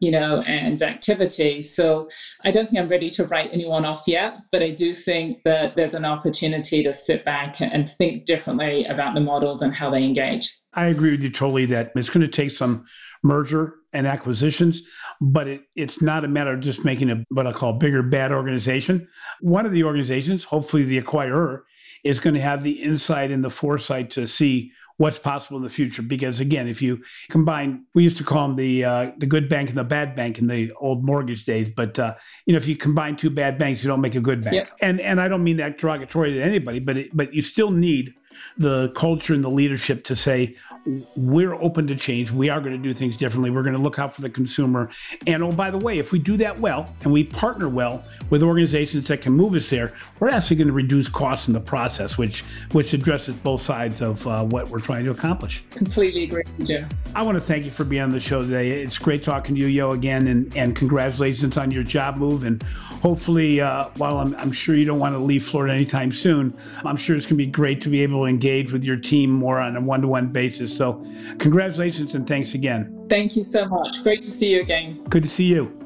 you 0.00 0.10
know, 0.10 0.40
and 0.40 0.80
activity. 0.82 1.60
So 1.60 2.08
I 2.44 2.50
don't 2.50 2.68
think 2.68 2.80
I'm 2.80 2.88
ready 2.88 3.10
to 3.10 3.24
write 3.24 3.50
anyone 3.52 3.84
off 3.84 4.04
yet, 4.06 4.34
but 4.50 4.62
I 4.62 4.70
do 4.70 4.92
think 4.94 5.42
that 5.44 5.76
there's 5.76 5.94
an 5.94 6.04
opportunity 6.04 6.82
to 6.82 6.92
sit 6.92 7.24
back 7.24 7.60
and 7.60 7.88
think 7.88 8.24
differently 8.24 8.84
about 8.84 9.14
the 9.14 9.20
models 9.20 9.60
and 9.62 9.72
how 9.72 9.90
they 9.90 10.02
engage. 10.02 10.59
I 10.72 10.86
agree 10.86 11.10
with 11.10 11.22
you 11.22 11.30
totally 11.30 11.66
that 11.66 11.92
it's 11.96 12.10
going 12.10 12.20
to 12.20 12.28
take 12.28 12.50
some 12.52 12.86
merger 13.22 13.74
and 13.92 14.06
acquisitions, 14.06 14.82
but 15.20 15.48
it, 15.48 15.62
it's 15.74 16.00
not 16.00 16.24
a 16.24 16.28
matter 16.28 16.52
of 16.52 16.60
just 16.60 16.84
making 16.84 17.10
a 17.10 17.24
what 17.28 17.46
I 17.46 17.52
call 17.52 17.72
bigger 17.72 18.02
bad 18.02 18.30
organization. 18.32 19.08
One 19.40 19.66
of 19.66 19.72
the 19.72 19.84
organizations, 19.84 20.44
hopefully 20.44 20.84
the 20.84 21.00
acquirer, 21.00 21.62
is 22.04 22.20
going 22.20 22.34
to 22.34 22.40
have 22.40 22.62
the 22.62 22.82
insight 22.82 23.30
and 23.30 23.44
the 23.44 23.50
foresight 23.50 24.10
to 24.10 24.26
see 24.26 24.72
what's 24.96 25.18
possible 25.18 25.56
in 25.56 25.62
the 25.62 25.70
future. 25.70 26.02
Because 26.02 26.40
again, 26.40 26.68
if 26.68 26.82
you 26.82 27.02
combine, 27.30 27.86
we 27.94 28.04
used 28.04 28.18
to 28.18 28.24
call 28.24 28.48
them 28.48 28.56
the 28.56 28.84
uh, 28.84 29.10
the 29.18 29.26
good 29.26 29.48
bank 29.48 29.70
and 29.70 29.78
the 29.78 29.84
bad 29.84 30.14
bank 30.14 30.38
in 30.38 30.46
the 30.46 30.72
old 30.78 31.04
mortgage 31.04 31.44
days. 31.44 31.72
But 31.74 31.98
uh, 31.98 32.14
you 32.46 32.52
know, 32.52 32.58
if 32.58 32.68
you 32.68 32.76
combine 32.76 33.16
two 33.16 33.30
bad 33.30 33.58
banks, 33.58 33.82
you 33.82 33.88
don't 33.88 34.00
make 34.00 34.14
a 34.14 34.20
good 34.20 34.44
bank. 34.44 34.56
Yep. 34.56 34.68
And 34.80 35.00
and 35.00 35.20
I 35.20 35.26
don't 35.26 35.42
mean 35.42 35.56
that 35.56 35.78
derogatory 35.78 36.32
to 36.34 36.42
anybody, 36.42 36.78
but 36.78 36.96
it, 36.96 37.16
but 37.16 37.34
you 37.34 37.42
still 37.42 37.70
need 37.70 38.14
the 38.56 38.90
culture 38.90 39.34
and 39.34 39.44
the 39.44 39.50
leadership 39.50 40.04
to 40.04 40.16
say 40.16 40.56
we're 41.16 41.54
open 41.54 41.86
to 41.86 41.96
change. 41.96 42.30
We 42.30 42.48
are 42.48 42.60
going 42.60 42.72
to 42.72 42.78
do 42.78 42.94
things 42.94 43.16
differently. 43.16 43.50
We're 43.50 43.62
going 43.62 43.76
to 43.76 43.80
look 43.80 43.98
out 43.98 44.14
for 44.14 44.22
the 44.22 44.30
consumer. 44.30 44.90
And 45.26 45.42
oh, 45.42 45.52
by 45.52 45.70
the 45.70 45.78
way, 45.78 45.98
if 45.98 46.12
we 46.12 46.18
do 46.18 46.36
that 46.38 46.58
well 46.58 46.94
and 47.02 47.12
we 47.12 47.24
partner 47.24 47.68
well 47.68 48.04
with 48.30 48.42
organizations 48.42 49.08
that 49.08 49.20
can 49.20 49.32
move 49.32 49.54
us 49.54 49.68
there, 49.70 49.94
we're 50.18 50.30
actually 50.30 50.56
going 50.56 50.68
to 50.68 50.72
reduce 50.72 51.08
costs 51.08 51.48
in 51.48 51.54
the 51.54 51.60
process, 51.60 52.16
which 52.16 52.44
which 52.72 52.92
addresses 52.92 53.38
both 53.38 53.60
sides 53.60 54.00
of 54.00 54.26
uh, 54.26 54.44
what 54.44 54.68
we're 54.68 54.80
trying 54.80 55.04
to 55.04 55.10
accomplish. 55.10 55.64
Completely 55.70 56.24
agree, 56.24 56.44
Jim. 56.64 56.88
I 57.14 57.22
want 57.22 57.36
to 57.36 57.40
thank 57.40 57.64
you 57.64 57.70
for 57.70 57.84
being 57.84 58.02
on 58.02 58.12
the 58.12 58.20
show 58.20 58.42
today. 58.42 58.70
It's 58.70 58.98
great 58.98 59.24
talking 59.24 59.54
to 59.54 59.60
you, 59.60 59.66
Yo, 59.66 59.90
again, 59.90 60.28
and, 60.28 60.56
and 60.56 60.76
congratulations 60.76 61.56
on 61.56 61.70
your 61.70 61.82
job 61.82 62.16
move. 62.16 62.44
And 62.44 62.62
hopefully, 62.62 63.60
uh, 63.60 63.88
while 63.96 64.18
I'm, 64.18 64.34
I'm 64.36 64.52
sure 64.52 64.74
you 64.74 64.84
don't 64.84 64.98
want 64.98 65.14
to 65.14 65.18
leave 65.18 65.44
Florida 65.44 65.74
anytime 65.74 66.12
soon, 66.12 66.56
I'm 66.84 66.96
sure 66.96 67.16
it's 67.16 67.26
going 67.26 67.38
to 67.38 67.44
be 67.44 67.50
great 67.50 67.80
to 67.82 67.88
be 67.88 68.02
able 68.02 68.20
to 68.20 68.26
engage 68.26 68.72
with 68.72 68.84
your 68.84 68.96
team 68.96 69.30
more 69.30 69.58
on 69.58 69.76
a 69.76 69.80
one 69.80 70.02
to 70.02 70.08
one 70.08 70.28
basis. 70.28 70.69
So, 70.76 71.04
congratulations 71.38 72.14
and 72.14 72.26
thanks 72.26 72.54
again. 72.54 73.06
Thank 73.08 73.36
you 73.36 73.42
so 73.42 73.66
much. 73.66 74.02
Great 74.02 74.22
to 74.22 74.30
see 74.30 74.52
you 74.52 74.60
again. 74.60 75.02
Good 75.08 75.22
to 75.24 75.28
see 75.28 75.44
you 75.44 75.80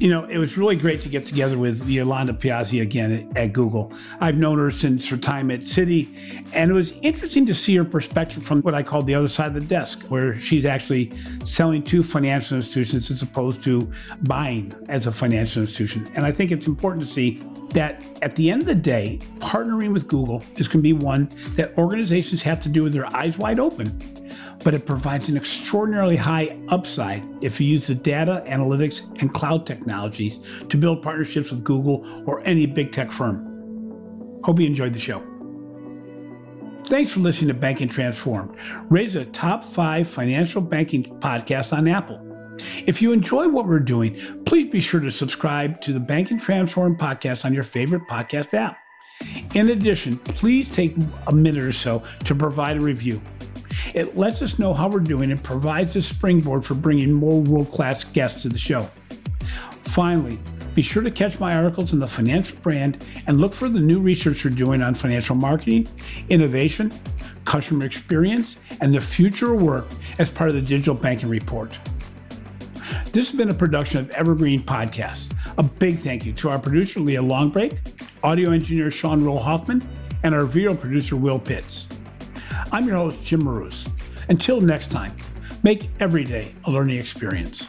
you 0.00 0.08
know, 0.08 0.24
it 0.24 0.38
was 0.38 0.56
really 0.56 0.76
great 0.76 1.02
to 1.02 1.10
get 1.10 1.26
together 1.26 1.58
with 1.58 1.86
Yolande 1.86 2.32
Piazza 2.40 2.78
again 2.78 3.12
at, 3.12 3.36
at, 3.36 3.52
Google. 3.52 3.92
I've 4.18 4.38
known 4.38 4.58
her 4.58 4.70
since 4.70 5.06
her 5.08 5.18
time 5.18 5.50
at 5.50 5.60
Citi, 5.60 6.16
and 6.54 6.70
it 6.70 6.74
was 6.74 6.92
interesting 7.02 7.44
to 7.44 7.54
see 7.54 7.76
her 7.76 7.84
perspective 7.84 8.42
from 8.42 8.62
what 8.62 8.74
I 8.74 8.82
call 8.82 9.02
the 9.02 9.14
other 9.14 9.28
side 9.28 9.48
of 9.48 9.54
the 9.54 9.60
desk, 9.60 10.04
where 10.04 10.40
she's 10.40 10.64
actually 10.64 11.12
selling 11.44 11.82
to 11.84 12.02
financial 12.02 12.56
institutions 12.56 13.10
as 13.10 13.20
opposed 13.20 13.62
to 13.64 13.92
buying 14.22 14.72
as 14.88 15.06
a 15.06 15.12
financial 15.12 15.60
institution. 15.60 16.10
And 16.14 16.24
I 16.24 16.32
think 16.32 16.50
it's 16.50 16.66
important 16.66 17.04
to 17.04 17.10
see 17.10 17.42
that 17.70 18.04
at 18.22 18.36
the 18.36 18.50
end 18.50 18.62
of 18.62 18.68
the 18.68 18.74
day, 18.74 19.18
partnering 19.38 19.92
with 19.92 20.08
Google 20.08 20.42
is 20.56 20.68
going 20.68 20.78
to 20.78 20.82
be 20.82 20.92
one 20.92 21.30
that 21.56 21.76
organizations 21.78 22.42
have 22.42 22.60
to 22.60 22.68
do 22.68 22.82
with 22.82 22.92
their 22.92 23.06
eyes 23.16 23.38
wide 23.38 23.60
open 23.60 23.86
but 24.62 24.74
it 24.74 24.86
provides 24.86 25.28
an 25.28 25.36
extraordinarily 25.36 26.16
high 26.16 26.58
upside 26.68 27.22
if 27.42 27.60
you 27.60 27.66
use 27.66 27.86
the 27.86 27.94
data, 27.94 28.44
analytics, 28.46 29.00
and 29.20 29.32
cloud 29.32 29.66
technologies 29.66 30.38
to 30.68 30.76
build 30.76 31.02
partnerships 31.02 31.50
with 31.50 31.64
Google 31.64 32.24
or 32.26 32.44
any 32.46 32.66
big 32.66 32.92
tech 32.92 33.10
firm. 33.10 33.46
Hope 34.44 34.60
you 34.60 34.66
enjoyed 34.66 34.92
the 34.92 35.00
show. 35.00 35.22
Thanks 36.86 37.12
for 37.12 37.20
listening 37.20 37.48
to 37.48 37.54
Banking 37.54 37.88
Transformed, 37.88 38.56
raise 38.88 39.14
a 39.14 39.24
top 39.26 39.64
five 39.64 40.08
financial 40.08 40.60
banking 40.60 41.04
podcast 41.20 41.76
on 41.76 41.86
Apple. 41.86 42.29
If 42.86 43.00
you 43.02 43.12
enjoy 43.12 43.48
what 43.48 43.66
we're 43.66 43.78
doing, 43.78 44.44
please 44.44 44.70
be 44.70 44.80
sure 44.80 45.00
to 45.00 45.10
subscribe 45.10 45.80
to 45.82 45.92
the 45.92 46.00
Banking 46.00 46.38
Transformed 46.38 46.98
podcast 46.98 47.44
on 47.44 47.54
your 47.54 47.62
favorite 47.62 48.02
podcast 48.08 48.54
app. 48.54 48.78
In 49.54 49.70
addition, 49.70 50.16
please 50.18 50.68
take 50.68 50.96
a 51.26 51.32
minute 51.32 51.62
or 51.62 51.72
so 51.72 52.02
to 52.24 52.34
provide 52.34 52.78
a 52.78 52.80
review. 52.80 53.20
It 53.94 54.16
lets 54.16 54.40
us 54.42 54.58
know 54.58 54.72
how 54.72 54.88
we're 54.88 55.00
doing 55.00 55.30
and 55.30 55.42
provides 55.42 55.96
a 55.96 56.02
springboard 56.02 56.64
for 56.64 56.74
bringing 56.74 57.12
more 57.12 57.40
world 57.40 57.70
class 57.70 58.04
guests 58.04 58.42
to 58.42 58.48
the 58.48 58.58
show. 58.58 58.88
Finally, 59.84 60.38
be 60.74 60.82
sure 60.82 61.02
to 61.02 61.10
catch 61.10 61.40
my 61.40 61.54
articles 61.54 61.92
in 61.92 61.98
the 61.98 62.06
financial 62.06 62.56
brand 62.58 63.06
and 63.26 63.40
look 63.40 63.52
for 63.52 63.68
the 63.68 63.80
new 63.80 64.00
research 64.00 64.44
we're 64.44 64.50
doing 64.50 64.82
on 64.82 64.94
financial 64.94 65.34
marketing, 65.34 65.88
innovation, 66.28 66.92
customer 67.44 67.84
experience, 67.84 68.56
and 68.80 68.94
the 68.94 69.00
future 69.00 69.52
of 69.52 69.62
work 69.62 69.86
as 70.18 70.30
part 70.30 70.48
of 70.48 70.54
the 70.54 70.62
Digital 70.62 70.94
Banking 70.94 71.28
Report. 71.28 71.76
This 73.12 73.28
has 73.28 73.36
been 73.36 73.50
a 73.50 73.54
production 73.54 73.98
of 73.98 74.10
Evergreen 74.10 74.62
Podcast. 74.62 75.32
A 75.58 75.64
big 75.64 75.98
thank 75.98 76.24
you 76.24 76.32
to 76.34 76.48
our 76.48 76.60
producer, 76.60 77.00
Leah 77.00 77.20
Longbrake, 77.20 77.76
audio 78.22 78.52
engineer, 78.52 78.92
Sean 78.92 79.24
Roll 79.24 79.36
Hoffman, 79.36 79.82
and 80.22 80.32
our 80.32 80.44
video 80.44 80.76
producer, 80.76 81.16
Will 81.16 81.40
Pitts. 81.40 81.88
I'm 82.70 82.86
your 82.86 82.94
host, 82.94 83.20
Jim 83.20 83.42
Marous. 83.42 83.88
Until 84.28 84.60
next 84.60 84.92
time, 84.92 85.10
make 85.64 85.90
every 85.98 86.22
day 86.22 86.54
a 86.66 86.70
learning 86.70 86.98
experience. 86.98 87.68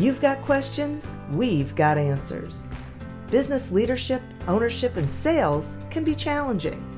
You've 0.00 0.20
got 0.20 0.42
questions, 0.42 1.14
we've 1.30 1.76
got 1.76 1.96
answers. 1.96 2.64
Business 3.30 3.70
leadership, 3.70 4.20
ownership, 4.48 4.96
and 4.96 5.08
sales 5.08 5.78
can 5.90 6.02
be 6.02 6.16
challenging. 6.16 6.97